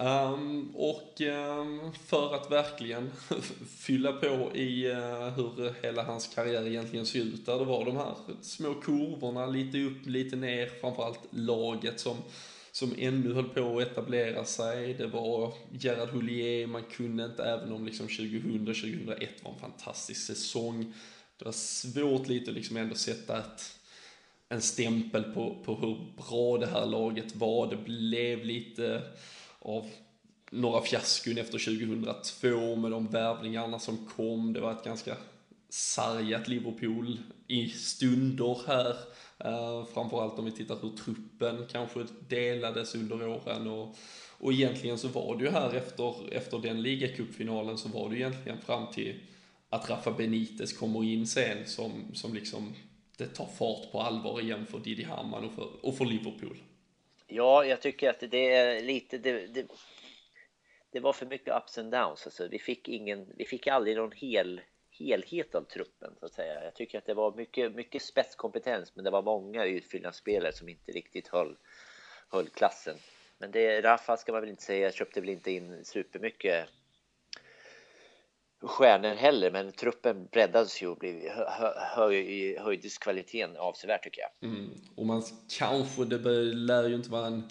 [0.00, 3.10] Um, och um, för att verkligen
[3.78, 7.96] fylla på i uh, hur hela hans karriär egentligen ser ut, där det var de
[7.96, 12.16] här små kurvorna, lite upp, lite ner, framförallt laget som
[12.72, 14.94] som ännu höll på att etablera sig.
[14.94, 20.94] Det var Gerard Houllier, man kunde inte, även om liksom 2000-2001 var en fantastisk säsong.
[21.38, 23.78] Det var svårt lite att liksom ändå sätta ett,
[24.48, 27.70] en stämpel på, på hur bra det här laget var.
[27.70, 29.02] Det blev lite
[29.60, 29.90] av
[30.50, 34.52] några fiaskon efter 2002 med de värvningarna som kom.
[34.52, 35.16] Det var ett ganska
[35.68, 38.96] sargat Liverpool i stunder här.
[39.44, 43.96] Uh, framförallt om vi tittar hur truppen kanske delades under åren och,
[44.38, 48.20] och egentligen så var det ju här efter, efter den ligacupfinalen så var det ju
[48.20, 49.20] egentligen fram till
[49.70, 52.74] att Rafa Benitez kommer in sen som, som liksom
[53.16, 56.56] det tar fart på allvar igen för Didi Hamann och för, och för Liverpool.
[57.30, 59.66] Ja, jag tycker att det är lite, det, det,
[60.92, 62.26] det var för mycket ups and downs.
[62.26, 64.60] Alltså, vi fick ingen, vi fick aldrig någon hel
[64.90, 66.64] helhet av truppen så att säga.
[66.64, 70.92] Jag tycker att det var mycket, mycket spetskompetens, men det var många utfyllnadsspelare som inte
[70.92, 71.56] riktigt höll,
[72.28, 72.96] höll klassen.
[73.38, 76.68] Men det, Rafa ska man väl inte säga, köpte väl inte in supermycket
[78.62, 82.10] stjärnor heller, men truppen breddades ju och blev, hö, hö,
[82.58, 84.50] höjdes kvaliteten avsevärt tycker jag.
[84.50, 84.70] Mm.
[84.94, 85.22] Och man
[85.58, 86.18] kanske, det
[86.54, 87.48] lär ju inte vara en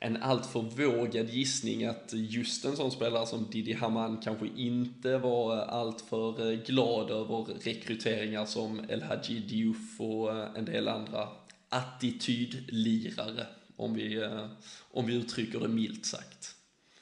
[0.00, 5.56] en alltför vågad gissning att just en sån spelare som Didi Haman kanske inte var
[5.56, 11.28] alltför glad över rekryteringar som El Hadji Diouf och en del andra
[11.68, 13.46] attitydlirare,
[13.76, 14.28] om vi,
[14.90, 16.55] om vi uttrycker det milt sagt.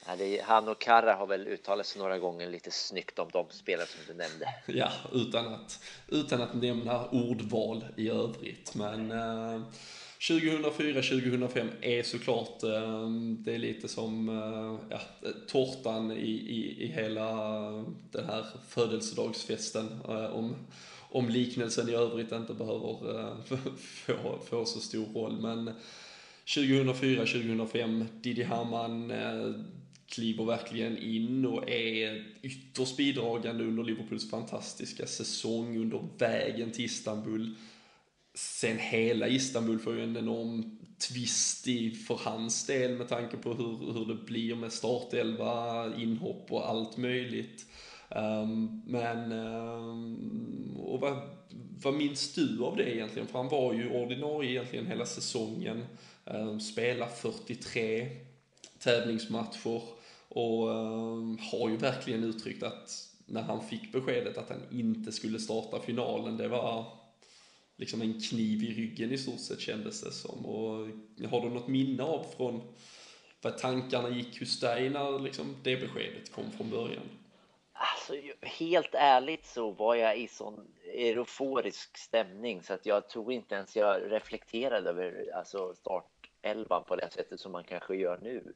[0.07, 3.87] Ja, han och Karra har väl uttalat sig några gånger lite snyggt om de spelare
[3.87, 4.47] som du nämnde.
[4.79, 8.75] Ja, utan att, utan att nämna ordval i övrigt.
[8.75, 9.61] Men eh,
[10.19, 14.99] 2004-2005 är såklart, eh, det är lite som eh, ja,
[15.47, 17.31] tårtan i, i, i hela
[18.11, 19.99] den här födelsedagsfesten.
[20.07, 20.55] Eh, om,
[21.09, 23.35] om liknelsen i övrigt inte behöver eh,
[24.05, 25.41] få, få så stor roll.
[25.41, 25.73] Men
[26.45, 29.51] 2004-2005, Didi Hamann eh,
[30.09, 37.55] kliver verkligen in och är ytterst bidragande under Liverpools fantastiska säsong under vägen till Istanbul
[38.35, 43.53] Sen hela Istanbul får ju en enorm twist i för hans del med tanke på
[43.53, 47.65] hur, hur det blir med startelva, inhopp och allt möjligt.
[48.09, 51.21] Um, men, um, och vad,
[51.83, 53.27] vad minns du av det egentligen?
[53.27, 55.85] För han var ju ordinarie egentligen hela säsongen.
[56.25, 58.09] Um, spela 43
[58.79, 59.81] tävlingsmatcher
[60.35, 62.89] och ehm, har ju verkligen uttryckt att
[63.25, 66.85] när han fick beskedet att han inte skulle starta finalen, det var
[67.75, 70.45] liksom en kniv i ryggen i stort sett kändes det som.
[70.45, 70.87] Och
[71.21, 72.61] eh, har du något minne av från
[73.41, 77.09] vad tankarna gick hos dig när liksom det beskedet kom från början?
[77.73, 83.55] Alltså, helt ärligt så var jag i sån euforisk stämning så att jag tror inte
[83.55, 88.53] ens jag reflekterade över alltså, startelvan på det sättet som man kanske gör nu.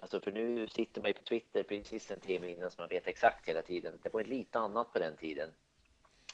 [0.00, 3.06] Alltså för nu sitter man ju på Twitter precis en timme innan så man vet
[3.06, 3.98] exakt hela tiden.
[4.02, 5.50] Det var lite annat på den tiden.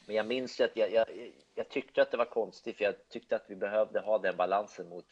[0.06, 1.06] Men jag minns att jag, jag,
[1.54, 4.88] jag, tyckte att det var konstigt, för jag tyckte att vi behövde ha den balansen
[4.88, 5.06] mot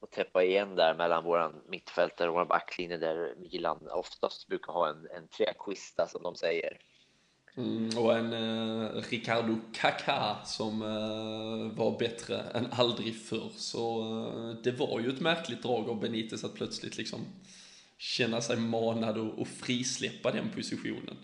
[0.00, 4.88] och täppa igen där mellan våran mittfältare och vår backlinje där Milan oftast brukar ha
[4.88, 6.78] en, en träkvista som de säger.
[7.56, 13.50] Mm, och en eh, Ricardo Kaká som eh, var bättre än aldrig förr.
[13.56, 17.26] Så eh, det var ju ett märkligt drag av Benitez att plötsligt liksom
[17.98, 21.16] känna sig manad och, och frisläppa den positionen.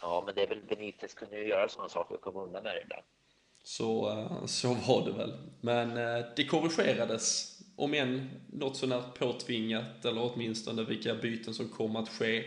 [0.00, 2.74] Ja, men det är väl Benitez kunde ju göra sådana saker och komma undan med
[2.74, 3.02] det ibland.
[3.62, 5.32] Så, eh, så var det väl.
[5.60, 11.96] Men eh, det korrigerades, om än något sånär påtvingat, eller åtminstone vilka byten som kom
[11.96, 12.44] att ske.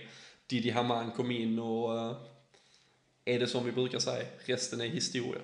[0.48, 2.18] Didi Hamann kom in och eh,
[3.26, 5.42] är det som vi brukar säga, resten är historia.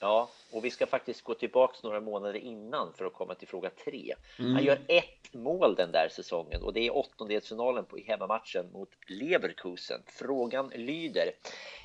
[0.00, 3.70] Ja, och vi ska faktiskt gå tillbaks några månader innan för att komma till fråga
[3.84, 4.14] tre.
[4.36, 10.00] Han gör ett mål den där säsongen och det är åttondelsfinalen på hemmamatchen mot Leverkusen.
[10.06, 11.30] Frågan lyder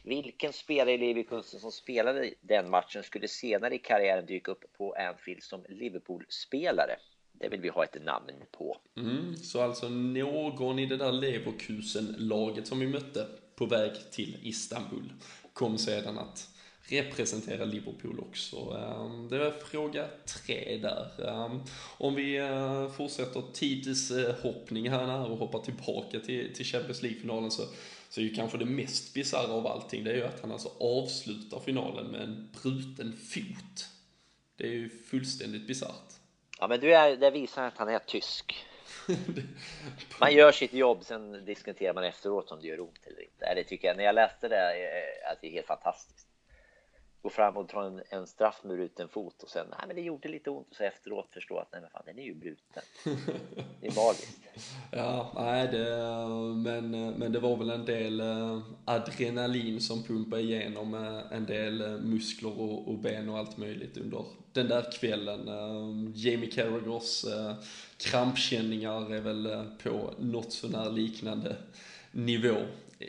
[0.03, 4.94] vilken spelare i Leverkusen som spelade den matchen skulle senare i karriären dyka upp på
[4.94, 6.95] Anfield som Liverpool-spelare?
[7.34, 8.77] Det vill vi ha ett namn på.
[8.98, 15.14] Mm, så alltså någon i det där Leverkusen-laget som vi mötte på väg till Istanbul
[15.53, 16.52] kom sedan att
[16.89, 18.57] representera Liverpool också.
[18.57, 21.30] Ehm, det var fråga tre där.
[21.30, 21.64] Ehm,
[21.97, 27.64] om vi eh, fortsätter tidshoppning här och hoppar tillbaka till, till Champions League-finalen så,
[28.10, 30.72] så är ju kanske det mest bisarra av allting, det är ju att han alltså
[30.80, 33.88] avslutar finalen med en bruten fot.
[34.57, 36.14] Det är ju fullständigt bisarrt.
[36.60, 38.55] Ja, men du är, det visar att han är tysk.
[40.19, 43.53] Man gör sitt jobb, sen diskuterar man efteråt om det gör ont eller inte.
[43.55, 46.27] Det tycker jag, när jag läste det, eh, att det är helt fantastiskt
[47.23, 50.01] gå fram och ta en, en straff med bruten fot och sen, nej men det
[50.01, 52.83] gjorde lite ont och så efteråt förstå att nej men fan den är ju bruten.
[53.81, 54.39] Det är magiskt.
[54.91, 55.87] ja, nej det,
[56.55, 61.81] men, men det var väl en del eh, adrenalin som pumpade igenom eh, en del
[61.81, 66.13] eh, muskler och, och ben och allt möjligt under den där kvällen.
[66.15, 67.25] Jamie Carragers
[67.97, 71.55] krampkänningar är väl på något sånär liknande
[72.11, 72.55] nivå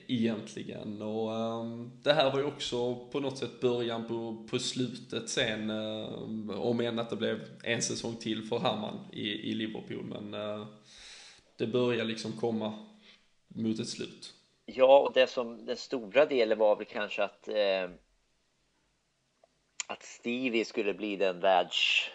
[0.08, 1.02] egentligen.
[1.02, 5.70] Och um, det här var ju också på något sätt början på, på slutet sen,
[5.70, 10.04] uh, om än att det blev en säsong till för Hammar i, i Liverpool.
[10.04, 10.66] Men uh,
[11.56, 12.74] det börjar liksom komma
[13.48, 14.34] mot ett slut.
[14.66, 17.90] Ja, och det som den stora delen var väl kanske att eh,
[19.86, 22.10] att Stevie skulle bli den världs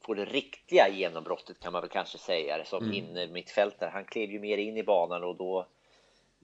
[0.00, 3.32] få det riktiga genombrottet kan man väl kanske säga som mm.
[3.32, 3.90] mittfältare.
[3.92, 5.68] Han klev ju mer in i banan och då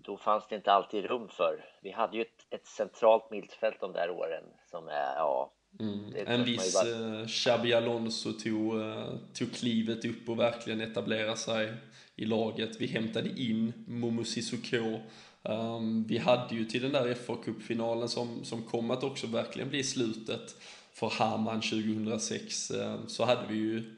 [0.05, 1.65] då fanns det inte alltid rum för.
[1.83, 5.53] Vi hade ju ett, ett centralt mittfält de där åren som är, ja.
[5.81, 6.15] Mm.
[6.27, 6.89] En viss bara...
[6.89, 11.75] uh, Xabi Alonso tog, uh, tog klivet upp och verkligen etablerade sig
[12.17, 12.81] i laget.
[12.81, 15.01] Vi hämtade in Momo Sissoko.
[15.43, 19.69] Um, vi hade ju till den där fa Cup-finalen som, som kom att också verkligen
[19.69, 20.57] bli slutet
[20.93, 23.97] för Haman 2006, uh, ehm, så hade vi ju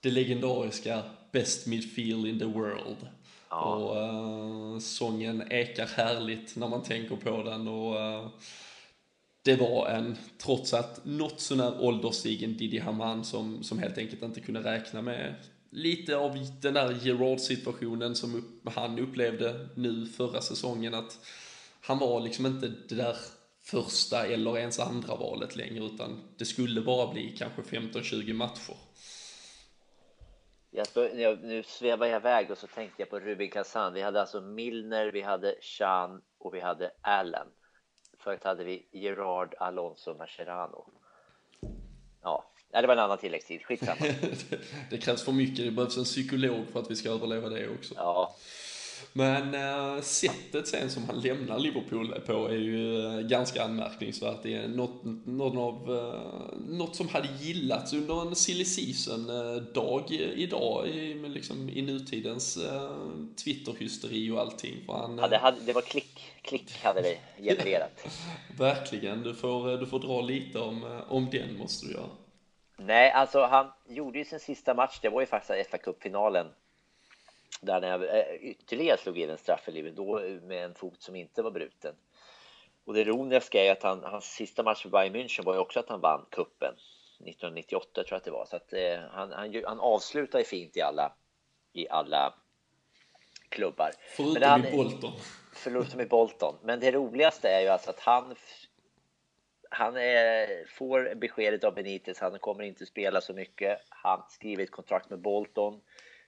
[0.00, 1.02] det legendariska
[1.32, 3.08] Best Midfield in the World.
[3.54, 3.74] Ja.
[3.74, 3.96] Och
[4.74, 8.28] uh, sången ekar härligt när man tänker på den och uh,
[9.42, 14.40] det var en, trots att något sånär ålderstigen Didi Haman som, som helt enkelt inte
[14.40, 15.34] kunde räkna med
[15.70, 21.18] lite av den där Gerard-situationen som upp, han upplevde nu förra säsongen att
[21.80, 23.16] han var liksom inte det där
[23.62, 28.76] första eller ens andra valet längre utan det skulle bara bli kanske 15-20 matcher.
[30.74, 33.94] Jag, nu svävar jag iväg och så tänkte jag på Rubin Kazan.
[33.94, 37.46] Vi hade alltså Milner, vi hade Chan och vi hade Allen.
[38.18, 40.86] Förut hade vi Gerard, Alonso, Mascherano.
[42.22, 43.62] Ja, det var en annan tilläggstid.
[43.64, 43.96] Skitsamma.
[44.00, 44.58] det,
[44.90, 45.64] det krävs för mycket.
[45.64, 47.94] Det behövs en psykolog för att vi ska överleva det också.
[47.96, 48.36] Ja,
[49.16, 54.42] men äh, sättet sen som han lämnar Liverpool på är ju äh, ganska anmärkningsvärt.
[54.42, 60.88] Det är något, något, av, äh, något som hade gillats under en silly season-dag idag
[60.88, 62.58] i, liksom, i nutidens
[63.44, 64.74] Twitter-hysteri och allting.
[64.86, 68.06] För han, ja, det, hade, det var klick, klick hade det genererat.
[68.58, 72.10] Verkligen, du får, du får dra lite om, om den måste du göra.
[72.76, 76.46] Nej, alltså han gjorde ju sin sista match, det var ju faktiskt fa Cup-finalen
[77.60, 81.02] där när jag eh, ytterligare slog in en straff i livet, då med en fot
[81.02, 81.94] som inte var bruten.
[82.84, 85.80] Och det ironiska är att han, hans sista match för Bayern München var ju också
[85.80, 86.74] att han vann kuppen
[87.18, 88.46] 1998 tror jag att det var.
[88.46, 91.12] Så att eh, han, han, han avslutar ju fint i alla,
[91.72, 92.34] i alla
[93.48, 93.90] klubbar.
[94.16, 95.12] Förutom han, i Bolton.
[95.52, 96.54] Förutom i Bolton.
[96.62, 98.34] Men det roligaste är ju alltså att han
[99.70, 103.80] han är, får beskedet av Benitez, han kommer inte spela så mycket.
[103.88, 105.80] Han skriver ett kontrakt med Bolton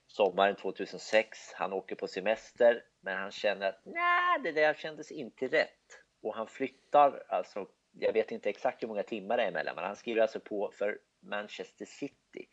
[0.07, 1.53] sommaren 2006.
[1.53, 6.03] Han åker på semester, men han känner att nej, det där kändes inte rätt.
[6.21, 9.83] Och han flyttar, alltså, jag vet inte exakt hur många timmar det är emellan, men
[9.83, 12.47] han skriver alltså på för Manchester City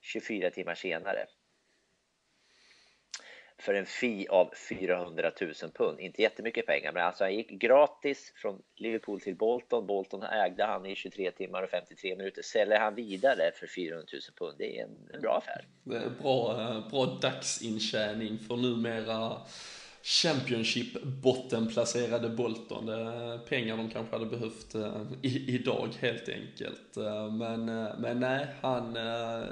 [0.00, 1.26] 24 timmar senare
[3.58, 6.00] för en fi av 400 000 pund.
[6.00, 9.86] Inte jättemycket pengar, men alltså han gick gratis från Liverpool till Bolton.
[9.86, 12.42] Bolton ägde han i 23 timmar och 53 minuter.
[12.42, 14.54] Säljer han vidare för 400 000 pund.
[14.58, 15.64] Det är en, bra affär.
[15.84, 19.36] Det är bra, eh, bra dagsintjäning för numera
[20.02, 22.86] Championship bottenplacerade Bolton.
[22.86, 26.96] Det är pengar de kanske hade behövt eh, i, idag helt enkelt.
[26.96, 27.64] Eh, men,
[27.98, 28.92] men nej, han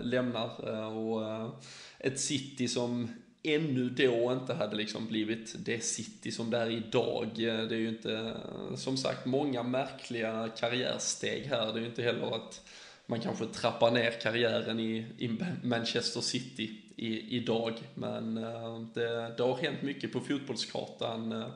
[0.02, 0.66] lämnar
[0.96, 1.50] och
[1.98, 3.08] ett City som
[3.54, 7.30] ännu då inte hade liksom blivit det City som det är idag.
[7.34, 8.36] Det är ju inte,
[8.76, 11.72] som sagt, många märkliga karriärsteg här.
[11.72, 12.62] Det är ju inte heller att
[13.06, 17.74] man kanske trappar ner karriären i, i Manchester City i, idag.
[17.94, 21.48] Men eh, det, det, har hänt mycket på fotbollskartan eh,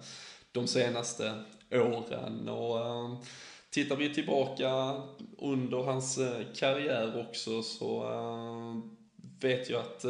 [0.53, 1.35] de senaste
[1.71, 2.49] åren.
[2.49, 3.19] Och eh,
[3.71, 5.03] tittar vi tillbaka
[5.39, 6.19] under hans
[6.55, 8.03] karriär också så
[9.41, 10.05] vet jag att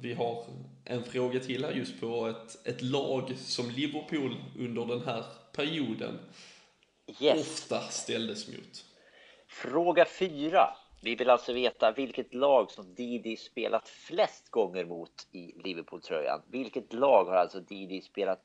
[0.00, 0.44] vi har
[0.84, 6.18] en fråga till här just på ett, ett lag som Liverpool under den här perioden
[7.20, 7.40] yes.
[7.40, 8.84] ofta ställdes mot.
[9.48, 10.76] Fråga fyra.
[11.02, 16.42] Vi vill alltså veta vilket lag som Didi spelat flest gånger mot i Liverpool-tröjan.
[16.50, 18.42] Vilket lag har alltså Didi spelat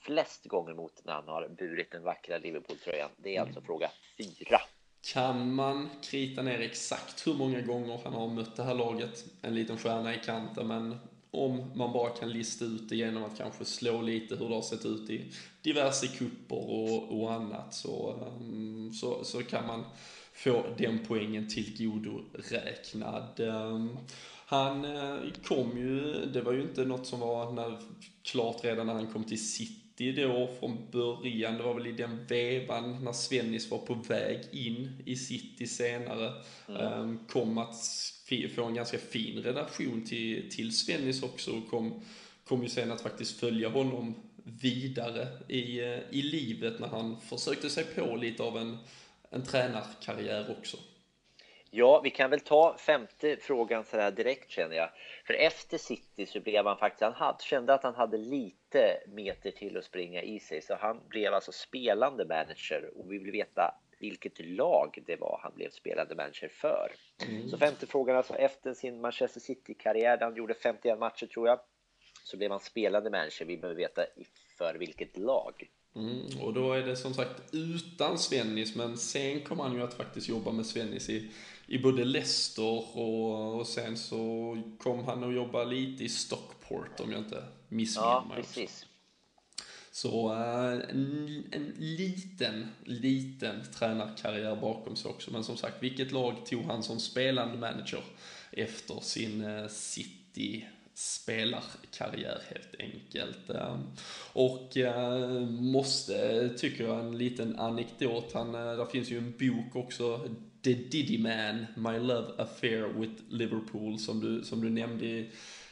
[0.00, 3.10] flest gånger mot när han har burit den vackra Liverpool-tröjan?
[3.16, 3.66] Det är alltså mm.
[3.66, 4.60] fråga fyra.
[5.02, 9.24] Kan man krita ner exakt hur många gånger han har mött det här laget?
[9.42, 10.96] En liten stjärna i kanten, men
[11.30, 14.62] om man bara kan lista ut det genom att kanske slå lite hur det har
[14.62, 15.32] sett ut i
[15.62, 19.84] diverse kupper och, och annat så, ehm, så, så kan man
[20.32, 23.40] få den poängen tillgodoräknad.
[23.40, 23.98] Ehm,
[24.46, 27.78] han eh, kom ju, det var ju inte något som var när,
[28.22, 31.56] klart redan när han kom till City då från början.
[31.56, 36.32] Det var väl i den vevan när Svennis var på väg in i City senare.
[36.68, 36.92] Mm.
[36.92, 37.76] Um, kom att
[38.54, 42.00] få en ganska fin relation till, till Svennis också och kom,
[42.44, 44.14] kom ju sen att faktiskt följa honom
[44.44, 48.78] vidare i, eh, i livet när han försökte sig på lite av en,
[49.30, 50.76] en tränarkarriär också.
[51.70, 54.90] Ja, vi kan väl ta femte frågan så här direkt känner jag.
[55.26, 59.50] För efter City så blev han faktiskt, han hade, kände att han hade lite meter
[59.50, 63.74] till att springa i sig, så han blev alltså spelande manager och vi vill veta
[64.00, 66.92] vilket lag det var han blev spelande manager för.
[67.28, 67.48] Mm.
[67.48, 71.60] Så femte frågan alltså, efter sin Manchester City-karriär, där han gjorde 51 matcher tror jag,
[72.24, 73.44] så blev han spelande manager.
[73.44, 74.02] Vi behöver veta
[74.58, 75.70] för vilket lag.
[75.96, 79.94] Mm, och då är det som sagt utan Svennis, men sen kom han ju att
[79.94, 81.30] faktiskt jobba med Svennis i,
[81.70, 87.12] i både Leicester och, och sen så kom han att jobba lite i Stockport om
[87.12, 88.36] jag inte missminner ja, mig.
[88.36, 88.86] Precis.
[89.92, 95.30] Så uh, en, en, liten, liten tränarkarriär bakom sig också.
[95.30, 98.02] Men som sagt, vilket lag tog han som spelande manager
[98.50, 103.50] efter sin uh, City spelarkarriär helt enkelt.
[103.50, 103.80] Ehm,
[104.32, 108.32] och uh, måste, tycker jag, en liten anekdot.
[108.32, 110.28] Han, där finns ju en bok också,
[110.62, 115.26] The Diddy Man, My Love Affair with Liverpool, som du, som du nämnde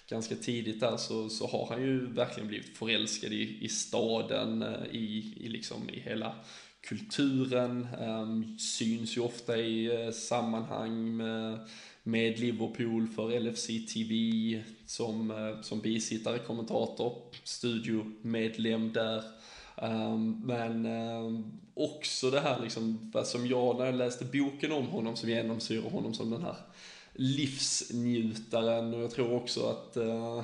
[0.09, 4.87] ganska tidigt där så, så har han ju verkligen blivit förälskad i, i staden, eh,
[4.93, 6.35] i, i, liksom, i hela
[6.81, 11.59] kulturen, um, syns ju ofta i uh, sammanhang med,
[12.03, 19.23] med Liverpool för LFC TV som, uh, som bisittare, kommentator, studiomedlem där.
[19.83, 25.17] Um, men um, också det här liksom, som jag när jag läste boken om honom
[25.17, 26.57] som genomsyrar honom som den här
[27.13, 30.43] livsnjutaren och jag tror också att, uh,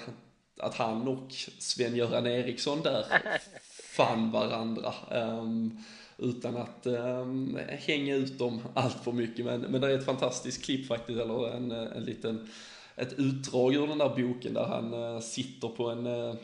[0.59, 3.05] att han och Sven-Göran Eriksson där
[3.97, 4.95] fann varandra.
[5.11, 5.79] Um,
[6.19, 6.87] utan att
[7.69, 9.45] hänga ut dem allt för mycket.
[9.45, 12.49] Men, men det är ett fantastiskt klipp faktiskt, eller en, en liten,
[12.97, 16.35] ett utdrag ur den där boken där han uh, sitter på en uh,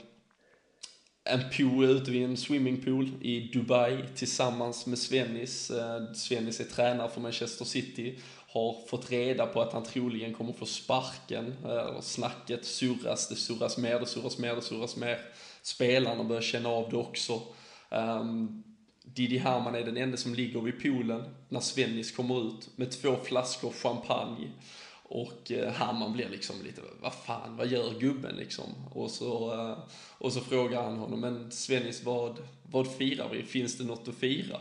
[1.31, 5.71] en pool ute vid en swimmingpool i Dubai tillsammans med Svennis.
[5.71, 8.19] Eh, Svennis är tränare för Manchester City
[8.53, 11.55] har fått reda på att han troligen kommer få sparken.
[11.65, 15.19] Eh, snacket surras, det surras mer, det surras mer, det surras mer.
[15.63, 17.43] Spelarna börjar känna av det också.
[17.91, 18.63] Ehm,
[19.03, 23.17] Didi Herman är den enda som ligger vid poolen när Svennis kommer ut med två
[23.25, 24.51] flaskor champagne.
[25.11, 28.75] Och eh, blir liksom lite, vad fan, vad gör gubben liksom?
[28.95, 29.79] Och så, eh,
[30.19, 33.43] och så frågar han honom, men Svennis vad, vad firar vi?
[33.43, 34.61] Finns det något att fira?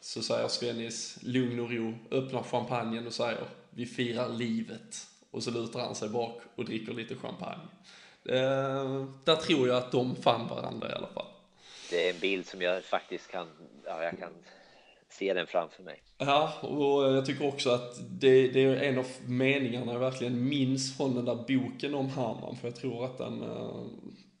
[0.00, 5.06] Så säger Svennis, lugn och ro, öppnar champagnen och säger vi firar livet.
[5.30, 7.68] Och så lutar han sig bak och dricker lite champagne.
[8.24, 11.32] Eh, där tror jag att de fann varandra i alla fall.
[11.90, 13.48] Det är en bild som jag faktiskt kan,
[13.84, 14.32] ja, jag kan
[15.18, 16.02] se den framför mig.
[16.18, 20.96] Ja, och jag tycker också att det, det är en av meningarna jag verkligen minns
[20.96, 23.82] från den där boken om Hamann, för jag tror att den, eh,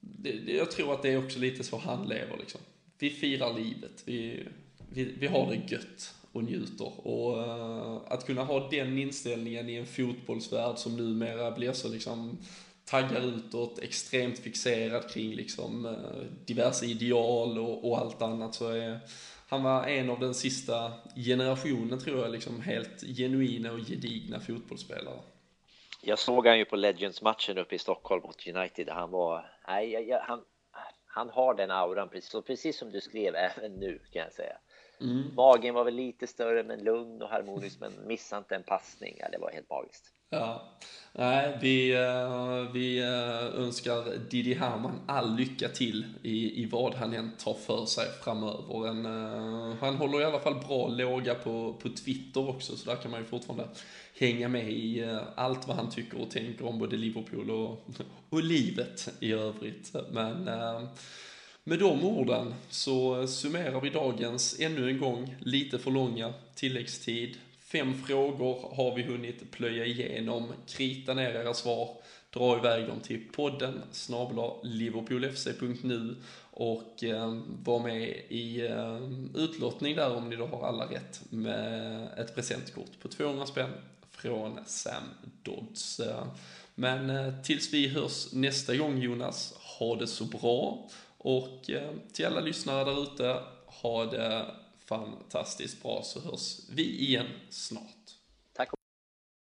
[0.00, 2.60] det, jag tror att det är också lite så han lever liksom.
[2.98, 4.46] Vi firar livet, vi,
[4.92, 7.06] vi, vi har det gött och njuter.
[7.06, 12.38] Och uh, att kunna ha den inställningen i en fotbollsvärld som numera blir så liksom
[12.84, 15.92] taggar utåt, extremt fixerad kring liksom eh,
[16.44, 19.00] diverse ideal och, och, allt annat så är
[19.48, 25.20] han var en av den sista generationen tror jag, liksom helt genuina och gedigna fotbollsspelare.
[26.02, 28.88] Jag såg han ju på Legends-matchen uppe i Stockholm mot United.
[28.88, 30.44] Han var, nej, jag, han,
[31.06, 34.56] han har den auran, precis, precis som du skrev även nu kan jag säga.
[35.00, 35.34] Mm.
[35.34, 39.16] Magen var väl lite större men lugn och harmonisk men missade inte en passning.
[39.18, 40.12] Ja, det var helt magiskt.
[40.30, 40.78] Ja,
[41.12, 47.14] nej, vi, eh, vi eh, önskar Didi Hamann all lycka till i, i vad han
[47.14, 48.88] än tar för sig framöver.
[48.88, 52.96] En, eh, han håller i alla fall bra låga på, på Twitter också, så där
[52.96, 53.68] kan man ju fortfarande
[54.18, 57.86] hänga med i allt vad han tycker och tänker om både Liverpool och,
[58.30, 59.94] och livet i övrigt.
[60.10, 60.44] Men
[61.64, 67.36] med de orden så summerar vi dagens, ännu en gång, lite för långa tilläggstid.
[67.72, 70.52] Fem frågor har vi hunnit plöja igenom.
[70.66, 71.96] Krita ner era svar,
[72.30, 76.16] dra iväg dem till podden snabla liverpoolfc.nu
[76.50, 78.98] och eh, var med i eh,
[79.34, 83.72] utlottning där om ni då har alla rätt med ett presentkort på 200 spänn
[84.10, 85.02] från Sam
[85.42, 86.00] Dodds.
[86.74, 90.88] Men eh, tills vi hörs nästa gång Jonas, ha det så bra
[91.18, 94.46] och eh, till alla lyssnare där ute, ha det
[94.88, 97.97] fantastiskt bra så hörs vi igen snart.